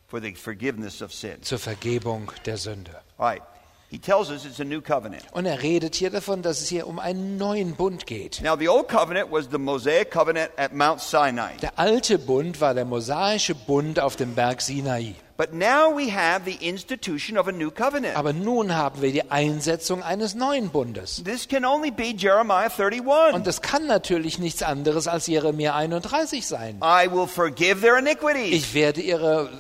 for 0.07 0.21
the 0.21 0.33
forgiveness 0.35 1.01
of 1.01 1.13
sins. 1.13 1.47
zur 1.47 1.59
Vergebung 1.59 2.31
der 2.45 2.57
Sünde. 2.57 2.91
All 3.17 3.27
right. 3.27 3.41
He 3.93 3.99
tells 3.99 4.31
us 4.31 4.43
it's 4.43 4.59
a 4.59 4.63
new 4.63 4.81
covenant. 4.81 5.21
Und 5.33 5.45
er 5.45 5.61
redet 5.61 5.93
hier 5.93 6.09
davon, 6.09 6.41
dass 6.41 6.61
es 6.61 6.67
hier 6.67 6.87
um 6.87 6.97
einen 6.97 7.37
neuen 7.37 7.75
Bund 7.75 8.07
geht. 8.07 8.41
Now, 8.41 8.57
the 8.57 8.67
old 8.67 8.87
covenant 8.87 9.31
was 9.31 9.49
the 9.51 9.59
Mosaic 9.59 10.09
covenant 10.09 10.49
at 10.57 10.73
Mount 10.73 10.99
Sinai. 10.99 11.57
Der 11.61 11.77
alte 11.77 12.17
Bund 12.17 12.59
war 12.59 12.73
der 12.73 12.85
mosaische 12.85 13.53
Bund 13.53 13.99
auf 13.99 14.15
dem 14.15 14.33
Berg 14.33 14.61
Sinai. 14.61 15.13
But 15.37 15.53
now 15.53 15.95
we 15.95 16.11
have 16.11 16.45
the 16.45 16.67
institution 16.67 17.37
of 17.37 17.47
a 17.47 17.51
new 17.51 17.69
covenant. 17.69 18.17
Aber 18.17 18.33
nun 18.33 18.75
haben 18.75 18.99
wir 19.03 19.11
die 19.11 19.29
Einsetzung 19.29 20.01
eines 20.01 20.33
neuen 20.33 20.69
Bundes. 20.69 21.21
This 21.23 21.47
can 21.47 21.63
only 21.63 21.91
be 21.91 22.15
Jeremiah 22.17 22.71
31. 22.75 23.35
Und 23.35 23.45
das 23.45 23.61
kann 23.61 23.85
natürlich 23.85 24.39
nichts 24.39 24.63
anderes 24.63 25.07
als 25.07 25.27
Jeremia 25.27 25.75
31 25.75 26.47
sein. 26.47 26.81
I 26.81 27.11
will 27.11 27.27
forgive 27.27 27.81
their 27.81 27.99
iniquities. 27.99 28.53
Ich 28.53 28.73
werde 28.73 29.01
ihre 29.01 29.51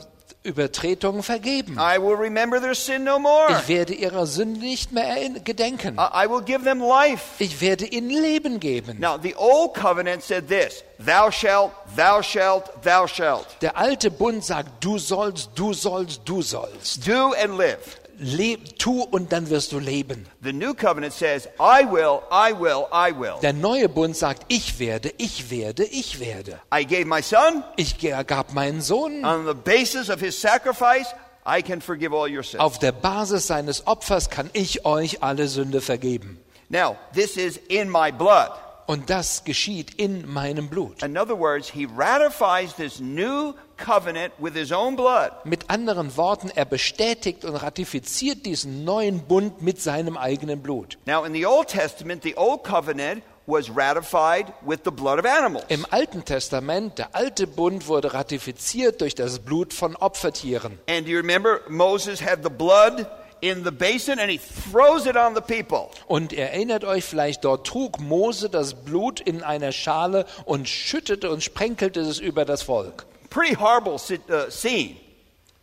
Übertretungen 0.43 1.23
vergeben. 1.23 1.77
I 1.79 1.97
will 1.97 2.15
remember 2.15 2.59
their 2.59 2.75
sin 2.75 3.05
no 3.05 3.17
more. 3.17 3.47
Ich 3.49 3.67
werde 3.69 3.93
ihrer 3.93 4.25
Sünde 4.25 4.59
nicht 4.59 4.91
mehr 4.91 5.29
gedenken. 5.43 5.97
I 5.97 6.27
will 6.29 6.41
give 6.41 6.63
them 6.63 6.79
life. 6.79 7.23
Ich 7.39 7.61
werde 7.61 7.85
ihnen 7.85 8.09
Leben 8.09 8.59
geben. 8.59 8.99
Now, 8.99 9.17
the 9.17 9.35
old 9.35 9.73
covenant 9.73 10.21
said 10.21 10.49
this 10.49 10.83
Thou 10.99 11.31
shalt, 11.31 11.71
thou 11.95 12.21
shalt, 12.21 12.65
thou 12.83 13.07
shalt. 13.07 13.47
Der 13.61 13.77
alte 13.77 14.11
Bund 14.11 14.43
sagt, 14.43 14.83
du 14.83 14.97
sollst, 14.99 15.51
du 15.55 15.73
sollst, 15.73 16.21
du 16.25 16.41
sollst. 16.41 17.07
Do 17.07 17.33
and 17.33 17.57
live. 17.57 17.79
Leb, 18.19 18.77
tu 18.79 19.01
und 19.03 19.31
dann 19.31 19.49
wirst 19.49 19.71
du 19.71 19.79
leben. 19.79 20.25
The 20.41 20.53
new 20.53 20.73
covenant 20.73 21.13
says, 21.13 21.47
I 21.59 21.83
will, 21.83 22.21
I 22.31 22.53
will, 22.53 22.85
I 22.91 23.11
will. 23.11 23.39
Der 23.41 23.53
neue 23.53 23.89
Bund 23.89 24.15
sagt, 24.15 24.45
ich 24.47 24.79
werde, 24.79 25.13
ich 25.17 25.49
werde, 25.49 25.83
ich 25.83 26.19
werde. 26.19 26.59
I 26.73 26.85
gave 26.85 27.05
my 27.05 27.21
son. 27.21 27.63
Ich 27.75 27.97
gab 27.99 28.53
meinen 28.53 28.81
Sohn. 28.81 29.25
On 29.25 29.45
the 29.45 29.53
basis 29.53 30.09
of 30.09 30.19
his 30.19 30.39
sacrifice, 30.39 31.07
I 31.45 31.61
can 31.61 31.81
forgive 31.81 32.13
all 32.13 32.29
your 32.29 32.43
sins. 32.43 32.61
Auf 32.61 32.79
der 32.79 32.91
Basis 32.91 33.47
seines 33.47 33.85
Opfers 33.87 34.29
kann 34.29 34.49
ich 34.53 34.85
euch 34.85 35.23
alle 35.23 35.47
Sünde 35.47 35.81
vergeben. 35.81 36.39
Now, 36.69 36.95
this 37.13 37.37
is 37.37 37.59
in 37.67 37.89
my 37.89 38.11
blood. 38.11 38.51
Und 38.85 39.09
das 39.09 39.43
geschieht 39.43 39.93
in 39.95 40.31
meinem 40.31 40.69
Blut. 40.69 41.03
In 41.03 41.17
other 41.17 41.37
words, 41.37 41.69
he 41.69 41.87
ratifies 41.97 42.75
this 42.75 42.99
new 42.99 43.53
covenant 43.77 44.33
with 44.39 44.53
his 44.53 44.71
own 44.71 44.95
blood. 44.95 45.31
Mit 45.45 45.69
anderen 45.69 46.15
Worten, 46.17 46.49
er 46.53 46.65
bestätigt 46.65 47.45
und 47.45 47.55
ratifiziert 47.55 48.45
diesen 48.45 48.83
neuen 48.83 49.21
Bund 49.25 49.61
mit 49.61 49.81
seinem 49.81 50.17
eigenen 50.17 50.61
Blut. 50.61 50.97
Now, 51.05 51.23
in 51.23 51.33
the 51.33 51.45
Old 51.45 51.67
Testament, 51.67 52.23
the 52.23 52.35
Old 52.35 52.63
Covenant 52.63 53.23
was 53.45 53.69
ratified 53.69 54.53
with 54.65 54.79
the 54.85 54.91
blood 54.91 55.19
of 55.19 55.25
animals. 55.25 55.65
Im 55.67 55.85
Alten 55.89 56.23
Testament, 56.23 56.97
der 56.97 57.15
alte 57.15 57.47
Bund 57.47 57.87
wurde 57.87 58.13
ratifiziert 58.13 59.01
durch 59.01 59.15
das 59.15 59.39
Blut 59.39 59.73
von 59.73 59.95
Opfertieren. 59.95 60.79
And 60.87 61.05
do 61.05 61.11
you 61.11 61.17
remember 61.17 61.61
Moses 61.67 62.21
had 62.21 62.39
the 62.43 62.49
blood 62.49 63.05
in 63.43 63.65
the 63.65 63.71
basin 63.71 64.19
and 64.19 64.31
he 64.31 64.39
throws 64.39 65.05
it 65.05 65.17
on 65.17 65.35
the 65.35 65.41
people? 65.41 65.89
Und 66.07 66.31
erinnert 66.31 66.85
euch 66.85 67.03
vielleicht, 67.03 67.43
dort 67.43 67.67
trug 67.67 67.99
Mose 67.99 68.49
das 68.49 68.73
Blut 68.73 69.19
in 69.19 69.43
einer 69.43 69.73
Schale 69.73 70.25
und 70.45 70.69
schüttete 70.69 71.29
und 71.29 71.43
sprenkelte 71.43 71.99
es 71.99 72.19
über 72.19 72.45
das 72.45 72.63
Volk. 72.63 73.05
Pretty 73.29 73.55
horrible 73.55 73.95
uh, 73.95 74.49
scene. 74.49 74.95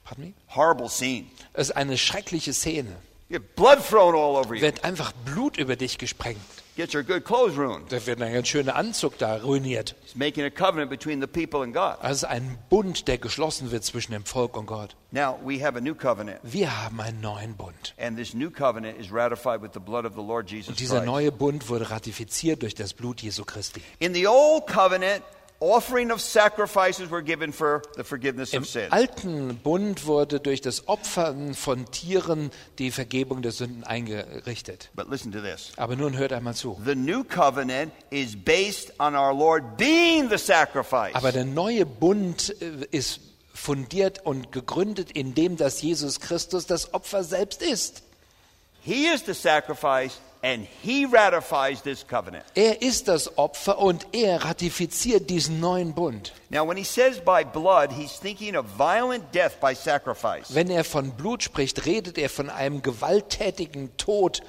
Pardon 0.05 0.27
me? 0.27 0.33
Horrible 0.55 0.89
scene. 0.89 1.27
Es 1.55 1.71
ist 1.71 1.77
eine 1.77 1.97
schreckliche 1.97 2.53
Szene. 2.53 2.97
Blood 3.57 3.79
thrown 3.89 4.15
all 4.15 4.37
over 4.37 4.55
you. 4.55 4.61
Wird 4.61 4.85
einfach 4.85 5.13
Blut 5.25 5.57
über 5.57 5.77
dich 5.77 5.99
gesprengt. 5.99 6.41
Gets 6.81 6.95
our 6.95 7.03
good 7.03 7.25
clothes 7.25 7.57
ruined. 7.57 7.91
Da 7.93 8.05
wird 8.07 8.21
ein 8.23 8.33
ganz 8.33 8.49
schöner 8.49 8.77
Anzug 8.77 9.19
da 9.19 9.37
ruiniert. 9.37 9.95
He's 10.03 10.15
making 10.17 10.45
a 10.45 10.51
covenant 10.51 10.91
between 10.91 11.21
the 11.21 11.27
people 11.27 11.63
and 11.63 11.75
God. 11.75 11.97
Ist 12.11 12.25
ein 12.25 12.59
Bund, 12.71 13.07
der 13.09 13.19
geschlossen 13.19 13.71
wird 13.71 13.85
zwischen 13.85 14.13
dem 14.13 14.25
Volk 14.25 14.57
und 14.57 14.67
Gott. 14.67 14.97
Now 15.13 15.39
we 15.45 15.63
have 15.65 15.77
a 15.77 15.81
new 15.81 15.95
covenant, 15.95 16.39
Wir 16.43 16.83
haben 16.83 17.01
einen 17.01 17.21
neuen 17.21 17.57
Bund. 17.57 17.95
and 17.99 18.17
this 18.17 18.33
new 18.35 18.51
covenant 18.51 18.99
is 18.99 19.13
ratified 19.13 19.61
with 19.61 19.71
the 19.75 19.81
blood 19.81 20.05
of 20.05 20.13
the 20.15 20.23
Lord 20.23 20.51
Jesus 20.51 20.69
Und 20.69 20.81
dieser 20.81 20.97
Christ. 20.99 21.07
neue 21.07 21.33
Bund 21.33 21.69
wurde 21.69 21.91
ratifiziert 21.91 22.63
durch 22.63 22.75
das 22.75 22.95
Blut 22.95 23.21
Jesu 23.21 23.45
Christi. 23.45 23.81
In 23.99 24.15
the 24.15 24.27
old 24.29 24.67
covenant, 24.67 25.23
offering 25.61 26.11
of 26.11 26.21
sacrifices 26.21 27.11
were 27.11 27.23
given 27.23 27.53
for 27.53 27.83
the 27.97 28.03
forgiveness 28.03 28.53
Im 28.53 28.63
of 28.63 28.69
sin. 28.69 28.91
alten 28.91 29.57
Bund 29.63 30.07
wurde 30.07 30.41
durch 30.41 30.61
das 30.61 30.89
Opfern 30.89 31.55
von 31.55 31.91
Tieren 31.91 32.51
die 32.79 32.91
Vergebung 32.91 33.43
der 33.43 33.53
Sünden 33.53 33.85
eingerichtet. 33.85 34.91
But 34.95 35.09
listen 35.11 35.31
to 35.33 35.41
this. 35.41 35.73
Aber 35.77 35.97
nun 35.97 36.17
hört 36.17 36.33
einmal 36.33 36.55
zu. 36.55 36.81
The 36.85 36.95
new 36.95 37.23
covenant 37.25 37.93
is 38.11 38.35
based 38.37 38.93
on 38.99 39.15
our 39.15 39.35
Lord 39.35 39.77
being 39.77 40.29
the 40.31 40.39
sacrifice. 40.39 41.15
Aber 41.15 41.31
der 41.31 41.45
neue 41.45 41.87
Bund 41.87 42.55
äh, 42.61 42.87
ist 42.91 43.21
fundiert 43.53 44.25
und 44.25 44.53
gegründet 44.53 45.11
in 45.13 45.35
dem, 45.35 45.57
dass 45.59 45.83
Jesus 45.83 46.21
Christus 46.21 46.67
das 46.67 46.95
Opfer 46.95 47.23
selbst 47.25 47.61
ist. 47.61 48.03
He 48.83 49.07
is 49.09 49.23
the 49.27 49.35
sacrifice, 49.35 50.15
and 50.43 50.67
He 50.83 51.05
ratifies 51.05 51.83
this 51.83 52.07
covenant. 52.07 52.45
Er 52.55 52.83
ist 52.83 53.09
das 53.09 53.39
Opfer 53.39 53.79
und 53.79 54.07
er 54.13 54.45
ratifiziert 54.45 55.29
diesen 55.31 55.61
neuen 55.61 55.95
Bund. 55.95 56.33
Now, 56.49 56.67
when 56.67 56.77
He 56.77 56.85
says 56.85 57.21
by 57.21 57.45
blood, 57.45 57.93
He's 57.93 58.19
thinking 58.19 58.57
of 58.57 58.67
violent 58.79 59.35
death 59.35 59.61
by 59.61 59.75
sacrifice. 59.75 60.55
Wenn 60.55 60.71
er 60.71 60.85
von 60.85 61.13
Blut 61.13 61.43
spricht, 61.43 61.87
redet 61.87 62.19
er 62.19 62.29
von 62.29 62.51
einem 62.51 62.83
gewalttätigen 62.83 63.97
Tod 63.97 64.43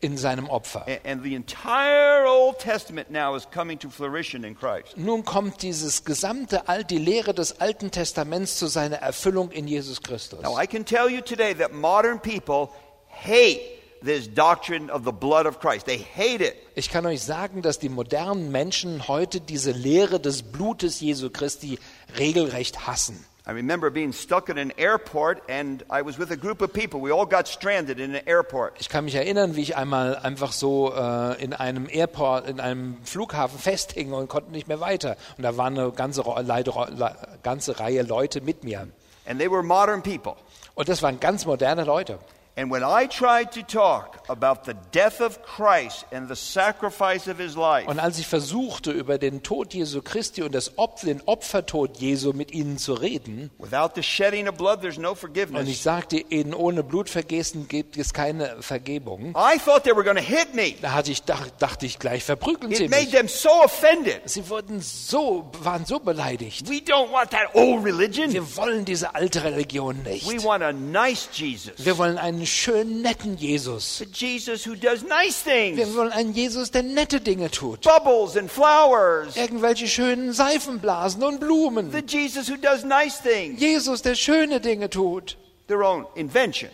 in 0.00 0.16
seinem 0.16 0.48
Opfer. 0.48 0.86
And 1.04 1.22
the 1.22 1.34
entire 1.34 2.26
Old 2.26 2.58
Testament 2.58 3.10
now 3.10 3.34
is 3.34 3.46
coming 3.50 3.78
to 3.80 3.90
fruition 3.90 4.44
in 4.44 4.54
Christ. 4.56 4.96
Nun 4.96 5.24
kommt 5.24 5.62
dieses 5.62 6.04
gesamte 6.04 6.68
Alt, 6.68 6.90
die 6.90 6.98
Lehre 6.98 7.34
des 7.34 7.60
Alten 7.60 7.90
Testaments 7.90 8.56
zu 8.58 8.68
seiner 8.68 8.98
Erfüllung 8.98 9.50
in 9.50 9.66
Jesus 9.66 10.00
Christus. 10.00 10.40
Now, 10.42 10.60
I 10.60 10.66
can 10.66 10.84
tell 10.84 11.10
you 11.10 11.20
today 11.20 11.52
that 11.54 11.72
modern 11.72 12.20
people 12.20 12.70
hate 13.08 13.77
this 14.04 14.28
doctrine 14.32 14.90
of 14.90 15.04
the 15.04 15.12
blood 15.12 15.46
of 15.46 15.60
Christ. 15.60 15.86
They 15.86 15.98
hate 15.98 16.40
it. 16.44 16.54
Ich 16.74 16.90
kann 16.90 17.04
euch 17.06 17.22
sagen, 17.22 17.62
dass 17.62 17.78
die 17.78 17.88
modernen 17.88 18.50
Menschen 18.52 19.08
heute 19.08 19.40
diese 19.40 19.72
Lehre 19.72 20.20
des 20.20 20.42
Blutes 20.42 21.00
Jesu 21.00 21.30
Christi 21.30 21.78
regelrecht 22.18 22.86
hassen. 22.86 23.24
I 23.46 23.52
remember 23.52 23.90
being 23.90 24.12
stuck 24.12 24.50
in 24.50 24.58
an 24.58 24.70
airport, 24.76 25.38
and 25.48 25.82
I 25.90 26.04
was 26.04 26.18
with 26.18 26.30
a 26.30 26.36
group 26.36 26.60
of 26.60 26.70
people. 26.74 27.00
We 27.00 27.10
all 27.10 27.24
got 27.26 27.48
stranded 27.48 27.98
in 27.98 28.14
an 28.14 28.20
airport. 28.26 28.74
Ich 28.78 28.90
kann 28.90 29.06
mich 29.06 29.14
erinnern, 29.14 29.56
wie 29.56 29.62
ich 29.62 29.74
einmal 29.74 30.16
einfach 30.16 30.52
so 30.52 30.92
äh, 30.94 31.42
in 31.42 31.54
einem 31.54 31.88
Airport, 31.88 32.46
in 32.46 32.60
einem 32.60 32.98
Flughafen 33.04 33.58
festhing 33.58 34.12
und 34.12 34.28
konnte 34.28 34.50
nicht 34.50 34.68
mehr 34.68 34.80
weiter. 34.80 35.16
Und 35.38 35.44
da 35.44 35.56
war 35.56 35.68
eine 35.68 35.90
ganze, 35.92 36.20
Le- 36.20 37.16
ganze 37.42 37.80
Reihe 37.80 38.02
Leute 38.02 38.42
mit 38.42 38.64
mir. 38.64 38.86
And 39.24 39.38
they 39.40 39.50
were 39.50 39.62
modern 39.62 40.02
people. 40.02 40.34
Und 40.74 40.90
das 40.90 41.02
waren 41.02 41.18
ganz 41.18 41.46
moderne 41.46 41.84
Leute. 41.84 42.18
And 42.60 42.72
when 42.72 42.82
I 42.82 43.06
tried 43.06 43.52
to 43.52 43.62
talk 43.62 44.18
about 44.28 44.64
the 44.64 44.74
death 44.90 45.20
of 45.20 45.38
Christ 45.44 46.06
and 46.10 46.28
the 46.28 46.34
sacrifice 46.34 47.28
of 47.30 47.38
his 47.38 47.54
life, 47.54 47.86
Und 47.88 48.00
als 48.00 48.18
ich 48.18 48.26
versuchte, 48.26 48.90
über 48.90 49.16
den 49.16 49.44
Tod 49.44 49.72
Jesu 49.74 50.02
Christi 50.02 50.42
und 50.42 50.52
das 50.56 50.76
Opfer, 50.76 51.06
den 51.06 51.22
Opfertod 51.24 51.98
Jesu 51.98 52.32
mit 52.32 52.50
ihnen 52.50 52.76
zu 52.76 52.94
reden, 52.94 53.52
without 53.58 53.90
the 53.94 54.02
shedding 54.02 54.48
of 54.48 54.56
blood, 54.56 54.80
there's 54.80 54.98
no 54.98 55.10
und 55.10 55.14
ich 55.14 55.20
forgiveness. 55.20 55.82
sagte 55.84 56.16
ihnen, 56.18 56.52
ohne 56.52 56.82
Blutvergessen 56.82 57.68
gibt 57.68 57.96
es 57.96 58.12
keine 58.12 58.60
Vergebung, 58.60 59.36
I 59.36 59.56
thought 59.64 59.84
they 59.84 59.94
were 59.94 60.02
going 60.02 60.16
to 60.16 60.22
hit 60.22 60.52
me. 60.52 60.74
da 60.82 60.94
hatte 60.94 61.12
ich, 61.12 61.22
dach, 61.22 61.48
dachte 61.60 61.86
ich 61.86 62.00
gleich, 62.00 62.24
verprügeln 62.24 62.74
sie 62.74 62.86
It 62.86 62.90
made 62.90 63.02
mich. 63.04 63.12
them 63.12 63.28
so 63.28 63.50
offended. 63.62 64.22
Sie 64.24 64.48
wurden 64.50 64.80
so, 64.80 65.48
waren 65.62 65.86
so 65.86 66.00
beleidigt. 66.00 66.68
We 66.68 66.78
don't 66.80 67.12
want 67.12 67.30
that 67.30 67.54
old 67.54 67.84
religion. 67.84 68.32
Wir 68.32 68.56
wollen 68.56 68.84
diese 68.84 69.14
alte 69.14 69.44
Religion 69.44 70.02
nicht. 70.02 70.28
We 70.28 70.42
want 70.42 70.64
a 70.64 70.72
nice 70.72 71.28
Jesus. 71.32 71.74
Wir 71.78 71.96
wollen 71.98 72.18
einen 72.18 72.47
schönen, 72.50 73.02
netten 73.02 73.36
Jesus. 73.36 74.04
Jesus 74.12 74.66
who 74.66 74.74
does 74.74 75.02
nice 75.02 75.42
things. 75.42 75.76
Wir 75.76 75.94
wollen 75.94 76.12
einen 76.12 76.32
Jesus, 76.32 76.70
der 76.70 76.82
nette 76.82 77.20
Dinge 77.20 77.50
tut. 77.50 77.82
Bubbles 77.82 78.36
and 78.36 78.50
flowers. 78.50 79.36
Irgendwelche 79.36 79.86
schönen 79.88 80.32
Seifenblasen 80.32 81.22
und 81.22 81.40
Blumen. 81.40 81.92
The 81.92 82.02
Jesus 82.06 82.50
who 82.50 82.56
does 82.56 82.84
nice 82.84 83.20
things. 83.22 83.60
Jesus, 83.60 84.02
der 84.02 84.14
schöne 84.14 84.60
Dinge 84.60 84.90
tut. 84.90 85.36
Their 85.68 85.82
own 85.82 86.06
invention. 86.14 86.70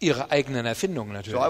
Ihre 0.00 0.30
eigenen 0.30 0.66
Erfindungen 0.66 1.12
natürlich. 1.12 1.40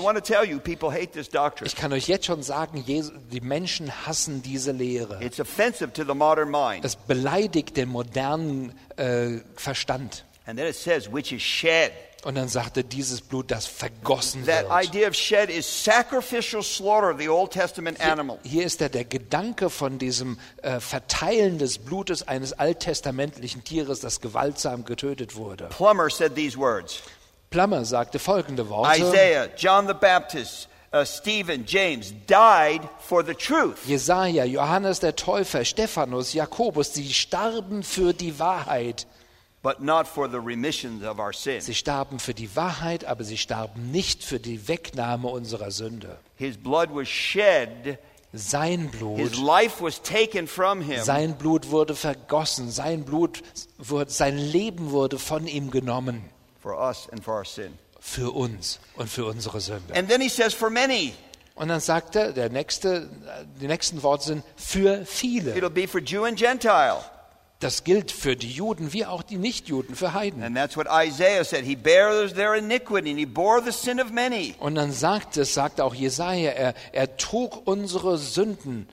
Ich 1.65 1.77
kann 1.77 1.93
euch 1.93 2.07
jetzt 2.07 2.27
schon 2.27 2.43
sagen, 2.43 2.85
die 2.87 3.41
Menschen 3.41 4.07
hassen 4.07 4.43
diese 4.43 4.71
Lehre. 4.71 5.19
It's 5.21 5.41
offensive 5.41 5.93
to 5.93 6.05
the 6.05 6.15
modern 6.15 6.51
mind. 6.51 6.85
Das 6.85 6.95
beleidigt 6.95 7.77
den 7.77 7.89
modernen 7.89 8.79
äh, 8.97 9.39
Verstand. 9.57 10.25
And 10.47 10.59
then 10.59 10.69
it 10.69 10.77
says, 10.77 11.11
which 11.11 11.33
is 11.33 11.43
shed. 11.43 11.91
Und 12.25 12.37
dann 12.37 12.49
sagt 12.49 12.79
er, 12.79 12.83
dieses 12.83 13.20
Blut, 13.20 13.51
das 13.51 13.66
vergossen 13.66 14.47
That 14.47 14.68
wird. 14.70 14.87
idea 14.87 15.09
of 15.09 15.14
shed 15.14 15.51
is 15.51 15.66
sacrificial 15.66 16.62
slaughter 16.62 17.11
of 17.11 17.18
the 17.18 17.29
Old 17.29 17.51
Testament 17.51 18.01
animal. 18.01 18.39
Hier 18.45 18.64
ist 18.64 18.81
ja 18.81 18.89
der 18.89 19.05
Gedanke 19.05 19.68
von 19.68 19.99
diesem 19.99 20.39
äh, 20.62 20.81
Verteilen 20.81 21.59
des 21.59 21.77
Blutes 21.79 22.27
eines 22.27 22.55
alttestamentlichen 22.55 23.62
Tieres, 23.62 24.01
das 24.01 24.22
gewaltsam 24.22 24.87
getötet 24.87 25.37
wurde. 25.37 25.68
Plummer 25.68 26.09
said 26.09 26.35
these 26.35 26.57
words 26.59 27.03
Plummer 27.51 27.85
sagte 27.85 28.18
folgende 28.18 28.68
Worte. 28.68 29.01
Isaiah, 29.01 29.49
John 29.57 29.87
the 29.87 29.95
Baptist, 29.95 30.68
uh, 30.93 31.05
Stephen, 31.05 31.64
James 31.66 32.12
died 32.27 32.81
for 33.01 33.25
the 33.25 33.35
truth. 33.35 33.77
Jesaja, 33.87 34.45
Johannes 34.45 34.99
der 34.99 35.14
Täufer, 35.14 35.64
Stephanus, 35.64 36.33
Jakobus, 36.33 36.95
sie 36.95 37.12
starben 37.12 37.83
für 37.83 38.12
die 38.12 38.39
Wahrheit. 38.39 39.07
But 39.65 39.81
not 39.81 40.07
for 40.07 40.29
the 40.29 40.39
remission 40.39 41.03
of 41.05 41.19
our 41.19 41.33
sin. 41.33 41.61
Sie 41.62 41.75
starben 41.75 42.21
für 42.21 42.35
die 42.35 42.55
Wahrheit, 42.55 43.07
aber 43.07 43.25
sie 43.25 43.39
starben 43.39 43.91
nicht 43.91 44.23
für 44.23 44.39
die 44.39 44.69
Wegnahme 44.69 45.27
unserer 45.29 45.71
Sünde. 45.71 46.19
His 46.37 46.57
blood 46.59 46.91
was 46.93 47.09
shed, 47.09 47.99
Sein 48.37 48.91
his 48.91 48.99
Blut, 48.99 49.37
life 49.39 49.83
was 49.83 50.03
taken 50.03 50.47
from 50.47 50.81
him 50.83 51.03
sein 51.03 51.39
Blut 51.39 51.71
wurde 51.71 51.95
vergossen, 51.95 52.71
sein 52.71 53.05
Blut, 53.05 53.43
wurde, 53.79 54.11
sein 54.11 54.37
Leben 54.37 54.91
wurde 54.91 55.19
von 55.19 55.47
ihm 55.47 55.71
genommen 55.71 56.25
for 56.61 56.77
us 56.77 57.09
and 57.11 57.25
for 57.25 57.35
our 57.35 57.45
sin. 57.45 57.79
für 58.01 58.33
uns 58.33 58.81
und 58.97 59.09
für 59.09 59.25
unsere 59.25 59.61
Sünde. 59.61 59.95
And 59.95 60.11
then 60.11 60.21
he 60.21 60.29
says, 60.29 60.53
for 60.53 60.69
many. 60.69 61.15
Und 61.55 61.69
dann 61.69 61.81
sagt 61.81 62.17
er, 62.17 62.33
der 62.33 62.51
nächste, 62.51 63.09
die 63.61 63.69
nächsten 63.69 64.03
Worte 64.03 64.25
sind 64.25 64.45
für 64.57 65.07
viele. 65.07 65.55
It'll 65.55 65.71
be 65.71 65.87
for 65.87 66.01
Jew 66.01 66.25
and 66.25 66.37
Gentile. 66.37 66.99
Das 67.61 67.84
gilt 67.84 68.11
für 68.11 68.36
die 68.36 68.50
Juden 68.50 68.92
wie 68.92 69.07
auch 69.07 69.22
die 69.22 69.36
Nichtjuden, 69.36 69.94
für 69.94 70.12
Heiden. 70.12 70.42
And 70.42 70.57
that's 70.57 70.76
what 70.76 70.86
Isaiah 70.90 71.44
said. 71.44 71.64
He 71.64 71.76
bears 71.76 72.34
their 72.34 72.55
iniquity 72.55 73.11
and 73.11 73.18
he 73.18 73.24
bore 73.26 73.62
the 73.64 73.72
sin 73.72 74.00
of 74.00 74.11
many. 74.11 74.55
Und 74.59 74.74
dann 74.74 74.92
sagt 74.92 75.36
es, 75.36 75.55
sagt 75.55 75.80
auch 75.80 75.94
Jesaja, 75.94 76.50
er, 76.50 76.74
er 76.92 77.16
trug 77.16 77.66
unsere 77.66 78.18
Sünden. 78.18 78.88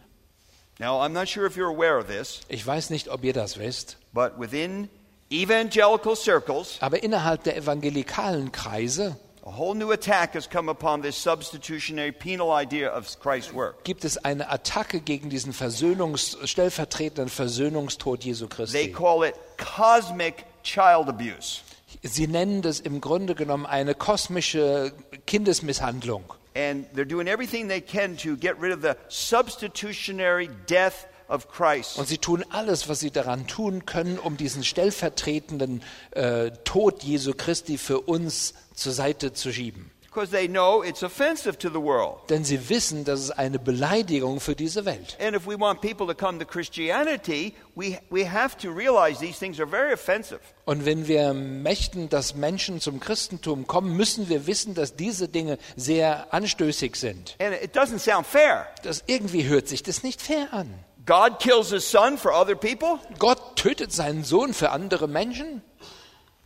Now, 0.79 0.99
I'm 0.99 1.09
not 1.13 1.27
sure 1.27 1.45
if 1.45 1.55
you're 1.55 1.71
aware 1.71 1.99
of 1.99 2.07
this, 2.07 2.41
Ich 2.47 2.65
weiß 2.65 2.89
nicht, 2.89 3.09
ob 3.09 3.23
ihr 3.23 3.33
das 3.33 3.59
wisst, 3.59 3.97
but 4.13 4.39
within 4.39 4.89
evangelical 5.29 6.15
circles, 6.15 6.77
aber 6.79 7.03
innerhalb 7.03 7.43
der 7.43 7.55
evangelikalen 7.57 8.51
Kreise 8.51 9.15
a 9.43 9.49
whole 9.57 9.73
new 9.73 9.91
attack 9.91 10.33
has 10.35 10.47
come 10.47 10.69
upon 10.69 11.01
this 11.01 11.15
substitutionary 11.17 12.11
penal 12.11 12.51
idea 12.51 12.89
of 12.89 13.07
Christ's 13.19 13.53
work. 13.53 13.83
gibt 13.83 14.05
es 14.05 14.17
eine 14.17 14.49
Attacke 14.49 14.99
gegen 15.01 15.29
diesen 15.29 15.53
Versöhnungs, 15.53 16.37
stellvertretenden 16.43 17.29
Versöhnungstod 17.29 18.23
Jesu 18.23 18.47
They 18.47 18.55
Christi. 18.55 18.91
call 18.91 19.23
it 19.23 19.35
cosmic 19.57 20.45
child 20.63 21.09
abuse. 21.09 21.61
Sie 22.03 22.27
nennen 22.27 22.61
das 22.61 22.79
im 22.79 23.01
Grunde 23.01 23.35
genommen 23.35 23.65
eine 23.65 23.95
kosmische 23.95 24.93
Kindesmisshandlung. 25.25 26.23
And 26.55 26.85
they're 26.93 27.05
doing 27.05 27.27
everything 27.27 27.67
they 27.67 27.81
can 27.81 28.17
to 28.17 28.35
get 28.35 28.59
rid 28.61 28.73
of 28.73 28.81
the 28.81 28.95
substitutionary 29.07 30.49
death 30.69 31.07
of 31.27 31.47
Christ. 31.49 31.97
Und 31.97 32.07
sie 32.07 32.17
tun 32.17 32.43
alles, 32.49 32.89
was 32.89 32.99
sie 32.99 33.09
daran 33.11 33.47
tun 33.47 33.85
können, 33.85 34.19
um 34.19 34.35
diesen 34.37 34.63
stellvertretenden 34.63 35.81
äh, 36.11 36.51
Tod 36.63 37.03
Jesu 37.03 37.33
Christi 37.35 37.77
für 37.77 38.01
uns 38.01 38.53
zur 38.81 38.93
Seite 38.93 39.33
zu 39.33 39.51
schieben. 39.51 39.91
Because 40.13 40.29
they 40.29 40.45
know 40.45 40.83
it's 40.83 41.03
offensive 41.03 41.57
to 41.59 41.69
the 41.69 41.79
world. 41.81 42.29
Denn 42.29 42.43
sie 42.43 42.67
wissen, 42.67 43.05
dass 43.05 43.21
es 43.21 43.31
eine 43.31 43.59
Beleidigung 43.59 44.41
für 44.41 44.57
diese 44.57 44.83
Welt. 44.83 45.15
And 45.21 45.37
if 45.37 45.47
we 45.47 45.57
want 45.57 45.79
people 45.79 46.05
to 46.05 46.13
come 46.13 46.37
to 46.37 46.45
Christianity, 46.45 47.53
we, 47.75 47.97
we 48.09 48.29
have 48.29 48.57
to 48.57 48.69
realize 48.69 49.21
these 49.21 49.39
things 49.39 49.57
are 49.57 49.69
very 49.69 49.93
offensive. 49.93 50.41
Und 50.65 50.83
wenn 50.83 51.07
wir 51.07 51.33
möchten, 51.33 52.09
dass 52.09 52.35
Menschen 52.35 52.81
zum 52.81 52.99
Christentum 52.99 53.67
kommen, 53.67 53.95
müssen 53.95 54.27
wir 54.27 54.47
wissen, 54.47 54.73
dass 54.73 54.97
diese 54.97 55.29
Dinge 55.29 55.57
sehr 55.77 56.33
anstößig 56.33 56.97
sind. 56.97 57.37
And 57.39 57.55
it 57.63 57.73
doesn't 57.73 57.99
sound 57.99 58.27
fair. 58.27 58.67
Das 58.83 59.05
irgendwie 59.07 59.45
hört 59.45 59.69
sich 59.69 59.81
das 59.81 60.03
nicht 60.03 60.21
fair 60.21 60.53
an. 60.53 60.73
God 61.05 61.39
kills 61.39 61.69
his 61.69 61.89
son 61.89 62.17
for 62.17 62.33
other 62.33 62.55
people, 62.55 62.99
Gott 63.17 63.55
tötet 63.55 63.93
seinen 63.93 64.25
Sohn 64.25 64.53
für 64.53 64.71
andere 64.71 65.07
Menschen. 65.07 65.61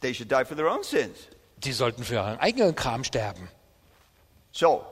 they 0.02 0.14
should 0.14 0.30
die 0.30 0.44
for 0.46 0.54
their 0.56 0.70
own 0.70 0.84
sins. 0.84 1.18
Die 1.58 1.72
sollten 1.74 2.04
für 2.04 2.16
ihren 2.16 2.40
eigenen 2.40 2.76
Kram 2.76 3.04
sterben. 3.04 3.50
So, 4.52 4.86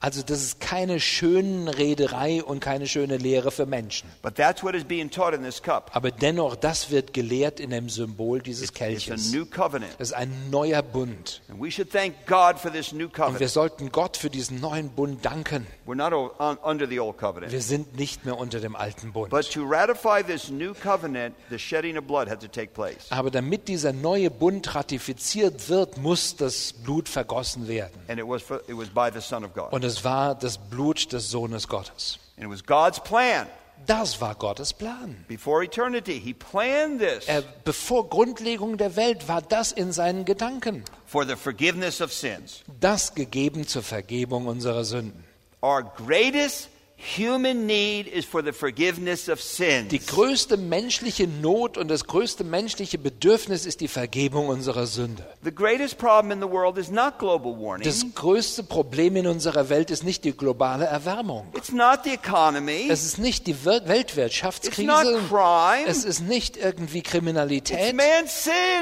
Also 0.00 0.22
das 0.22 0.42
ist 0.42 0.60
keine 0.60 0.98
schöne 1.00 1.76
Rederei 1.76 2.42
und 2.42 2.60
keine 2.60 2.86
schöne 2.86 3.16
Lehre 3.18 3.50
für 3.50 3.66
Menschen. 3.66 4.08
but 4.22 4.34
that's 4.36 4.62
what 4.62 4.74
is 4.74 4.84
being 4.84 5.10
taught 5.10 5.34
in 5.34 5.42
this 5.42 5.62
cup. 5.62 5.90
Aber 5.92 6.10
dennoch, 6.10 6.56
das 6.56 6.90
wird 6.90 7.12
gelehrt 7.12 7.60
in 7.60 7.70
dem 7.70 7.88
Symbol 7.90 8.40
dieses 8.40 8.70
It's 8.70 8.76
a 8.80 8.84
Kelches. 8.84 9.32
new 9.32 9.44
covenant. 9.44 9.92
Das 9.98 10.08
ist 10.08 10.14
ein 10.14 10.48
neuer 10.50 10.80
Bund. 10.82 11.42
And 11.48 11.60
we 11.60 11.70
should 11.70 11.90
thank 11.92 12.14
God 12.26 12.58
for 12.58 12.72
this 12.72 12.92
new 12.92 13.08
Und 13.18 13.40
wir 13.40 13.48
sollten 13.48 13.92
Gott 13.92 14.16
für 14.16 14.30
diesen 14.30 14.60
neuen 14.60 14.88
Bund 14.90 15.24
danken. 15.24 15.66
We're 15.86 15.94
not 15.94 16.12
o- 16.12 16.32
un- 16.38 16.58
under 16.62 16.86
the 16.88 17.00
old 17.00 17.18
covenant. 17.18 17.52
Wir 17.52 17.60
sind 17.62 17.96
nicht 17.98 18.24
mehr 18.24 18.38
unter 18.38 18.60
dem 18.60 18.74
alten 18.76 19.12
Bund. 19.12 19.30
But 19.30 19.50
to 19.52 19.64
ratify 19.64 20.22
this 20.26 20.48
new 20.50 20.72
covenant, 20.72 21.34
the 21.50 21.58
shedding 21.58 21.98
of 21.98 22.04
blood 22.06 22.28
had 22.30 22.40
to 22.40 22.48
take 22.48 22.68
place. 22.72 23.10
Aber 23.10 23.30
damit 23.30 23.68
dieser 23.68 23.92
neue 23.92 24.30
Bund 24.30 24.74
ratifiziert 24.74 25.68
wird, 25.68 25.98
muss 25.98 26.36
das 26.36 26.72
Blut 26.72 27.08
vergossen 27.08 27.68
werden. 27.68 27.97
Und 28.08 29.84
es 29.84 30.04
war 30.04 30.34
das 30.34 30.58
Blut 30.58 31.12
des 31.12 31.30
Sohnes 31.30 31.68
Gottes. 31.68 32.18
And 32.36 32.46
it 32.46 32.50
was 32.50 32.64
God's 32.64 33.00
plan. 33.00 33.46
Das 33.86 34.20
war 34.20 34.34
Gottes 34.34 34.72
Plan. 34.72 35.24
Before 35.28 35.62
eternity, 35.64 36.20
He 36.20 36.34
planned 36.34 36.98
this 36.98 37.26
Er, 37.28 37.42
bevor 37.64 38.08
Grundlegung 38.08 38.76
der 38.76 38.96
Welt 38.96 39.28
war 39.28 39.40
das 39.40 39.70
in 39.70 39.92
seinen 39.92 40.24
Gedanken. 40.24 40.82
for 41.06 41.24
the 41.24 41.36
forgiveness 41.36 42.00
of 42.00 42.12
sins. 42.12 42.64
Das 42.80 43.14
gegeben 43.14 43.66
zur 43.68 43.82
Vergebung 43.82 44.46
unserer 44.46 44.84
Sünden. 44.84 45.22
Our 45.62 45.84
greatest 45.84 46.68
human 46.98 47.66
need 47.66 48.06
is 48.08 48.24
for 48.24 48.42
the 48.44 48.52
forgiveness 48.52 49.28
of 49.28 49.40
sins. 49.40 49.88
Die 49.88 50.00
größte 50.00 50.56
menschliche 50.56 51.26
Not 51.28 51.78
und 51.78 51.88
das 51.88 52.04
größte 52.06 52.42
menschliche 52.44 52.98
Bedürfnis 52.98 53.64
ist 53.66 53.80
die 53.80 53.88
Vergebung 53.88 54.48
unserer 54.48 54.86
Sünde. 54.86 55.24
The 55.44 55.54
greatest 55.54 55.98
problem 55.98 56.32
in 56.32 56.40
the 56.40 56.48
world 56.50 56.76
is 56.76 56.90
not 56.90 57.18
global 57.18 57.52
warming. 57.52 57.84
Das 57.84 58.04
größte 58.14 58.64
Problem 58.64 59.16
in 59.16 59.26
unserer 59.26 59.68
Welt 59.68 59.90
ist 59.90 60.02
nicht 60.02 60.24
die 60.24 60.32
globale 60.36 60.86
Erwärmung. 60.86 61.46
It's 61.56 61.70
not 61.72 62.00
the 62.04 62.10
economy. 62.14 62.88
Es 62.90 63.04
ist 63.04 63.18
nicht 63.18 63.46
die 63.46 63.64
Wir- 63.64 63.86
Weltwirtschaftskrise. 63.86 64.82
It's 64.90 65.02
not 65.04 65.28
crime. 65.28 65.86
Es 65.86 66.04
ist 66.04 66.20
nicht 66.20 66.56
irgendwie 66.56 66.98
It's 66.98 67.10
Kriminalität. 67.10 67.94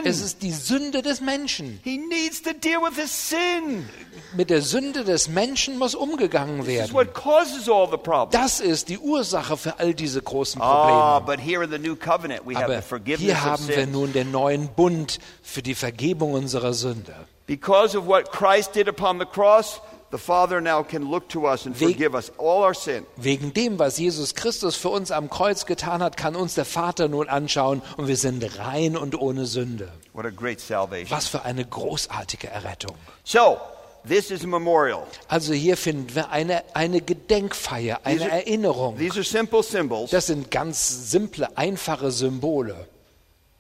Es 0.04 0.20
ist 0.22 0.42
die 0.42 0.52
Sünde 0.52 1.02
des 1.02 1.20
Menschen. 1.20 1.80
Mit 4.34 4.50
der 4.50 4.62
Sünde 4.62 5.04
des 5.04 5.28
Menschen 5.28 5.78
muss 5.78 5.94
umgegangen 5.94 6.66
werden. 6.66 6.92
Das 8.30 8.60
ist 8.60 8.88
die 8.88 8.98
Ursache 8.98 9.56
für 9.56 9.78
all 9.78 9.94
diese 9.94 10.20
großen 10.22 10.60
Ah, 10.60 11.20
Probleme. 11.20 11.62
Aber 11.62 13.16
hier 13.16 13.44
haben 13.44 13.68
wir 13.68 13.86
nun 13.86 14.12
den 14.12 14.30
neuen 14.30 14.68
Bund 14.68 15.18
für 15.42 15.62
die 15.62 15.74
Vergebung 15.74 16.32
unserer 16.32 16.74
Sünde. 16.74 17.14
Because 17.46 17.96
of 17.96 18.06
what 18.06 18.32
Christ 18.32 18.74
did 18.74 18.88
upon 18.88 19.20
the 19.20 19.24
cross, 19.24 19.80
the 20.10 20.18
Father 20.18 20.60
now 20.60 20.82
can 20.82 21.08
look 21.08 21.28
to 21.28 21.46
us 21.48 21.64
and 21.64 21.76
forgive 21.76 22.12
us 22.16 22.32
all 22.38 22.64
our 22.64 22.74
sin. 22.74 23.06
Wegen 23.16 23.54
dem, 23.54 23.78
was 23.78 23.98
Jesus 23.98 24.34
Christus 24.34 24.74
für 24.74 24.88
uns 24.88 25.12
am 25.12 25.30
Kreuz 25.30 25.64
getan 25.64 26.02
hat, 26.02 26.16
kann 26.16 26.34
uns 26.34 26.54
der 26.54 26.64
Vater 26.64 27.06
nun 27.06 27.28
anschauen 27.28 27.82
und 27.96 28.08
wir 28.08 28.16
sind 28.16 28.44
rein 28.58 28.96
und 28.96 29.14
ohne 29.20 29.46
Sünde. 29.46 29.92
What 30.12 30.26
a 30.26 30.30
great 30.30 30.60
salvation. 30.60 31.16
Was 31.16 31.28
für 31.28 31.44
eine 31.44 31.64
großartige 31.64 32.48
Errettung. 32.48 32.96
So, 33.22 33.58
this 34.08 34.30
is 34.30 34.44
a 34.44 34.46
memorial. 34.46 35.06
Also 35.28 35.52
hier 35.52 35.76
finden 35.76 36.14
wir 36.14 36.30
eine, 36.30 36.62
eine 36.74 37.00
Gedenkfeier, 37.00 38.00
eine 38.04 38.18
These 38.18 38.30
are- 38.30 38.40
Erinnerung. 38.46 38.98
These 38.98 39.14
are 39.16 39.24
simple 39.24 39.62
symbols, 39.62 40.10
Das 40.10 40.26
sind 40.26 40.50
ganz 40.50 41.10
simple, 41.10 41.56
einfache 41.56 42.10
Symbole. 42.10 42.88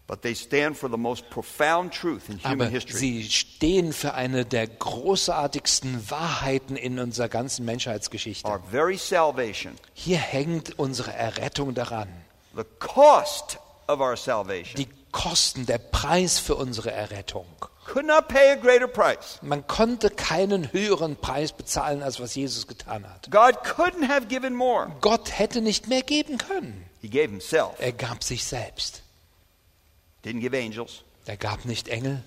but 0.08 0.22
they 0.22 0.34
stand 0.36 0.76
for 0.76 0.88
the 0.88 0.96
most 0.96 1.28
profound 1.30 1.92
truth 1.92 2.28
in 2.28 2.38
human 2.38 2.52
Aber 2.62 2.66
history. 2.66 2.96
sie 2.98 3.22
stehen 3.24 3.92
für 3.92 4.14
eine 4.14 4.44
der 4.44 4.68
großartigsten 4.68 6.08
Wahrheiten 6.10 6.76
in 6.76 6.98
unserer 7.00 7.28
ganzen 7.28 7.64
Menschheitsgeschichte. 7.64 8.48
Our 8.48 8.60
very 8.70 8.96
salvation, 8.98 9.72
Hier 9.94 10.18
hängt 10.18 10.78
unsere 10.78 11.12
Errettung 11.12 11.74
daran. 11.74 12.08
the 12.54 12.62
cost 12.78 13.58
of 13.88 13.98
our 14.00 14.16
salvation, 14.16 14.76
Die 14.76 14.88
Kosten, 15.12 15.66
der 15.66 15.78
Preis 15.78 16.38
für 16.38 16.54
unsere 16.56 16.92
Errettung. 16.92 17.46
Man 19.42 19.66
konnte 19.66 20.10
keinen 20.10 20.72
höheren 20.72 21.16
Preis 21.16 21.52
bezahlen, 21.52 22.02
als 22.02 22.20
was 22.20 22.34
Jesus 22.34 22.66
getan 22.66 23.08
hat. 23.08 23.30
God 23.30 23.56
couldn't 23.64 24.08
have 24.08 24.26
given 24.26 24.54
more. 24.54 24.92
Gott 25.00 25.38
hätte 25.38 25.60
nicht 25.60 25.88
mehr 25.88 26.02
geben 26.02 26.38
können. 26.38 26.84
Er 27.78 27.92
gab 27.92 28.24
sich 28.24 28.44
selbst. 28.44 29.02
Er 31.26 31.36
gab 31.36 31.64
nicht 31.64 31.88
Engel, 31.88 32.22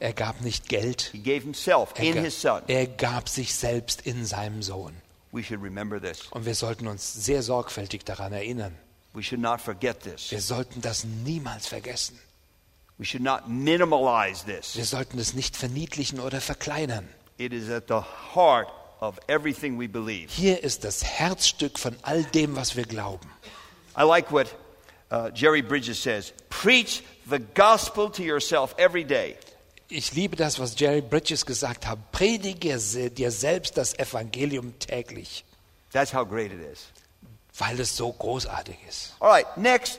er 0.00 0.12
gab 0.12 0.40
nicht 0.40 0.68
Geld. 0.68 1.12
Er, 1.14 2.62
er 2.68 2.86
gab 2.86 3.28
sich 3.28 3.54
selbst 3.54 4.06
in 4.06 4.24
seinem 4.24 4.62
Sohn. 4.62 4.94
We 5.32 5.44
should 5.44 5.62
remember 5.62 6.00
this. 6.00 6.26
Und 6.30 6.44
wir 6.46 6.54
sollten 6.54 6.88
uns 6.88 7.12
sehr 7.24 7.42
sorgfältig 7.42 8.04
daran 8.04 8.32
erinnern. 8.32 8.76
Wir 9.12 10.40
sollten 10.40 10.80
das 10.80 11.04
niemals 11.04 11.66
vergessen. 11.66 12.18
We 13.00 13.06
should 13.06 13.22
not 13.22 13.48
minimalize 13.48 14.44
this. 14.44 14.76
Wir 14.76 14.84
sollten 14.84 15.18
es 15.18 15.32
nicht 15.32 15.56
verniedlichen 15.56 16.20
oder 16.20 16.38
verkleinern. 16.42 17.08
It 17.38 17.54
is 17.54 17.70
at 17.70 17.84
the 17.88 18.02
heart 18.34 18.68
of 19.00 19.18
everything 19.26 19.80
we 19.80 19.88
believe. 19.88 20.30
Hier 20.30 20.62
ist 20.62 20.84
das 20.84 21.02
Herzstück 21.02 21.78
von 21.78 21.96
all 22.02 22.24
dem, 22.24 22.56
was 22.56 22.76
wir 22.76 22.84
glauben. 22.84 23.26
I 23.96 24.02
like 24.02 24.30
what 24.30 24.54
uh, 25.10 25.30
Jerry 25.34 25.62
Bridges 25.62 26.02
says 26.02 26.34
preach 26.50 27.02
the 27.24 27.38
gospel 27.54 28.10
to 28.10 28.22
yourself 28.22 28.74
every 28.76 29.04
day. 29.04 29.36
Ich 29.88 30.12
liebe 30.12 30.36
das, 30.36 30.58
was 30.58 30.78
Jerry 30.78 31.00
Bridges 31.00 31.46
gesagt 31.46 31.86
hat. 31.86 32.12
Predige 32.12 32.78
dir 33.08 33.30
selbst 33.30 33.78
das 33.78 33.98
Evangelium 33.98 34.78
täglich, 34.78 35.46
That's 35.90 36.12
how 36.12 36.28
great 36.28 36.52
it 36.52 36.60
is. 36.60 36.88
weil 37.56 37.80
es 37.80 37.96
so 37.96 38.12
großartig 38.12 38.76
ist. 38.86 39.14
All 39.20 39.30
right, 39.30 39.46
next 39.56 39.98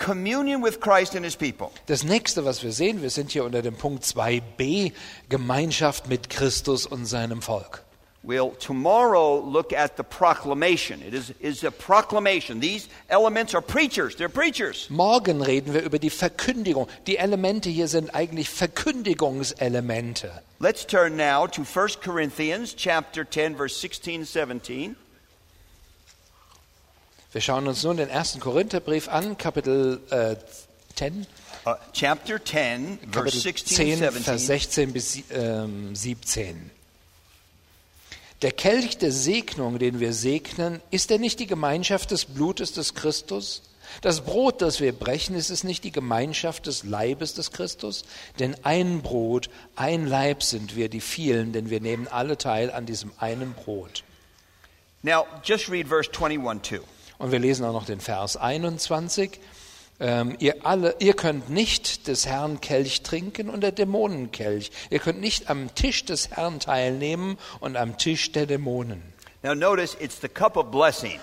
communion 0.00 0.62
with 0.62 0.80
Christ 0.80 1.14
and 1.14 1.24
his 1.24 1.36
people. 1.36 1.70
Das 1.86 2.02
nächste, 2.02 2.44
was 2.44 2.62
wir 2.64 2.72
sehen, 2.72 3.02
wir 3.02 3.10
sind 3.10 3.30
hier 3.30 3.44
unter 3.44 3.62
dem 3.62 3.76
Punkt 3.76 4.02
2b, 4.02 4.92
Gemeinschaft 5.28 6.08
mit 6.08 6.30
Christus 6.30 6.86
und 6.86 7.06
seinem 7.06 7.42
Volk. 7.42 7.84
We'll 8.22 8.50
tomorrow 8.58 9.40
look 9.40 9.72
at 9.72 9.96
the 9.96 10.02
proclamation. 10.02 11.00
It 11.00 11.14
is, 11.14 11.32
is 11.40 11.64
a 11.64 11.70
proclamation. 11.70 12.60
These 12.60 12.88
elements 13.08 13.54
are 13.54 13.62
preachers, 13.62 14.14
they're 14.14 14.28
preachers. 14.28 14.90
Morgen 14.90 15.40
reden 15.40 15.72
wir 15.72 15.82
über 15.82 15.98
die 15.98 16.10
Verkündigung. 16.10 16.86
Die 17.06 17.16
Elemente 17.16 17.70
hier 17.70 17.88
sind 17.88 18.14
eigentlich 18.14 18.50
Verkündigungselemente. 18.50 20.42
Let's 20.58 20.86
turn 20.86 21.16
now 21.16 21.46
to 21.46 21.62
1 21.62 22.02
Corinthians 22.02 22.74
chapter 22.76 23.24
10 23.24 23.56
verse 23.56 23.80
16 23.80 24.26
17. 24.26 24.96
Wir 27.32 27.40
schauen 27.40 27.68
uns 27.68 27.84
nun 27.84 27.96
den 27.96 28.08
ersten 28.08 28.40
Korintherbrief 28.40 29.08
an, 29.08 29.38
Kapitel 29.38 30.00
äh, 30.10 30.36
10, 30.96 31.26
Uh, 31.66 31.74
chapter 31.92 32.42
10 32.42 32.98
verse 33.00 33.10
Kapitel 33.12 33.40
16 33.40 33.76
10, 33.76 33.98
17. 33.98 34.22
Vers 34.22 34.46
16 34.46 34.92
bis 34.94 35.22
ähm, 35.30 35.94
17. 35.94 36.70
Der 38.40 38.52
Kelch 38.52 38.96
der 38.96 39.12
Segnung, 39.12 39.78
den 39.78 40.00
wir 40.00 40.14
segnen, 40.14 40.80
ist 40.90 41.10
er 41.10 41.18
nicht 41.18 41.38
die 41.38 41.46
Gemeinschaft 41.46 42.12
des 42.12 42.24
Blutes 42.24 42.72
des 42.72 42.94
Christus? 42.94 43.62
Das 44.00 44.22
Brot, 44.22 44.62
das 44.62 44.80
wir 44.80 44.92
brechen, 44.92 45.36
ist 45.36 45.50
es 45.50 45.62
nicht 45.62 45.84
die 45.84 45.92
Gemeinschaft 45.92 46.66
des 46.66 46.82
Leibes 46.82 47.34
des 47.34 47.52
Christus? 47.52 48.06
Denn 48.38 48.56
ein 48.62 49.02
Brot, 49.02 49.50
ein 49.76 50.06
Leib 50.06 50.42
sind 50.42 50.76
wir, 50.76 50.88
die 50.88 51.02
vielen, 51.02 51.52
denn 51.52 51.68
wir 51.68 51.82
nehmen 51.82 52.08
alle 52.08 52.38
teil 52.38 52.70
an 52.70 52.86
diesem 52.86 53.12
einen 53.18 53.52
Brot. 53.52 54.02
Now, 55.02 55.26
just 55.44 55.68
read 55.68 55.88
verse 55.88 56.10
21 56.10 56.62
too. 56.62 56.84
Und 57.20 57.32
wir 57.32 57.38
lesen 57.38 57.66
auch 57.66 57.74
noch 57.74 57.84
den 57.84 58.00
Vers 58.00 58.38
21. 58.38 59.38
Ähm, 60.00 60.36
ihr 60.38 60.64
alle, 60.64 60.96
ihr 61.00 61.12
könnt 61.12 61.50
nicht 61.50 62.08
des 62.08 62.26
Herrn 62.26 62.62
Kelch 62.62 63.02
trinken 63.02 63.50
und 63.50 63.60
der 63.60 63.72
Dämonen 63.72 64.32
Kelch. 64.32 64.70
Ihr 64.88 65.00
könnt 65.00 65.20
nicht 65.20 65.50
am 65.50 65.74
Tisch 65.74 66.06
des 66.06 66.30
Herrn 66.30 66.60
teilnehmen 66.60 67.36
und 67.60 67.76
am 67.76 67.98
Tisch 67.98 68.32
der 68.32 68.46
Dämonen. 68.46 69.02
Now, 69.42 69.54
notice 69.54 69.94
it's 70.00 70.18
the 70.22 70.28
cup 70.28 70.56
of 70.56 70.70
blessing 70.70 71.20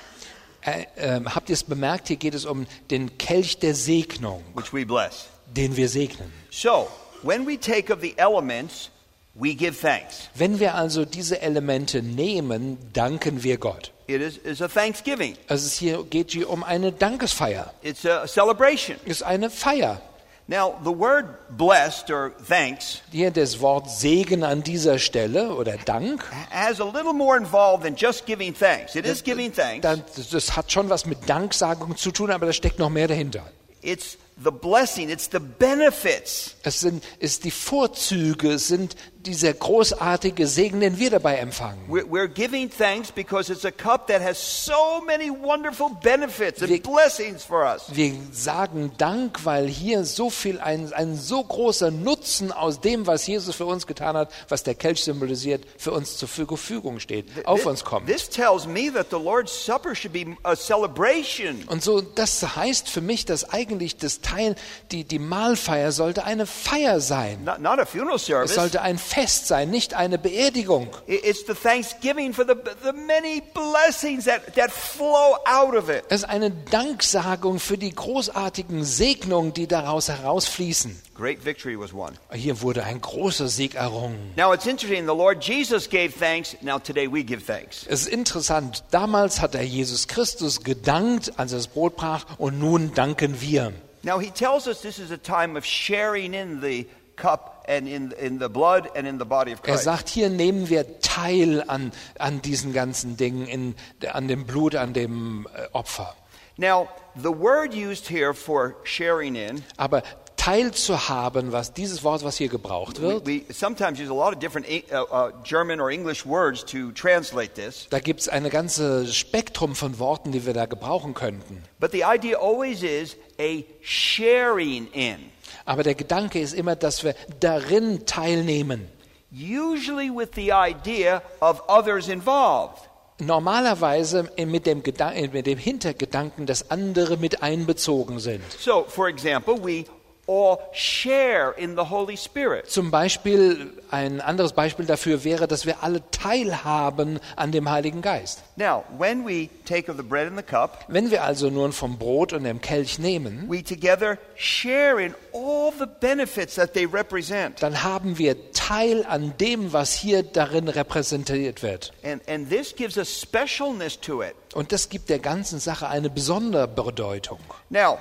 Äh, 0.62 0.86
ähm, 0.98 1.34
habt 1.34 1.50
ihr 1.50 1.54
es 1.54 1.64
bemerkt? 1.64 2.10
Hier 2.10 2.18
geht 2.18 2.36
es 2.36 2.46
um 2.46 2.68
den 2.92 3.18
Kelch 3.18 3.58
der 3.58 3.74
Segnung, 3.74 4.44
which 4.54 4.72
we 4.74 4.86
bless. 4.86 5.26
den 5.48 5.76
wir 5.78 5.90
segnen. 5.90 6.32
So, 6.52 6.88
when 7.24 7.48
we 7.48 7.58
take 7.60 7.92
of 7.92 8.02
the 8.02 8.14
elements, 8.18 8.92
we 9.34 9.56
give 9.56 9.80
thanks. 9.80 10.30
Wenn 10.36 10.60
wir 10.60 10.76
also 10.76 11.06
diese 11.06 11.42
Elemente 11.42 12.04
nehmen, 12.04 12.78
danken 12.94 13.44
wir 13.44 13.58
Gott. 13.58 13.94
It 14.08 14.22
is, 14.22 14.38
is 14.38 14.62
a 14.62 14.70
thanksgiving, 14.70 15.36
Also 15.50 15.66
es 15.66 15.74
hier 15.78 16.04
geht 16.04 16.32
hier 16.32 16.50
um 16.50 16.64
eine 16.64 16.92
Dankesfeier. 16.94 17.74
it's 17.82 18.06
a 18.06 18.26
celebration. 18.28 18.98
Es 19.06 19.18
ist 19.18 19.24
eine 19.24 19.50
Feier. 19.50 20.02
Now, 20.50 20.76
the 20.86 20.92
word 20.98 21.26
blessed 21.58 22.10
or 22.10 22.32
thanks 22.48 23.02
Hier 23.12 23.32
das 23.32 23.60
Wort 23.60 23.90
Segen 23.92 24.46
an 24.46 24.64
dieser 24.64 24.98
Stelle 24.98 25.54
oder 25.54 25.76
Dank. 25.76 26.24
has 26.50 26.80
a 26.80 26.86
little 26.86 27.12
more 27.12 27.36
involved 27.38 27.84
than 27.84 27.96
just 27.98 28.26
giving 28.26 28.54
thanks. 28.56 28.96
It 28.96 29.06
is 29.06 29.22
giving 29.22 29.52
thanks. 29.54 29.82
Das, 29.82 30.30
das 30.32 30.56
hat 30.56 30.72
schon 30.72 30.90
was 30.90 31.06
mit 31.06 31.28
Danksagung 31.28 31.98
zu 31.98 32.12
tun, 32.12 32.32
aber 32.32 32.46
da 32.46 32.54
steckt 32.54 32.80
noch 32.80 32.90
mehr 32.90 33.10
dahinter. 33.10 33.44
It's 33.82 34.18
the 34.44 34.52
blessing, 34.52 35.10
it's 35.10 35.30
the 35.32 35.40
benefits. 35.40 36.56
Es 36.64 36.80
sind 36.80 37.04
ist 37.20 37.44
die 37.44 37.52
Vorzüge, 37.52 38.60
sind 38.60 38.96
dieser 39.28 39.54
großartige 39.54 40.48
Segen, 40.48 40.80
den 40.80 41.00
wir 41.00 41.10
dabei 41.10 41.38
empfangen. 41.38 41.80
We're, 41.90 42.06
we're 42.06 42.28
giving 42.30 42.70
thanks 42.70 43.12
because 43.12 43.52
it's 43.52 43.66
a 43.66 43.72
cup 43.72 44.08
that 44.08 44.22
has 44.22 44.38
so 44.38 45.02
many 45.06 45.30
wonderful 45.30 45.90
benefits 46.02 46.62
and 46.62 46.70
Wir- 46.70 46.82
blessings 46.82 47.44
for 47.44 47.66
us. 47.66 47.84
Wir 47.92 48.14
sagen 48.32 48.92
Dank, 48.98 49.44
weil 49.44 49.68
hier 49.68 50.06
so 50.06 50.30
viel 50.30 50.60
ein, 50.60 50.94
ein 50.94 51.18
so 51.18 51.44
großer 51.44 51.92
Nutzen 51.92 52.52
aus 52.54 52.80
dem, 52.80 53.06
was 53.06 53.28
Jesus 53.28 53.56
für 53.56 53.66
uns 53.66 53.86
getan 53.86 54.16
hat, 54.16 54.32
was 54.48 54.64
der 54.64 54.76
Kelch 54.76 55.04
symbolisiert, 55.04 55.66
für 55.78 55.92
uns 55.92 56.18
zur 56.18 56.30
Verfügung 56.30 57.00
steht, 57.00 57.26
auf 57.46 57.66
uns 57.66 57.84
kommt. 57.84 58.08
This 58.08 58.30
tells 58.30 58.66
me 58.66 58.92
that 58.94 59.08
the 59.10 59.18
Lord's 59.18 59.52
Supper 59.66 59.94
should 59.94 60.14
be 60.14 60.38
a 60.44 60.56
celebration. 60.56 61.64
Und 61.68 61.84
so, 61.84 62.00
das 62.02 62.56
heißt 62.56 62.88
für 62.88 63.02
mich, 63.02 63.26
dass 63.26 63.50
eigentlich 63.50 63.98
das 63.98 64.22
Teil, 64.28 64.56
die, 64.92 65.04
die 65.04 65.20
Mahlfeier 65.20 65.92
sollte 65.92 66.24
eine 66.26 66.46
Feier 66.46 67.00
sein. 67.00 67.44
Not, 67.44 67.60
not 67.60 67.80
a 67.80 67.86
funeral 67.86 68.16
Es 68.18 68.26
service. 68.26 68.56
sollte 68.56 68.82
ein 68.82 68.98
Fest 68.98 69.48
sein, 69.48 69.70
nicht 69.70 69.94
eine 69.94 70.18
Beerdigung. 70.18 70.90
I- 71.08 71.16
It's 71.24 71.46
the 71.48 71.54
thanksgiving 71.54 72.34
for 72.34 72.46
the, 72.46 72.54
the 72.84 72.92
many 72.94 73.42
blessings 73.54 74.26
that, 74.26 74.54
that 74.56 74.72
flow 74.72 75.38
out 75.46 75.76
of 75.76 75.90
it. 75.90 76.04
Es 76.10 76.22
ist 76.24 76.30
eine 76.30 76.52
Danksagung 76.52 77.60
für 77.60 77.78
die 77.78 77.92
großartigen 77.94 78.84
Segnungen, 78.84 79.54
die 79.54 79.68
daraus 79.68 80.10
herausfließen. 80.10 81.02
Great 81.16 81.44
victory 81.46 81.80
was 81.80 81.94
won. 81.94 82.12
Hier 82.32 82.62
wurde 82.62 82.84
ein 82.84 83.02
großer 83.02 83.48
Sieg 83.48 83.74
errungen. 83.76 84.34
Now 84.36 84.54
it's 84.54 84.68
interesting, 84.68 85.06
the 85.08 85.16
Lord 85.16 85.44
Jesus 85.44 85.90
gave 85.90 86.12
thanks. 86.20 86.56
Now 86.62 86.78
today 86.80 87.12
we 87.12 87.24
give 87.24 87.44
thanks. 87.46 87.86
Es 87.88 88.02
ist 88.02 88.08
interessant, 88.10 88.84
damals 88.92 89.42
hat 89.42 89.56
er 89.56 89.64
Jesus 89.64 90.08
Christus 90.08 90.64
gedankt, 90.64 91.34
als 91.38 91.54
er 91.54 91.58
das 91.58 91.68
Brot 91.68 91.96
brach, 91.96 92.26
und 92.38 92.60
nun 92.60 92.94
danken 92.94 93.42
wir. 93.42 93.74
Now 94.08 94.20
he 94.20 94.32
tells 94.32 94.70
us 94.70 94.82
this 94.82 95.00
is 95.00 95.12
a 95.12 95.18
time 95.18 95.58
of 95.58 95.66
sharing 95.66 96.34
in 96.34 96.62
the 96.62 96.88
cup 97.18 97.66
and 97.68 97.90
in, 97.90 98.14
in 98.14 98.40
the 98.40 98.48
blood 98.48 98.88
and 98.96 99.06
in 99.06 99.18
the 99.18 99.26
body 99.26 99.52
of 99.52 99.60
Er 99.60 99.64
Christ. 99.64 99.84
sagt, 99.84 100.08
hier 100.08 100.30
nehmen 100.30 100.70
wir 100.70 101.02
teil 101.02 101.62
an, 101.68 101.92
an 102.18 102.42
diesen 102.42 102.72
ganzen 102.72 103.18
Dingen, 103.18 103.48
in, 103.48 103.76
an 104.14 104.30
dem 104.30 104.46
Blut, 104.46 104.76
an 104.76 104.94
dem 104.94 105.46
äh, 105.54 105.68
Opfer. 105.74 106.16
Now, 106.56 106.88
the 107.22 107.34
word 107.34 107.74
used 107.74 108.08
here 108.08 108.34
for 108.34 108.78
sharing 108.86 109.36
in, 109.36 109.62
Aber 109.76 110.04
teilzuhaben, 110.38 111.52
was 111.52 111.74
dieses 111.74 112.04
Wort, 112.04 112.24
was 112.24 112.38
hier 112.38 112.48
gebraucht 112.48 113.02
we, 113.02 113.08
wird, 113.08 113.26
we 113.28 113.42
sometimes 113.54 114.00
use 114.00 114.10
a 114.10 114.14
lot 114.14 114.34
of 114.34 114.40
different 114.40 114.66
uh, 114.70 115.04
uh, 115.12 115.32
German 115.44 115.82
or 115.82 115.90
English 115.90 116.26
words 116.26 116.64
to 116.64 116.92
translate 116.94 117.54
this. 117.56 117.88
da 117.90 118.00
gibt 118.00 118.22
es 118.22 118.30
ein 118.30 118.50
ganzes 118.50 119.16
Spektrum 119.16 119.76
von 119.76 120.00
Worten, 120.00 120.32
die 120.32 120.46
wir 120.46 120.54
da 120.54 120.66
gebrauchen 120.66 121.14
könnten. 121.14 121.64
But 121.80 121.92
the 121.92 122.04
idea 122.04 122.38
always 122.38 122.84
is 122.84 123.18
a 123.40 123.64
sharing 123.82 124.88
in, 124.94 125.18
Aber 125.66 125.84
der 125.84 125.96
Gedanke 125.96 126.40
ist 126.40 126.54
immer, 126.54 126.76
dass 126.76 127.04
wir 127.04 127.16
darin 127.40 128.06
teilnehmen. 128.06 128.88
usually 129.32 130.10
with 130.10 130.30
the 130.36 130.52
idea 130.52 131.22
of 131.42 131.62
others 131.68 132.08
involved. 132.08 132.82
Normalerweise 133.20 134.30
mit 134.38 134.68
dem, 134.68 134.84
mit 135.32 135.48
dem 135.48 135.58
Hintergedanken, 135.58 136.46
dass 136.46 136.70
andere 136.70 137.18
mit 137.18 137.42
einbezogen 137.42 138.20
sind. 138.20 138.44
So, 138.60 138.86
for 138.88 139.08
example, 139.10 139.56
we 139.62 139.86
all 140.28 140.60
share 140.74 141.54
in 141.58 141.76
the 141.76 141.90
Holy 141.90 142.18
Spirit. 142.18 142.70
Zum 142.70 142.92
Beispiel, 142.92 143.72
ein 143.90 144.20
anderes 144.20 144.52
Beispiel 144.54 144.86
dafür 144.86 145.24
wäre, 145.24 145.48
dass 145.48 145.66
wir 145.66 145.84
alle 145.84 146.02
teilhaben 146.12 147.20
an 147.36 147.52
dem 147.52 147.70
Heiligen 147.70 148.02
Geist. 148.02 148.44
Now, 148.58 148.84
when 148.98 149.26
we 149.26 149.50
take 149.66 149.90
of 149.90 149.98
the 149.98 150.04
bread 150.04 150.28
and 150.28 150.38
the 150.38 150.44
cup, 150.44 150.86
Wenn 150.90 151.12
wir 151.12 151.24
also 151.24 151.50
nun 151.50 151.72
vom 151.72 151.98
Brot 151.98 152.34
und 152.34 152.44
dem 152.44 152.60
Kelch 152.60 153.00
nehmen, 153.00 153.46
we 153.50 153.64
together 153.64 154.18
share 154.36 155.02
in 155.02 155.16
all 155.34 155.72
the 155.80 155.86
benefits 156.02 156.56
that 156.56 156.74
they 156.74 156.86
represent. 156.86 157.62
dann 157.64 157.84
haben 157.84 158.18
wir 158.18 158.52
Teil 158.52 159.06
an 159.06 159.34
dem, 159.40 159.72
was 159.72 159.94
hier 159.94 160.24
darin 160.24 160.68
repräsentiert 160.68 161.64
wird. 161.64 161.94
And, 162.04 162.22
and 162.28 162.50
this 162.50 162.76
gives 162.76 162.98
a 162.98 163.06
specialness 163.06 164.00
to 164.02 164.22
it. 164.22 164.36
Und 164.54 164.72
das 164.74 164.90
gibt 164.90 165.10
der 165.10 165.20
ganzen 165.20 165.60
Sache 165.60 165.88
eine 165.88 166.10
besondere 166.10 166.68
Bedeutung. 166.68 167.40
Now, 167.70 168.00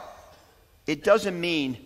it 0.86 1.06
doesn't 1.06 1.32
mean 1.32 1.76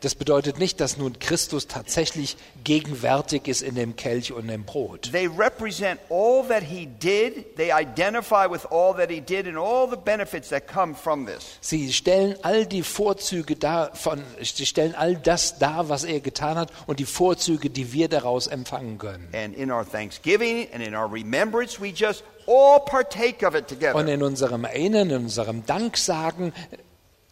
Das 0.00 0.14
bedeutet 0.14 0.58
nicht, 0.58 0.80
dass 0.80 0.98
nun 0.98 1.18
Christus 1.18 1.66
tatsächlich 1.68 2.36
gegenwärtig 2.62 3.48
ist 3.48 3.62
in 3.62 3.74
dem 3.76 3.96
Kelch 3.96 4.32
und 4.32 4.46
dem 4.48 4.64
Brot. 4.64 5.10
They 5.10 5.26
represent 5.26 5.98
all 6.10 6.46
that 6.48 6.62
he 6.62 6.86
did. 6.86 7.56
They 7.56 7.72
identify 7.72 8.46
with 8.50 8.66
all 8.70 8.94
that 8.96 9.10
he 9.10 9.20
did 9.20 9.46
and 9.46 9.56
all 9.56 9.88
the 9.88 9.96
benefits 9.96 10.50
that 10.50 10.66
come 10.68 10.94
from 10.94 11.26
this. 11.26 11.58
Sie 11.60 11.92
stellen 11.92 12.36
all 12.42 12.66
die 12.66 12.82
Vorzüge 12.82 13.56
dar, 13.56 13.94
von, 13.94 14.22
sie 14.42 14.66
stellen 14.66 14.94
all 14.94 15.16
das 15.16 15.58
dar, 15.58 15.88
was 15.88 16.04
er 16.04 16.20
getan 16.20 16.56
hat 16.58 16.70
und 16.86 17.00
die 17.00 17.06
Vorzüge, 17.06 17.70
die 17.70 17.92
wir 17.92 18.08
daraus 18.08 18.48
empfangen 18.48 18.98
können. 18.98 19.28
And 19.32 19.56
in 19.56 19.70
our 19.70 19.84
thanksgiving 19.90 20.68
and 20.74 20.86
in 20.86 20.94
our 20.94 21.10
remembrance, 21.10 21.80
we 21.80 21.88
just 21.88 22.22
all 22.46 22.80
partake 22.80 23.46
of 23.46 23.54
it 23.54 23.62
Und 23.62 23.68
together. 23.80 24.08
in 24.08 24.22
unserem 24.22 24.64
Erinnern, 24.64 25.10
in 25.10 25.16
unserem 25.16 25.64
Danksagen 25.64 26.52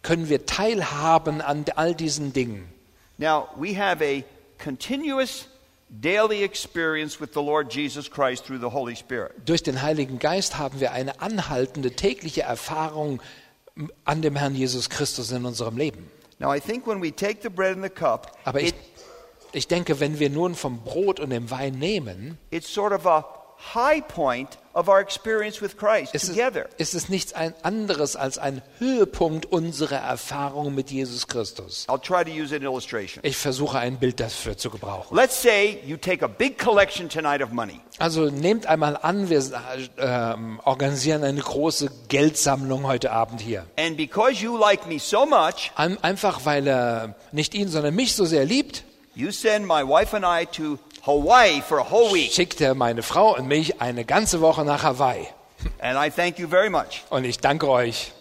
können 0.07 0.29
wir 0.29 0.45
teilhaben 0.45 1.41
an 1.41 1.65
all 1.75 1.93
diesen 1.93 2.31
Dingen. 2.31 2.69
Now, 3.17 3.49
we 3.57 3.77
have 3.77 4.01
a 4.01 4.23
continuous 4.57 5.47
daily 5.89 6.43
experience 6.43 7.19
with 7.19 7.33
the 7.33 7.41
Lord 7.41 7.73
Jesus 7.73 8.09
Christ 8.09 8.45
through 8.45 8.59
the 8.59 8.71
Holy 8.71 8.95
Spirit. 8.95 9.33
Durch 9.45 9.63
den 9.63 9.81
Heiligen 9.81 10.19
Geist 10.19 10.57
haben 10.57 10.79
wir 10.79 10.93
eine 10.93 11.19
anhaltende 11.21 11.91
tägliche 11.91 12.43
Erfahrung 12.43 13.21
an 14.05 14.21
dem 14.21 14.37
Herrn 14.37 14.55
Jesus 14.55 14.89
Christus 14.89 15.31
in 15.31 15.45
unserem 15.45 15.75
Leben. 15.75 16.09
Now, 16.39 16.53
I 16.53 16.61
think 16.61 16.87
when 16.87 17.01
we 17.01 17.11
take 17.11 17.41
the 17.41 17.49
bread 17.49 17.75
and 17.75 17.83
the 17.83 17.89
cup, 17.89 18.31
Aber 18.45 18.61
ich, 18.61 18.75
ich 19.51 19.67
denke, 19.67 19.99
wenn 19.99 20.19
wir 20.19 20.29
nun 20.29 20.55
vom 20.55 20.79
Brot 20.83 21.19
und 21.19 21.31
dem 21.31 21.51
Wein 21.51 21.79
nehmen, 21.79 22.37
it's 22.49 22.73
sort 22.73 22.93
of 22.93 23.05
a 23.05 23.25
high 23.73 24.01
point 24.01 24.57
of 24.73 24.87
our 24.87 24.99
experience 24.99 25.59
with 25.61 25.75
Christ 25.77 26.13
ist 26.13 26.23
es, 26.25 26.29
together. 26.29 26.67
ist 26.77 26.93
es 26.93 27.09
nichts 27.09 27.33
anderes 27.33 28.15
als 28.15 28.37
ein 28.37 28.61
Höhepunkt 28.77 29.47
unserer 29.47 29.97
Erfahrung 29.97 30.75
mit 30.75 30.91
Jesus 30.91 31.27
Christus. 31.27 31.85
I'll 31.89 31.99
try 31.99 32.23
to 32.23 32.29
use 32.29 32.55
an 32.55 32.61
illustration. 32.61 33.19
Ich 33.23 33.35
versuche 33.37 33.79
ein 33.79 33.97
Bild 33.97 34.19
dafür 34.19 34.55
zu 34.57 34.69
gebrauchen. 34.69 35.15
Let's 35.17 35.41
say 35.41 35.79
you 35.85 35.97
take 35.97 36.23
a 36.23 36.27
big 36.27 36.59
collection 36.59 37.09
tonight 37.09 37.41
of 37.41 37.51
money. 37.51 37.79
Also 37.97 38.25
nehmt 38.29 38.67
einmal 38.67 38.97
an, 39.01 39.29
wir 39.29 39.43
ähm, 39.97 40.61
organisieren 40.63 41.23
eine 41.23 41.41
große 41.41 41.89
Geldsammlung 42.09 42.85
heute 42.85 43.11
Abend 43.11 43.41
hier. 43.41 43.65
And 43.77 43.97
because 43.97 44.43
you 44.43 44.55
like 44.57 44.85
me 44.87 44.99
so 44.99 45.25
much, 45.25 45.71
Ein- 45.75 45.97
Einfach 46.03 46.45
weil 46.45 46.67
er 46.67 47.15
nicht 47.31 47.55
ihn, 47.55 47.69
sondern 47.69 47.95
mich 47.95 48.13
so 48.13 48.25
sehr 48.25 48.45
liebt, 48.45 48.83
you 49.15 49.31
send 49.31 49.65
my 49.65 49.81
wife 49.81 50.15
and 50.15 50.23
I 50.23 50.45
to 50.45 50.77
Hawaii 51.07 51.61
for 51.61 51.79
a 51.79 51.83
whole 51.89 52.13
week. 52.13 52.31
schickt 52.33 52.59
er 52.61 52.75
meine 52.75 53.01
Frau 53.01 53.35
und 53.35 53.47
mich 53.47 53.81
eine 53.81 54.03
ganze 54.05 54.41
Woche 54.41 54.63
nach 54.65 54.83
Hawaii. 54.83 55.25
And 55.79 55.97
I 55.97 56.09
thank 56.11 56.37
you 56.37 56.47
very 56.47 56.69
much. 56.69 57.03
Und 57.09 57.23
ich 57.23 57.39
danke 57.39 57.67
euch. 57.69 58.11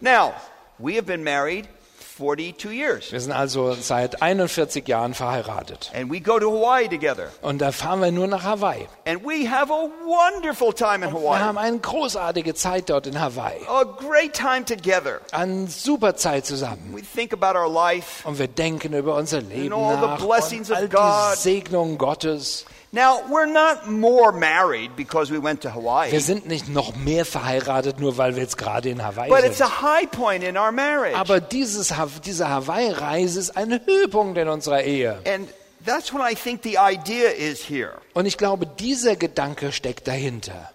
Now, 0.00 0.34
we 0.78 0.96
have 0.96 1.04
been 1.06 1.22
married 1.22 1.66
42 1.66 1.68
years. 1.68 1.79
Wir 2.20 3.20
sind 3.20 3.32
also 3.32 3.74
seit 3.74 4.22
41 4.22 4.86
Jahren 4.86 5.14
verheiratet. 5.14 5.90
And 5.94 6.12
we 6.12 6.20
go 6.20 6.38
to 6.38 6.50
Hawaii 6.50 6.88
together. 6.88 7.28
Und 7.42 7.60
da 7.60 7.72
fahren 7.72 8.00
wir 8.00 8.12
nur 8.12 8.26
nach 8.26 8.44
Hawaii. 8.44 8.86
And 9.06 9.24
we 9.24 9.50
have 9.50 9.72
a 9.72 9.88
wonderful 10.04 10.72
time 10.72 11.04
in 11.06 11.12
Wir 11.12 11.20
Hawaii. 11.20 11.40
haben 11.40 11.58
eine 11.58 11.78
großartige 11.78 12.54
Zeit 12.54 12.90
dort 12.90 13.06
in 13.06 13.20
Hawaii. 13.20 13.58
A 13.68 13.84
great 13.84 14.34
time 14.34 14.64
together. 14.64 15.20
Eine 15.32 15.66
super 15.68 16.16
Zeit 16.16 16.46
zusammen. 16.46 16.92
We 16.94 17.02
think 17.02 17.32
about 17.32 17.58
our 17.58 17.68
life. 17.72 18.26
Und 18.28 18.38
wir 18.38 18.48
denken 18.48 18.92
über 18.92 19.16
unser 19.16 19.40
Leben 19.40 19.72
all 19.72 19.96
the 19.96 20.06
nach 20.06 20.18
blessings 20.20 20.70
und 20.70 20.76
all 20.76 20.84
of 20.84 20.90
God. 20.90 21.34
die 21.34 21.38
Segnungen 21.40 21.98
Gottes. 21.98 22.64
Now, 22.92 23.20
we're 23.30 23.46
not 23.46 23.88
more 23.88 24.32
married 24.32 24.96
because 24.96 25.30
we 25.30 25.38
went 25.40 25.60
to 25.62 25.72
Hawaii, 25.72 26.10
Wir 26.10 26.20
sind 26.20 26.46
nicht 26.48 26.68
noch 26.68 26.96
mehr 26.96 27.24
verheiratet, 27.24 28.00
nur 28.00 28.16
weil 28.16 28.34
wir 28.34 28.42
jetzt 28.42 28.58
gerade 28.58 28.88
in 28.88 29.00
Hawaii 29.04 29.28
but 29.28 29.44
it's 29.44 29.58
sind. 29.58 29.68
a 29.68 29.82
high 29.82 30.10
point 30.10 30.42
in 30.42 30.56
our 30.56 30.72
marriage. 30.72 31.16
Aber 31.16 31.40
dieses, 31.40 31.94
diese 32.24 32.48
Hawaii-Reise 32.48 33.38
ist 33.38 33.56
ein 33.56 33.80
Höhepunkt 33.86 34.38
in 34.38 34.48
unserer 34.48 34.82
Ehe. 34.82 35.20
And 35.24 35.48
that's 35.86 36.12
what 36.12 36.20
I 36.28 36.34
think 36.34 36.62
the 36.64 36.78
idea 36.80 37.28
is 37.30 37.60
here. 37.62 37.92
Und 38.12 38.26
ich 38.26 38.36
glaube, 38.36 38.66
dieser 38.66 39.14
Gedanke 39.14 39.70
steckt 39.70 40.08
dahinter. 40.08 40.72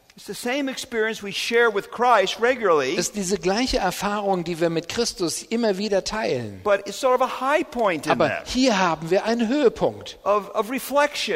Ist 2.98 3.16
diese 3.18 3.38
gleiche 3.38 3.80
Erfahrung, 3.80 4.46
die 4.46 4.62
wir 4.62 4.70
mit 4.70 4.88
Christus 4.88 5.44
immer 5.44 5.78
wieder 5.78 6.06
teilen. 6.06 6.62
Aber 8.14 8.30
hier 8.46 8.80
haben 8.80 9.10
wir 9.12 9.26
einen 9.26 9.50
Höhepunkt. 9.50 10.18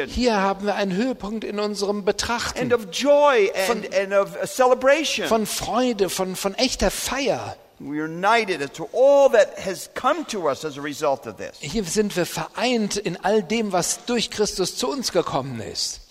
Hier 0.08 0.36
haben 0.40 0.64
wir 0.64 0.76
einen 0.76 0.96
Höhepunkt 0.96 1.44
in 1.44 1.60
unserem 1.60 2.06
Betrachten. 2.06 2.58
Von 5.28 5.44
Freude, 5.44 6.08
von, 6.08 6.34
von 6.34 6.54
echter 6.54 6.90
Feier. 6.90 7.56
Hier 11.60 11.84
sind 11.84 12.14
wir 12.14 12.26
vereint 12.26 12.96
in 12.96 13.16
all 13.24 13.42
dem, 13.42 13.72
was 13.72 14.04
durch 14.04 14.30
Christus 14.30 14.76
zu 14.76 14.90
uns 14.90 15.12
gekommen 15.12 15.62
ist. 15.62 16.02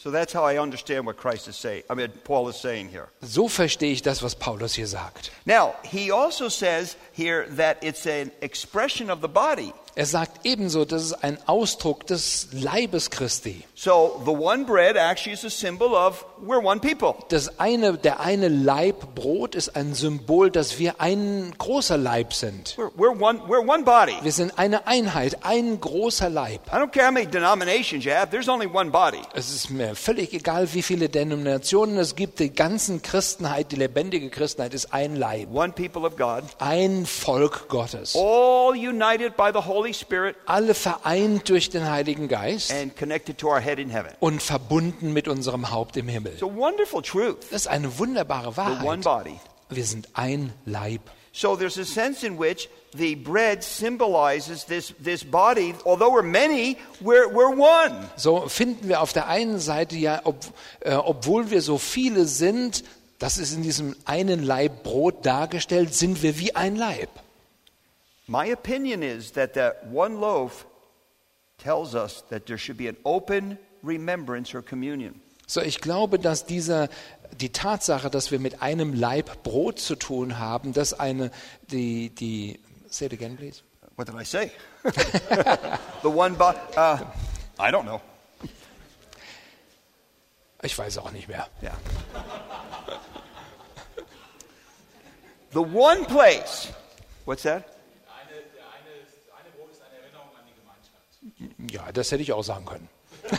So 3.22 3.48
verstehe 3.48 3.92
ich 3.92 4.02
das, 4.02 4.24
was 4.24 4.36
Paulus 4.36 4.74
hier 4.74 4.88
sagt. 4.88 5.32
Now, 5.46 5.76
he 5.84 6.12
also 6.12 6.50
says 6.50 6.98
here 7.12 7.46
that 7.56 7.84
it's 7.84 8.08
an 8.08 8.32
expression 8.42 9.12
of 9.12 9.20
the 9.22 9.28
body. 9.28 9.72
Er 9.96 10.06
sagt 10.06 10.46
ebenso, 10.46 10.86
das 10.86 11.04
ist 11.04 11.24
ein 11.24 11.38
Ausdruck 11.48 12.06
des 12.08 12.48
Leibes 12.52 13.10
Christi. 13.10 13.64
So 13.76 14.22
the 14.26 14.32
one 14.32 14.66
bread 14.66 14.96
actually 14.96 15.34
is 15.34 15.44
a 15.44 15.50
symbol 15.50 15.94
of 15.94 16.26
we're 16.46 16.64
one 16.64 16.80
people. 16.80 17.16
Das 17.30 17.60
eine, 17.60 17.98
der 17.98 18.20
eine 18.20 18.48
Leib 18.48 19.16
Brot 19.16 19.56
ist 19.56 19.76
ein 19.76 19.94
Symbol, 19.94 20.52
dass 20.52 20.80
wir 20.80 21.00
ein 21.02 21.54
großer 21.58 21.98
Leib 21.98 22.34
sind. 22.34 22.76
We're, 22.78 22.92
we're 22.98 23.20
one 23.22 23.40
we're 23.48 23.66
one 23.68 23.84
body. 23.84 24.16
Wir 24.22 24.32
sind 24.32 24.58
eine 24.60 24.86
Einheit, 24.88 25.44
ein 25.44 25.80
großer 25.82 26.30
Leib. 26.30 26.62
I 26.68 26.76
don't 26.76 26.92
care 26.92 27.08
how 27.08 27.14
many 27.14 27.26
denominations 27.26 28.06
you 28.06 28.12
have, 28.12 28.30
there's 28.32 28.48
only 28.50 28.68
one 28.68 28.92
body. 28.92 29.22
Es 29.34 29.50
ist 29.54 29.70
mir 29.70 29.96
völlig 29.96 30.34
egal, 30.34 30.72
wie 30.74 30.82
viele 30.82 31.10
Denominationen 31.10 31.98
es 31.98 32.16
gibt. 32.16 32.40
Die 32.40 32.54
ganzen 32.54 33.02
Christenheit, 33.02 33.72
die 33.72 33.78
lebendige 33.78 34.30
Christenheit 34.30 34.74
ist 34.74 34.94
ein 34.94 35.16
Leib, 35.16 35.50
One 35.54 35.72
people 35.74 36.02
of 36.06 36.16
God, 36.16 36.44
ein 36.60 37.06
Volk 37.06 37.68
Gottes. 37.70 38.16
all 38.16 38.74
united 38.76 39.36
by 39.36 39.50
the 39.54 39.60
Holy 39.66 39.79
Spirit 39.94 40.36
Alle 40.46 40.74
vereint 40.74 41.50
durch 41.50 41.70
den 41.70 41.90
Heiligen 41.90 42.28
Geist 42.28 42.72
and 42.72 42.96
connected 42.98 43.38
to 43.38 43.48
our 43.48 43.60
head 43.60 43.80
in 43.80 43.90
heaven. 43.90 44.12
und 44.20 44.42
verbunden 44.42 45.14
mit 45.14 45.28
unserem 45.28 45.72
Haupt 45.72 45.98
im 45.98 46.08
Himmel. 46.08 46.34
It's 46.34 46.44
a 46.44 46.46
wonderful 46.46 47.02
truth. 47.02 47.38
Das 47.52 47.62
ist 47.62 47.68
eine 47.68 47.98
wunderbare 47.98 48.56
Wahrheit. 48.58 49.04
body. 49.04 49.40
Wir 49.70 49.86
sind 49.86 50.08
ein 50.14 50.54
Leib. 50.66 51.02
So 51.32 51.56
there's 51.56 51.78
a 51.78 51.86
sense 51.86 52.26
in 52.26 52.40
which 52.40 52.70
the 52.98 53.16
bread 53.16 53.64
symbolizes 53.64 54.66
this, 54.66 54.94
this 55.04 55.24
body. 55.24 55.76
Although 55.86 56.12
we're 56.12 56.24
many, 56.24 56.76
we're, 57.02 57.28
we're 57.32 57.56
one. 57.56 58.10
So 58.16 58.48
finden 58.50 58.90
wir 58.90 59.02
auf 59.02 59.14
der 59.14 59.28
einen 59.28 59.60
Seite 59.60 59.96
ja, 59.96 60.22
ob, 60.24 60.38
äh, 60.82 60.96
obwohl 60.96 61.52
wir 61.52 61.62
so 61.62 61.78
viele 61.78 62.26
sind, 62.26 62.84
das 63.20 63.38
ist 63.38 63.54
in 63.54 63.62
diesem 63.62 63.96
einen 64.06 64.42
Leib 64.44 64.82
Brot 64.84 65.26
dargestellt, 65.26 65.94
sind 65.94 66.24
wir 66.24 66.40
wie 66.40 66.56
ein 66.56 66.76
Leib. 66.76 67.10
My 68.30 68.46
opinion 68.46 69.02
is 69.02 69.32
that 69.32 69.56
that 69.56 69.88
one 69.88 70.22
loaf 70.22 70.68
tells 71.58 71.96
us 71.96 72.22
that 72.30 72.46
there 72.46 72.60
should 72.60 72.78
be 72.78 72.88
an 72.88 72.96
open 73.04 73.58
remembrance 73.82 74.54
or 74.54 74.62
communion. 74.62 75.20
So, 75.48 75.62
ich 75.62 75.82
glaube, 75.82 76.20
dass 76.20 76.46
dieser, 76.46 76.90
die 77.42 77.52
Tatsache, 77.52 78.12
dass 78.12 78.30
wir 78.30 78.38
mit 78.38 78.62
einem 78.62 78.94
Leib 78.94 79.42
Brot 79.42 79.80
zu 79.80 79.96
tun 79.96 80.38
haben, 80.38 80.74
dass 80.74 80.94
eine, 80.94 81.32
die, 81.72 82.12
die, 82.14 82.60
say 82.88 83.08
it 83.08 83.14
again, 83.14 83.36
please. 83.36 83.64
What 83.96 84.08
did 84.08 84.16
I 84.16 84.24
say? 84.24 84.52
the 86.04 86.10
one 86.10 86.36
body. 86.36 86.60
Uh, 86.78 87.00
I 87.58 87.72
don't 87.72 87.86
know. 87.86 88.00
Ich 90.62 90.78
weiß 90.78 91.00
auch 91.00 91.12
nicht 91.12 91.28
mehr. 91.28 91.48
Yeah. 91.64 91.76
the 95.52 95.64
one 95.64 96.06
place. 96.06 96.72
What's 97.26 97.42
that? 97.42 97.79
Ja, 101.72 101.92
das 101.92 102.12
hätte 102.12 102.24
ich 102.24 102.32
auch 102.32 102.44
sagen 102.44 102.66
können. 102.66 102.90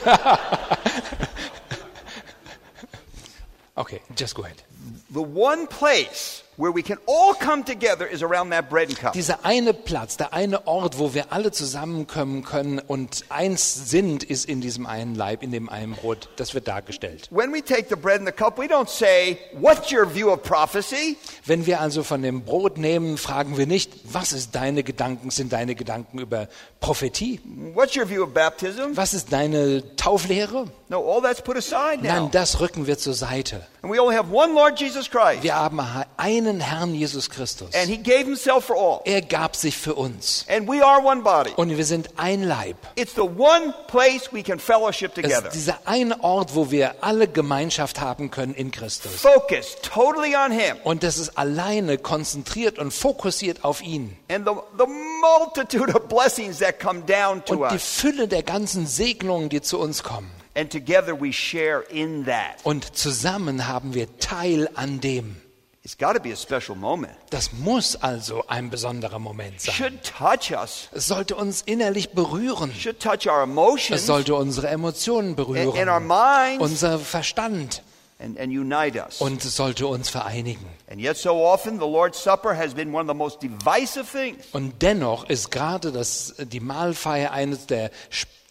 okay, 3.74 4.00
just 4.16 4.34
go 4.34 4.44
ahead. 4.44 4.62
The 5.08 5.20
one 5.20 5.66
place 5.66 6.44
where 6.60 6.72
we 6.72 6.82
can 6.82 6.98
all 7.06 7.32
come 7.32 7.64
together 7.64 8.06
is 8.06 8.22
around 8.22 8.50
that 8.50 8.68
bread 8.68 8.88
and 8.88 8.98
cup. 8.98 9.14
Dieser 9.14 9.44
eine 9.46 9.72
Platz, 9.72 10.18
der 10.18 10.34
eine 10.34 10.66
Ort, 10.66 10.98
wo 10.98 11.14
wir 11.14 11.32
alle 11.32 11.52
zusammenkommen 11.52 12.44
können 12.44 12.78
und 12.78 13.24
eins 13.30 13.88
sind, 13.88 14.22
ist 14.24 14.44
in 14.44 14.60
diesem 14.60 14.84
einen 14.84 15.14
Leib, 15.14 15.42
in 15.42 15.52
dem 15.52 15.70
einen 15.70 15.94
Brot. 15.94 16.28
Das 16.36 16.52
wird 16.52 16.68
dargestellt. 16.68 17.28
When 17.30 17.52
we 17.52 17.62
take 17.64 17.86
the 17.88 17.96
bread 17.96 18.18
and 18.18 18.28
the 18.28 18.32
cup, 18.32 18.58
we 18.58 18.66
don't 18.66 18.90
say, 18.90 19.38
What's 19.54 19.90
your 19.90 20.06
view 20.06 20.30
of 20.30 20.42
prophecy? 20.42 21.16
Wenn 21.46 21.64
wir 21.64 21.80
also 21.80 22.02
von 22.02 22.20
dem 22.20 22.42
Brot 22.42 22.76
nehmen, 22.76 23.16
fragen 23.16 23.56
wir 23.56 23.66
nicht, 23.66 23.92
was 24.12 24.32
ist 24.32 24.54
deine 24.54 24.82
Gedanken, 24.82 25.30
sind 25.30 25.54
deine 25.54 25.74
Gedanken 25.74 26.18
über 26.18 26.48
Prophetie? 26.80 27.40
What's 27.74 27.96
your 27.96 28.06
view 28.06 28.22
of 28.22 28.34
baptism? 28.34 28.96
Was 28.96 29.14
ist 29.14 29.32
deine 29.32 29.96
Tauflehre? 29.96 30.66
No, 30.90 31.08
all 31.08 31.22
that's 31.22 31.40
put 31.40 31.56
aside 31.56 32.02
now. 32.02 32.22
Nein, 32.22 32.30
das 32.32 32.60
rücken 32.60 32.86
wir 32.86 32.98
zur 32.98 33.14
Seite. 33.14 33.64
And 33.82 33.90
we 33.90 34.00
only 34.00 34.16
have 34.16 34.30
one 34.30 34.54
Lord 34.54 34.78
Jesus 34.78 35.08
Christ. 35.08 35.42
Wir 35.42 35.54
haben 35.54 35.80
einen 36.16 36.49
Herrn 36.58 36.94
Jesus 36.94 37.30
Christus. 37.30 37.72
And 37.74 37.88
he 37.88 37.96
gave 37.98 38.24
himself 38.24 38.64
for 38.64 38.74
all. 38.76 39.02
Er 39.04 39.22
gab 39.22 39.54
sich 39.54 39.76
für 39.76 39.94
uns. 39.94 40.44
And 40.48 40.66
we 40.66 40.84
are 40.84 41.00
one 41.04 41.22
body. 41.22 41.50
Und 41.54 41.68
wir 41.76 41.84
sind 41.84 42.08
ein 42.16 42.42
Leib. 42.42 42.76
It's 42.96 43.14
the 43.14 43.20
one 43.20 43.72
place 43.86 44.32
we 44.32 44.42
can 44.42 44.58
fellowship 44.58 45.10
Es 45.10 45.22
together. 45.22 45.46
ist 45.46 45.54
dieser 45.54 45.78
eine 45.84 46.24
Ort, 46.24 46.54
wo 46.54 46.70
wir 46.70 46.94
alle 47.04 47.28
Gemeinschaft 47.28 48.00
haben 48.00 48.30
können 48.30 48.54
in 48.54 48.70
Christus. 48.72 49.12
Focus 49.14 49.76
totally 49.82 50.34
on 50.34 50.50
him. 50.50 50.76
Und 50.82 51.02
das 51.02 51.18
ist 51.18 51.36
alleine 51.38 51.98
konzentriert 51.98 52.78
und 52.78 52.90
fokussiert 52.92 53.62
auf 53.62 53.82
ihn. 53.82 54.16
And 54.28 54.46
the, 54.46 54.54
the 54.78 54.86
multitude 55.20 55.94
of 55.94 56.08
blessings 56.08 56.58
that 56.58 56.80
come 56.80 57.02
down 57.02 57.44
to 57.44 57.52
Und 57.54 57.70
die 57.70 57.74
us. 57.74 57.84
Fülle 57.84 58.26
der 58.28 58.42
ganzen 58.42 58.86
Segnungen, 58.86 59.50
die 59.50 59.60
zu 59.60 59.78
uns 59.78 60.02
kommen. 60.02 60.30
And 60.54 60.70
together 60.72 61.18
we 61.20 61.32
share 61.32 61.82
in 61.90 62.24
that. 62.26 62.56
Und 62.64 62.96
zusammen 62.96 63.68
haben 63.68 63.94
wir 63.94 64.18
Teil 64.18 64.68
an 64.74 65.00
dem. 65.00 65.36
It's 65.82 65.96
got 65.96 66.12
to 66.12 66.20
be 66.20 66.30
a 66.30 66.36
special 66.36 66.76
moment. 66.76 67.14
Das 67.30 67.52
muss 67.54 67.96
also 67.96 68.44
ein 68.48 68.68
besonderer 68.68 69.18
Moment 69.18 69.62
sein. 69.62 69.74
Should 69.74 70.02
touch 70.04 70.52
us. 70.52 70.88
Es 70.92 71.06
sollte 71.06 71.36
uns 71.36 71.62
innerlich 71.62 72.10
berühren. 72.10 72.70
Should 72.74 73.00
touch 73.00 73.26
our 73.26 73.44
Es 73.44 73.48
emotions 73.48 74.06
sollte 74.06 74.34
unsere 74.34 74.68
Emotionen 74.68 75.30
and, 75.30 75.38
and 75.38 75.48
our 75.48 76.00
berühren. 76.00 76.06
minds 76.06 76.62
Unser 76.62 76.98
Verstand. 76.98 77.82
and, 78.18 78.38
and 78.38 78.52
unite 78.52 78.96
us. 79.02 79.22
Und 79.22 79.42
es 79.42 79.56
sollte 79.56 79.86
uns 79.86 80.10
vereinigen. 80.10 80.66
And 80.90 81.00
yet, 81.00 81.16
so 81.16 81.46
often, 81.46 81.78
the 81.78 81.86
Lord's 81.86 82.22
Supper 82.22 82.54
has 82.54 82.74
been 82.74 82.92
one 82.92 83.02
of 83.02 83.08
the 83.08 83.16
most 83.16 83.40
divisive 83.40 84.04
things. 84.04 84.44
Und 84.52 84.82
dennoch 84.82 85.30
ist 85.30 85.50
gerade 85.50 85.92
das, 85.92 86.34
die 86.38 86.60
Mahlfeier 86.60 87.30
eines 87.30 87.66
der 87.66 87.90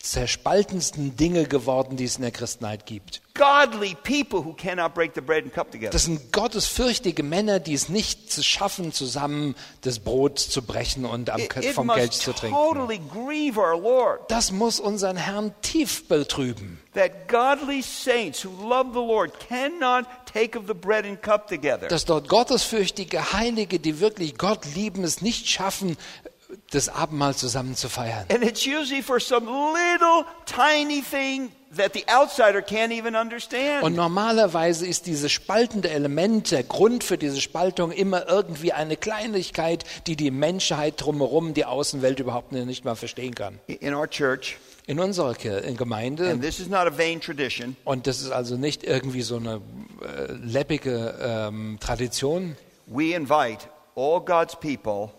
zerspaltensten 0.02 1.18
Dinge 1.18 1.46
geworden, 1.46 1.98
die 1.98 2.06
es 2.06 2.16
in 2.16 2.22
der 2.22 2.32
Christenheit 2.32 2.86
gibt. 2.86 3.22
Das 5.92 6.04
sind 6.06 6.34
gottesfürchtige 6.34 7.24
Männer, 7.24 7.60
die 7.60 7.74
es 7.74 7.90
nicht 7.90 8.32
zu 8.32 8.44
schaffen, 8.44 8.92
zusammen 8.92 9.56
das 9.82 10.00
Brot 10.00 10.40
zu 10.40 10.62
brechen 10.62 11.06
und 11.06 11.30
am, 11.30 11.42
vom 11.74 11.88
must 11.88 12.14
zu 12.14 12.34
trinken. 12.34 12.58
Das 14.28 14.52
muss 14.52 14.80
unseren 14.80 15.18
Herrn 15.18 15.54
tief 15.62 16.08
betrüben. 16.08 16.80
that 16.94 17.28
godly 17.28 17.82
saints 17.82 18.42
who 18.42 18.50
love 18.50 18.94
the 18.94 19.00
Lord 19.00 19.40
cannot 19.40 20.06
take 20.26 20.56
of 20.56 20.68
the 20.68 20.74
bread 20.74 21.06
and 21.06 21.22
cup 21.22 21.48
together. 21.48 21.88
Dass 21.88 22.06
dort 22.06 22.28
gottesfürchtige 22.28 23.32
Heilige, 23.34 23.80
die 23.80 24.00
wirklich 24.00 24.38
Gott 24.38 24.66
lieben, 24.76 25.04
es 25.04 25.22
nicht 25.22 25.48
schaffen, 25.48 25.98
das 26.72 26.90
Abendmahl 26.90 27.36
zusammen 27.36 27.76
zu 27.76 27.90
feiern. 27.90 28.26
And 28.30 28.44
it's 28.44 28.66
usually 28.66 29.02
for 29.02 29.20
some 29.20 29.46
little 29.48 30.26
tiny 30.46 31.02
thing 31.02 31.52
that 31.76 31.94
the 31.94 32.04
outsider 32.08 32.62
can't 32.62 32.92
even 32.92 33.16
understand. 33.16 33.84
Und 33.84 33.96
normalerweise 33.96 34.88
ist 34.88 35.06
dieses 35.06 35.32
spaltende 35.32 35.90
Element, 35.90 36.52
der 36.52 36.64
Grund 36.64 37.04
für 37.04 37.18
diese 37.18 37.40
Spaltung, 37.42 37.92
immer 37.92 38.28
irgendwie 38.28 38.74
eine 38.74 38.98
Kleinigkeit, 38.98 39.84
die 40.08 40.16
die 40.16 40.32
Menschheit 40.32 40.96
drumherum, 40.98 41.54
die 41.54 41.66
Außenwelt 41.66 42.20
überhaupt 42.20 42.52
nicht 42.52 42.86
mal 42.86 42.96
verstehen 42.96 43.36
kann. 43.36 43.60
In 43.68 43.94
our 43.94 44.10
church, 44.10 44.58
In 44.88 45.00
unserer 45.00 45.36
Gemeinde, 45.36 46.40
this 46.40 46.60
is 46.60 46.68
not 46.68 46.88
a 46.88 46.98
vain 46.98 47.22
tradition, 47.22 47.76
und 47.84 48.08
das 48.08 48.22
ist 48.22 48.32
also 48.32 48.58
nicht 48.58 48.84
irgendwie 48.84 49.22
so 49.22 49.36
eine 49.36 49.62
äh, 50.02 50.32
läppige 50.34 51.14
ähm, 51.22 51.78
Tradition, 51.80 52.58
we 52.88 53.14
invite 53.14 53.68
all 53.96 54.20
God's 54.20 54.56
people 54.56 55.12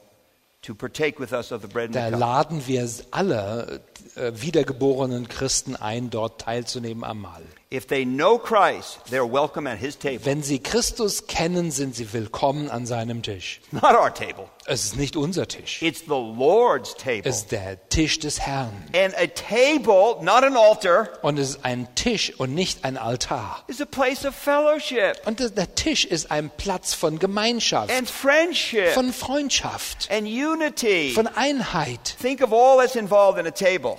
da 1.93 2.09
laden 2.09 2.67
wir 2.67 2.89
alle 3.11 3.81
äh, 4.15 4.33
wiedergeborenen 4.35 5.29
Christen 5.29 5.77
ein, 5.77 6.11
dort 6.11 6.41
teilzunehmen 6.41 7.05
am 7.05 7.23
Mahl. 7.23 7.43
If 7.73 7.87
they 7.87 8.05
know 8.05 8.37
Christ, 8.37 8.99
they're 9.11 9.25
welcome 9.25 9.69
at 9.71 9.79
his 9.79 9.97
table. 9.97 10.25
Wenn 10.27 10.43
sie 10.43 10.59
Christus 10.59 11.29
kennen, 11.29 11.71
sind 11.71 11.95
sie 11.95 12.13
willkommen 12.13 12.69
an 12.69 12.85
seinem 12.85 13.23
Tisch. 13.23 13.61
Not 13.71 13.95
our 13.95 14.13
table. 14.13 14.51
Es 14.67 14.83
ist 14.87 14.97
nicht 14.97 15.15
unser 15.17 15.47
Tisch, 15.47 15.81
It's 15.81 16.01
the 16.01 16.09
Lord's 16.09 16.97
table. 16.97 17.23
es 17.31 17.43
ist 17.43 17.53
der 17.53 17.79
Tisch 17.89 18.19
des 18.19 18.41
Herrn. 18.41 18.73
And 18.93 19.15
a 19.17 19.29
table, 19.29 20.17
not 20.21 20.43
an 20.43 20.57
altar, 20.57 21.11
Und 21.23 21.39
es 21.39 21.51
ist 21.51 21.65
ein 21.65 21.87
Tisch 21.95 22.33
und 22.41 22.57
nicht 22.57 22.85
ein 22.85 22.97
Altar. 22.99 23.63
is 23.69 23.81
a 23.81 23.85
place 23.85 24.25
of 24.25 24.35
fellowship 24.35 25.19
Und 25.25 25.39
der 25.39 25.73
Tisch 25.77 26.05
ist 26.05 26.33
ein 26.33 26.51
Platz 26.57 26.93
von 26.95 27.21
Gemeinschaft, 27.21 27.93
and 27.97 28.11
friendship 28.11 28.89
von 28.95 29.13
Freundschaft, 29.13 30.09
and 30.11 30.27
unity. 30.27 31.13
von 31.13 31.29
Einheit. 31.29 32.17
Think 32.21 32.43
of 32.43 32.53
all 32.53 32.79
that's 32.79 32.97
involved 32.97 33.39
in 33.39 33.47
a 33.47 33.53
table. 33.53 33.97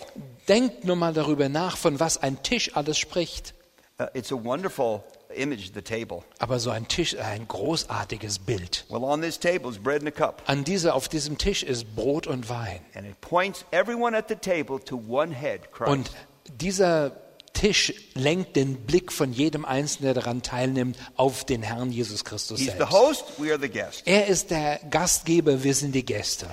Denkt 0.49 0.84
nur 0.84 0.97
mal 0.97 1.13
darüber 1.13 1.47
nach, 1.47 1.78
von 1.78 2.01
was 2.01 2.17
ein 2.22 2.43
Tisch 2.43 2.76
alles 2.76 2.97
spricht. 2.97 3.53
Uh, 4.02 4.08
it's 4.16 4.32
a 4.32 4.36
wonderful 4.36 5.04
image, 5.36 5.74
the 5.74 5.82
table. 5.82 6.24
Aber 6.39 6.60
so 6.60 6.72
ein 6.72 6.88
Tisch 6.88 7.14
ist 7.14 7.22
ein 7.22 7.47
großartiges 7.47 8.39
Bild. 8.39 8.84
Well, 8.89 9.04
on 9.04 9.22
this 9.22 9.38
table 9.38 9.70
is 9.70 9.78
bread 9.78 10.02
and 10.02 10.08
a 10.08 10.12
cup. 10.12 10.41
An 10.47 10.64
dieser, 10.64 10.95
auf 10.95 11.08
diesem 11.08 11.38
Tisch 11.38 11.62
ist 11.62 11.95
Brot 11.95 12.26
und 12.26 12.49
Wein. 12.49 12.80
And 12.95 13.06
it 13.06 13.22
points 13.22 13.64
everyone 13.72 14.18
at 14.18 14.28
the 14.28 14.36
table 14.36 14.80
to 14.86 14.97
one 14.97 15.36
head, 15.36 15.72
Christ. 15.72 15.91
Und 15.91 16.12
dieser 16.49 17.12
Tisch 17.54 17.93
lenkt 18.16 18.56
den 18.56 18.78
Blick 18.86 19.12
von 19.12 19.34
jedem 19.34 19.66
Einzelnen, 19.66 20.14
der 20.14 20.24
daran 20.24 20.41
teilnimmt, 20.41 20.97
auf 21.16 21.43
den 21.43 21.62
Herrn 21.62 21.91
Jesus 21.91 22.24
Christus 22.26 22.60
He's 22.60 22.72
the 22.72 22.78
selbst. 22.78 22.91
host, 22.93 23.24
we 23.38 23.52
are 23.52 23.60
the 23.60 23.70
guest. 23.70 24.04
Er 24.06 24.28
ist 24.28 24.52
der 24.52 24.80
Gastgeber, 24.89 25.64
wir 25.64 25.76
sind 25.76 25.93
die 25.93 26.06
Gäste. 26.06 26.47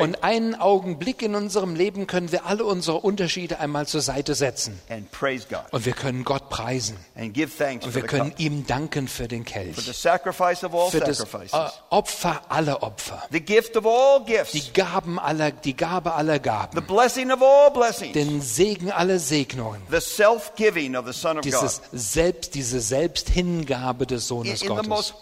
Und 0.00 0.24
einen 0.24 0.54
Augenblick 0.54 1.22
in 1.22 1.34
unserem 1.34 1.74
Leben 1.74 2.06
können 2.06 2.32
wir 2.32 2.46
alle 2.46 2.64
unsere 2.64 2.98
Unterschiede 2.98 3.58
einmal 3.58 3.86
zur 3.86 4.00
Seite 4.00 4.34
setzen. 4.34 4.78
and 4.88 5.10
praise 5.10 5.46
God 5.48 5.60
Und 5.72 5.84
wir 5.86 5.92
können 5.92 6.24
Gott 6.24 6.48
preisen. 6.48 6.96
Und 7.16 7.36
wir 7.36 7.46
the, 7.92 8.00
können 8.02 8.32
ihm 8.38 8.66
danken 8.66 9.08
für 9.08 9.28
den 9.28 9.44
for 9.44 9.52
the 9.60 9.72
Kelch. 9.72 9.96
sacrifice 9.96 10.64
of 10.64 10.74
all 10.74 10.90
Für 10.90 11.00
das 11.00 11.18
sacrifices, 11.18 11.52
äh, 11.52 11.68
Opfer 11.90 12.42
aller 12.48 12.82
Opfer. 12.82 13.22
the 13.30 13.40
gift 13.40 13.76
of 13.76 13.86
all 13.86 14.24
gifts, 14.24 14.52
Die 14.52 14.72
Gaben 14.72 15.18
aller, 15.18 15.50
die 15.50 15.76
Gabe 15.76 16.12
aller 16.12 16.34
the 16.34 16.40
Gaben. 16.40 16.86
blessing 16.86 17.30
of 17.30 17.42
all 17.42 17.71
Den 18.12 18.40
Segen 18.40 18.90
aller 18.90 19.18
Segnungen. 19.18 19.80
the 19.90 20.00
self-giving 20.00 20.96
of 20.96 21.06
the 21.06 21.12
Son 21.12 21.38
of 21.38 21.44
God 21.44 21.52
Dieses 21.52 21.80
Selbst, 21.92 22.54
diese 22.54 22.80
Selbsthingabe 22.80 24.06
des 24.06 24.28
Sohnes 24.28 24.64
Gottes. 24.64 25.14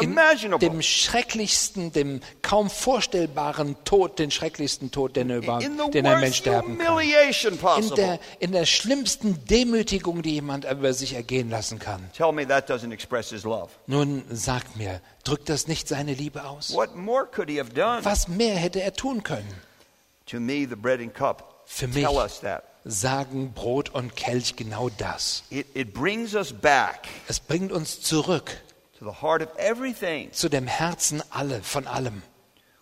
In 0.00 0.16
dem 0.60 0.80
schrecklichsten, 0.80 1.92
dem 1.92 2.20
kaum 2.40 2.70
vorstellbaren 2.70 3.76
Tod, 3.84 4.18
den 4.18 4.30
schrecklichsten 4.30 4.90
Tod, 4.90 5.14
den, 5.14 5.28
er 5.28 5.36
über, 5.38 5.58
den 5.58 6.06
ein 6.06 6.20
Mensch 6.20 6.38
sterben 6.38 6.78
kann. 6.78 7.82
In 7.82 7.94
der, 7.96 8.18
in 8.38 8.52
der 8.52 8.64
schlimmsten 8.64 9.44
Demütigung, 9.44 10.22
die 10.22 10.32
jemand 10.32 10.64
über 10.64 10.94
sich 10.94 11.12
ergehen 11.14 11.50
lassen 11.50 11.78
kann. 11.78 12.08
Nun 13.86 14.24
sagt 14.30 14.76
mir, 14.76 15.00
drückt 15.24 15.48
das 15.50 15.68
nicht 15.68 15.86
seine 15.86 16.14
Liebe 16.14 16.44
aus? 16.44 16.74
Was 16.74 18.28
mehr 18.28 18.56
hätte 18.56 18.80
er 18.80 18.94
tun 18.94 19.22
können? 19.22 19.54
To 20.30 20.38
me, 20.40 20.66
the 20.68 20.76
bread 20.76 21.00
and 21.00 21.12
cup 21.14 21.62
Für 21.66 21.88
mich 21.88 22.04
tell 22.04 22.16
us 22.16 22.40
that. 22.40 22.64
sagen 22.84 23.52
Brot 23.52 23.90
und 23.90 24.16
Kelch 24.16 24.56
genau 24.56 24.88
das. 24.98 25.42
It, 25.50 25.66
it 25.74 25.92
brings 25.92 26.34
us 26.34 26.52
back 26.52 27.08
Es 27.28 27.40
bringt 27.40 27.72
uns 27.72 28.00
zurück 28.00 28.50
to 28.98 29.04
the 29.04 29.22
heart 29.22 29.42
of 29.42 29.48
everything. 29.58 30.30
zu 30.32 30.48
dem 30.48 30.66
Herzen 30.66 31.22
alle, 31.30 31.62
von 31.62 31.86
allem. 31.86 32.22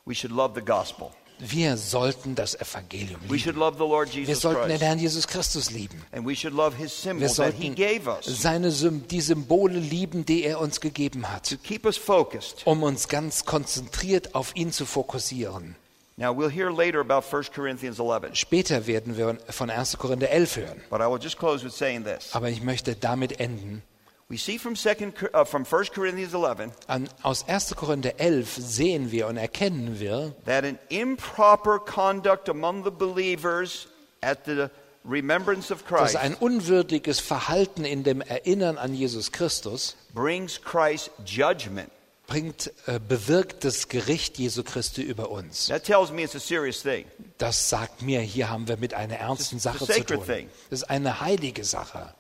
We 0.04 0.14
should 0.14 0.34
love 0.34 0.54
the 0.54 0.64
gospel. 0.64 1.10
Wir 1.40 1.76
sollten 1.76 2.34
das 2.34 2.56
Evangelium 2.56 3.20
We 3.22 3.36
lieben. 3.36 3.38
should 3.38 3.56
love 3.56 3.76
the 3.78 3.84
Lord 3.84 4.12
Wir 4.12 4.22
Jesus 4.24 4.40
sollten 4.42 4.62
den 4.62 4.70
Christ. 4.70 4.82
Herrn 4.82 4.98
Jesus 4.98 5.26
Christus 5.28 5.70
lieben. 5.70 6.02
And 6.10 6.26
we 6.26 6.34
should 6.34 6.52
love 6.54 6.76
his 6.76 6.90
Wir 7.04 7.12
symbols 7.12 7.36
that 7.36 7.54
he 7.54 7.68
sollten 7.68 7.74
gave 7.76 8.08
us 8.10 8.24
seine 8.42 8.70
Sym 8.72 9.06
die 9.06 9.20
Symbole 9.20 9.78
lieben, 9.78 10.26
die 10.26 10.42
er 10.44 10.60
uns 10.60 10.80
gegeben 10.80 11.30
hat, 11.30 11.48
to 11.48 11.56
keep 11.56 11.84
us 11.86 11.96
focused. 11.96 12.66
um 12.66 12.82
uns 12.82 13.06
ganz 13.08 13.44
konzentriert 13.44 14.34
auf 14.34 14.54
ihn 14.56 14.72
zu 14.72 14.84
fokussieren. 14.84 15.76
Now, 16.18 16.32
we'll 16.32 16.50
hear 16.50 16.68
later 16.70 16.98
about 16.98 17.22
1 17.32 17.52
Corinthians 17.54 18.00
11, 18.00 18.34
Später 18.34 18.88
werden 18.88 19.16
wir 19.16 19.36
von 19.50 19.70
1. 19.70 19.98
Korinther 19.98 20.28
11 20.28 20.56
hören. 20.56 20.80
but 20.90 21.00
I 21.00 21.06
will 21.06 21.20
just 21.20 21.38
close 21.38 21.62
with 21.62 21.72
saying 21.72 22.02
this. 22.02 22.34
Aber 22.34 22.48
ich 22.48 22.60
möchte 22.60 22.96
damit 22.96 23.38
enden. 23.38 23.82
We 24.28 24.36
see 24.36 24.58
from, 24.58 24.74
second, 24.74 25.14
uh, 25.32 25.44
from 25.44 25.64
1 25.64 25.92
Corinthians 25.94 26.34
11 26.34 26.72
An, 26.88 27.08
aus 27.22 27.48
1. 27.48 27.76
Korinther 27.76 28.18
11 28.18 28.56
sehen 28.58 29.12
wir 29.12 29.28
und 29.28 29.36
erkennen 29.36 30.00
wir, 30.00 30.34
that 30.44 30.64
an 30.64 30.78
improper 30.90 31.78
conduct 31.78 32.48
among 32.48 32.82
the 32.84 32.90
believers 32.90 33.86
at 34.20 34.44
the 34.44 34.68
remembrance 35.04 35.70
of 35.72 35.84
dass 35.86 36.12
Christ 36.12 36.16
ein 36.16 36.34
unwürdiges 36.34 37.20
Verhalten 37.20 37.84
in 37.84 38.02
dem 38.02 38.20
Erinnern 38.20 38.76
an 38.76 38.92
Jesus 38.92 39.30
Christus 39.30 39.96
brings 40.12 40.60
Christ's 40.60 41.10
judgment. 41.24 41.90
Bringt, 42.28 42.72
äh, 42.86 43.00
bewirkt 43.00 43.64
das 43.64 43.88
Gericht 43.88 44.38
Jesu 44.38 44.62
Christi 44.62 45.02
über 45.02 45.30
uns. 45.30 45.66
That 45.66 45.82
tells 45.82 46.12
me 46.12 46.22
it's 46.22 46.36
a 46.36 46.38
serious 46.38 46.82
thing. 46.82 47.06
Das 47.38 47.68
sagt 47.68 48.02
mir, 48.02 48.20
hier 48.20 48.48
haben 48.48 48.68
wir 48.68 48.76
mit 48.76 48.94
einer 48.94 49.16
ernsten 49.16 49.58
Sache 49.58 49.84
zu 49.84 50.04
tun. 50.04 50.24
thing. 50.24 50.48
Das 50.70 50.82
ist 50.82 50.90
eine 50.90 51.20
heilige 51.20 51.64
Sache. 51.64 52.14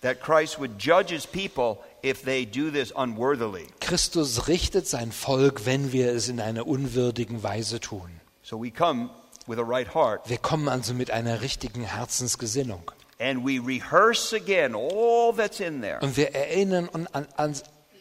That 0.00 0.20
Christ 0.20 0.58
would 0.58 0.82
judge 0.82 1.14
his 1.14 1.26
people 1.28 1.78
if 2.02 2.24
they 2.24 2.44
do 2.44 2.70
this 2.70 2.90
unworthily. 2.90 3.68
Christus 3.78 4.48
richtet 4.48 4.88
sein 4.88 5.12
Volk, 5.12 5.64
wenn 5.64 5.92
wir 5.92 6.10
es 6.12 6.28
in 6.28 6.40
einer 6.40 6.66
unwürdigen 6.66 7.44
Weise 7.44 7.78
tun. 7.78 8.10
So 8.42 8.60
we 8.60 8.70
come 8.72 9.10
with 9.46 9.58
a 9.58 9.62
right 9.62 9.94
heart 9.94 10.28
Wir 10.28 10.38
kommen 10.38 10.68
also 10.68 10.94
mit 10.94 11.10
einer 11.12 11.42
richtigen 11.42 11.84
Herzensgesinnung. 11.84 12.90
and 13.20 13.44
we 13.44 13.60
rehearse 13.60 14.34
again 14.34 14.74
all 14.74 15.32
that's 15.36 15.60
in 15.60 15.82
there. 15.82 16.00
Und 16.00 16.16
wir 16.16 16.34
erinnern, 16.34 16.88
an, 16.92 17.06
an, 17.36 17.54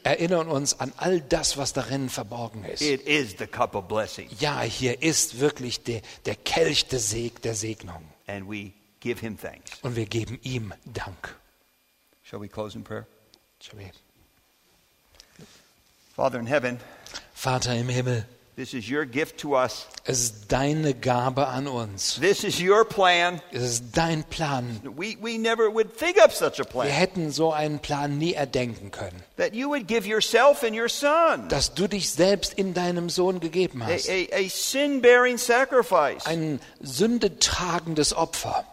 erinnern 0.03 0.47
uns 0.49 0.79
an 0.79 0.93
all 0.97 1.21
das, 1.21 1.57
was 1.57 1.73
darin 1.73 2.09
verborgen 2.09 2.63
ist. 2.65 2.81
It 2.81 3.01
is 3.01 3.35
the 3.37 3.47
cup 3.47 3.75
of 3.75 3.87
blessing. 3.87 4.29
Ja, 4.39 4.61
hier 4.61 5.01
ist 5.01 5.39
wirklich 5.39 5.83
der, 5.83 6.01
der 6.25 6.35
Kelch 6.35 6.87
der, 6.87 6.99
Seg, 6.99 7.41
der 7.41 7.55
Segnung. 7.55 8.03
And 8.27 8.49
we 8.49 8.71
give 8.99 9.19
him 9.21 9.37
thanks. 9.39 9.71
Und 9.81 9.95
wir 9.95 10.05
geben 10.05 10.39
ihm 10.43 10.73
Dank. 10.85 11.35
Shall 12.23 12.41
we 12.41 12.47
close 12.47 12.77
in 12.77 12.83
prayer? 12.83 13.05
Shall 13.61 13.77
we- 13.79 13.91
Father 16.15 16.39
in 16.39 16.45
heaven, 16.47 16.79
Vater 17.33 17.73
im 17.75 17.89
Himmel, 17.89 18.25
this 18.61 18.75
is 18.75 18.87
your 18.87 19.05
gift 19.05 19.39
to 19.39 19.55
us. 19.55 19.87
es 20.05 20.19
ist 20.21 20.51
deine 20.51 20.93
Gabe 20.93 21.47
an 21.47 21.67
uns. 21.67 22.19
This 22.19 22.43
is 22.43 22.59
your 22.61 22.85
plan. 22.85 23.41
Es 23.51 23.63
ist 23.63 23.83
dein 23.97 24.23
Plan. 24.23 24.79
We, 24.95 25.17
we 25.19 25.39
never 25.39 25.73
would 25.73 25.97
think 25.97 26.17
of 26.23 26.31
such 26.31 26.59
a 26.59 26.63
Wir 26.63 26.69
plan. 26.69 26.87
hätten 26.87 27.31
so 27.31 27.51
einen 27.51 27.79
Plan 27.79 28.19
nie 28.19 28.33
erdenken 28.33 28.91
können. 28.91 29.23
That 29.37 29.55
you 29.55 29.67
would 29.69 29.87
give 29.87 30.07
yourself 30.07 30.63
and 30.63 30.75
your 30.75 30.89
son 30.89 31.49
Dass 31.49 31.73
du 31.73 31.87
dich 31.87 32.11
selbst 32.11 32.53
in 32.53 32.75
deinem 32.75 33.09
Sohn 33.09 33.39
gegeben 33.39 33.81
a, 33.81 33.87
hast. 33.87 34.07
a, 34.09 34.27
a 34.31 34.47
sin 34.49 35.01
bearing 35.01 35.39
sacrifice. 35.39 36.25
Ein 36.27 36.59
sündetragendes 36.81 38.13
Opfer. 38.13 38.63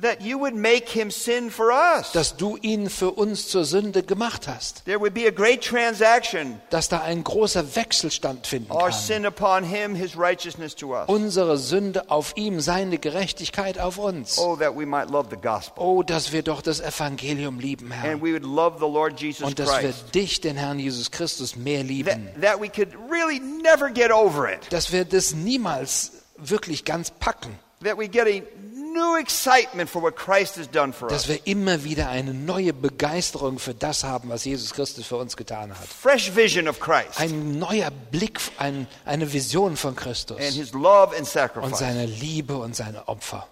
That 0.00 0.22
you 0.22 0.38
would 0.40 0.54
make 0.54 0.88
him 0.88 1.10
sin 1.10 1.50
for 1.50 1.70
us. 1.70 2.12
Dass 2.12 2.34
du 2.38 2.56
ihn 2.56 2.88
für 2.88 3.10
uns 3.10 3.48
zur 3.48 3.66
Sünde 3.66 4.02
gemacht 4.02 4.48
hast. 4.48 4.86
There 4.86 4.98
would 4.98 5.12
be 5.12 5.26
a 5.28 5.30
great 5.30 5.62
transaction. 5.62 6.58
Dass 6.70 6.88
da 6.88 7.02
ein 7.02 7.22
großer 7.22 7.76
Wechsel 7.76 8.10
stattfinden 8.10 8.72
Our 8.72 8.88
kann. 8.88 8.92
sin 8.92 9.26
upon 9.26 9.64
him, 9.64 9.94
his 9.94 10.16
righteousness 10.16 10.74
to 10.76 10.94
us. 10.94 11.04
Unsere 11.08 11.58
Sünde 11.58 12.10
auf 12.10 12.32
ihm, 12.36 12.60
seine 12.60 12.96
Gerechtigkeit 12.96 13.78
auf 13.78 13.98
uns. 13.98 14.38
Oh, 14.38 14.56
that 14.56 14.74
we 14.74 14.86
might 14.86 15.10
love 15.10 15.28
the 15.30 15.36
gospel. 15.36 15.74
Oh, 15.84 16.02
dass 16.02 16.32
wir 16.32 16.42
doch 16.42 16.62
das 16.62 16.80
Evangelium 16.80 17.60
lieben, 17.60 17.90
Herr. 17.90 18.12
And 18.12 18.22
we 18.22 18.32
would 18.32 18.44
love 18.44 18.78
the 18.78 18.90
Lord 18.90 19.20
Jesus 19.20 19.46
Und 19.46 19.58
dass 19.58 19.68
wir 19.68 19.90
Christ. 19.90 20.14
dich, 20.14 20.40
den 20.40 20.56
Herrn 20.56 20.78
Jesus 20.78 21.10
Christus, 21.10 21.54
mehr 21.54 21.80
That, 21.80 21.88
lieben. 21.88 22.28
that 22.40 22.58
we 22.58 22.70
could 22.70 22.88
really 23.10 23.38
never 23.40 23.90
get 23.90 24.10
over 24.10 24.50
it. 24.50 24.60
Dass 24.72 24.90
wir 24.90 25.04
das 25.04 25.34
niemals 25.34 26.12
wirklich 26.38 26.86
ganz 26.86 27.10
packen. 27.10 27.58
That 27.84 27.98
we 27.98 28.08
get 28.08 28.26
a 28.28 28.42
new 28.92 29.16
excitement 29.16 29.88
for 29.90 30.02
what 30.02 30.16
Christ 30.16 30.56
has 30.56 30.70
done 30.70 30.92
for 30.92 31.08
Dass 31.08 31.28
wir 31.28 31.40
immer 31.46 31.84
wieder 31.84 32.08
eine 32.08 32.32
neue 32.34 32.72
Begeisterung 32.72 33.58
für 33.58 33.74
das 33.74 34.04
haben, 34.04 34.28
was 34.28 34.44
Jesus 34.44 34.72
Christus 34.72 35.06
für 35.06 35.16
uns 35.16 35.36
getan 35.36 35.70
hat. 35.70 35.86
Fresh 35.88 36.34
vision 36.36 36.68
of 36.68 36.78
Christ 36.80 37.18
Ein 37.18 37.58
neuer 37.58 37.90
Blick, 38.10 38.40
ein, 38.58 38.86
eine 39.04 39.32
Vision 39.32 39.76
von 39.76 39.96
Christus 39.96 40.38
and 40.38 40.52
his 40.52 40.72
love 40.72 41.10
and 41.10 41.20
und 41.20 41.26
sacrifice. 41.26 41.78
seine 41.78 42.06
Liebe 42.06 42.56
und 42.56 42.76
seine 42.76 43.08
Opfer. 43.08 43.46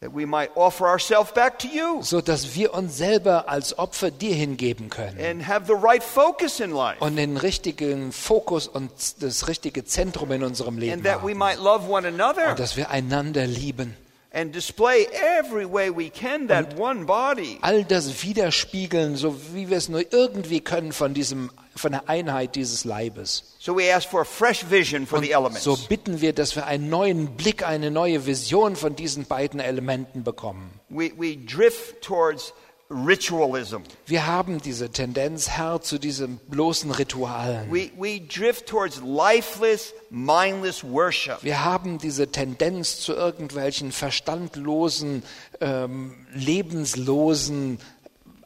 That 0.00 0.10
we 0.16 0.26
might 0.26 0.50
offer 0.56 0.86
ourselves 0.88 1.30
back 1.32 1.60
to 1.60 1.68
you 1.68 2.02
So 2.02 2.20
dass 2.20 2.56
wir 2.56 2.74
uns 2.74 2.96
selber 2.96 3.48
als 3.48 3.78
Opfer 3.78 4.10
dir 4.10 4.34
hingeben 4.34 4.90
können. 4.90 5.16
and 5.24 5.46
have 5.46 5.66
the 5.66 5.74
right 5.80 6.02
focus 6.02 6.58
in 6.58 6.72
life. 6.72 6.96
Und 6.98 7.14
den 7.14 7.36
richtigen 7.36 8.10
Fokus 8.10 8.66
und 8.66 8.90
das 9.22 9.46
richtige 9.46 9.84
Zentrum 9.84 10.32
in 10.32 10.42
unserem 10.42 10.76
Leben 10.78 10.94
And 10.94 11.04
that 11.04 11.22
we 11.22 11.30
haben. 11.30 11.38
might 11.38 11.58
love 11.58 11.88
one 11.88 12.06
another 12.08 12.50
Und 12.50 12.58
dass 12.58 12.76
wir 12.76 12.90
einander 12.90 13.46
lieben. 13.46 13.96
And 14.32 14.52
display 14.52 15.06
every 15.12 15.66
way 15.66 15.90
we 15.90 16.08
can 16.10 16.46
that 16.48 16.78
one 16.78 17.04
body. 17.04 17.58
All 17.62 17.84
das 17.84 18.22
widerspiegeln, 18.22 19.16
so 19.16 19.36
wie 19.52 19.68
wir 19.68 19.76
es 19.76 19.88
nur 19.88 20.12
irgendwie 20.12 20.60
können 20.60 20.92
von, 20.92 21.14
diesem, 21.14 21.50
von 21.76 21.92
der 21.92 22.08
Einheit 22.08 22.56
dieses 22.56 22.84
Leibes. 22.84 23.56
So 23.58 23.76
we 23.76 23.94
ask 23.94 24.08
for 24.08 24.22
a 24.22 24.24
fresh 24.24 24.64
vision 24.70 25.06
for 25.06 25.18
Und 25.18 25.24
the 25.24 25.32
elements. 25.32 25.62
so 25.64 25.76
bitten 25.88 26.20
wir, 26.20 26.32
dass 26.32 26.56
wir 26.56 26.66
einen 26.66 26.88
neuen 26.88 27.36
Blick, 27.36 27.66
eine 27.66 27.90
neue 27.90 28.26
Vision 28.26 28.74
von 28.76 28.96
diesen 28.96 29.26
beiden 29.26 29.60
Elementen 29.60 30.24
bekommen. 30.24 30.70
We, 30.88 31.12
we 31.16 31.36
drift 31.36 32.02
towards 32.02 32.52
ritualism. 32.92 33.78
Wir 34.06 34.26
haben 34.26 34.60
diese 34.60 34.90
Tendenz, 34.90 35.48
Herr, 35.48 35.80
zu 35.80 35.98
diesen 35.98 36.38
bloßen 36.48 36.90
Ritualen. 36.90 37.72
We, 37.72 37.90
we 37.96 38.20
drift 38.20 38.66
towards 38.66 39.00
lifeless, 39.04 39.94
mindless 40.10 40.84
worship. 40.84 41.38
Wir 41.42 41.64
haben 41.64 41.98
diese 41.98 42.30
Tendenz 42.30 43.00
zu 43.00 43.14
irgendwelchen 43.14 43.92
verstandlosen, 43.92 45.22
ähm, 45.60 46.14
lebenslosen 46.34 47.78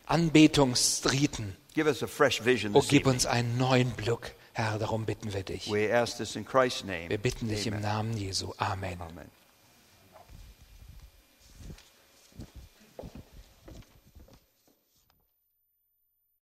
Anbetungsriten. 0.07 1.57
Give 1.75 1.89
us 1.89 2.03
a 2.03 2.07
fresh 2.07 2.45
vision 2.45 2.75
Oh, 2.75 2.83
gib 2.87 3.07
uns 3.07 3.27
einen 3.27 3.59
neuen 3.59 3.91
Blick, 3.91 4.35
Herr, 4.55 4.79
darum 4.79 5.05
bitten 5.05 5.35
wir 5.35 5.43
dich. 5.43 5.71
We 5.71 5.95
ask 5.95 6.17
this 6.17 6.37
in 6.37 6.47
Christ's 6.47 6.85
name. 6.85 7.09
Wir 7.11 7.19
bitten 7.19 7.49
dich 7.49 7.67
im 7.67 7.75
Amen. 7.75 7.83
Namen 7.83 8.17
Jesu. 8.17 8.53
Amen. 8.57 8.99
Amen. 9.01 9.31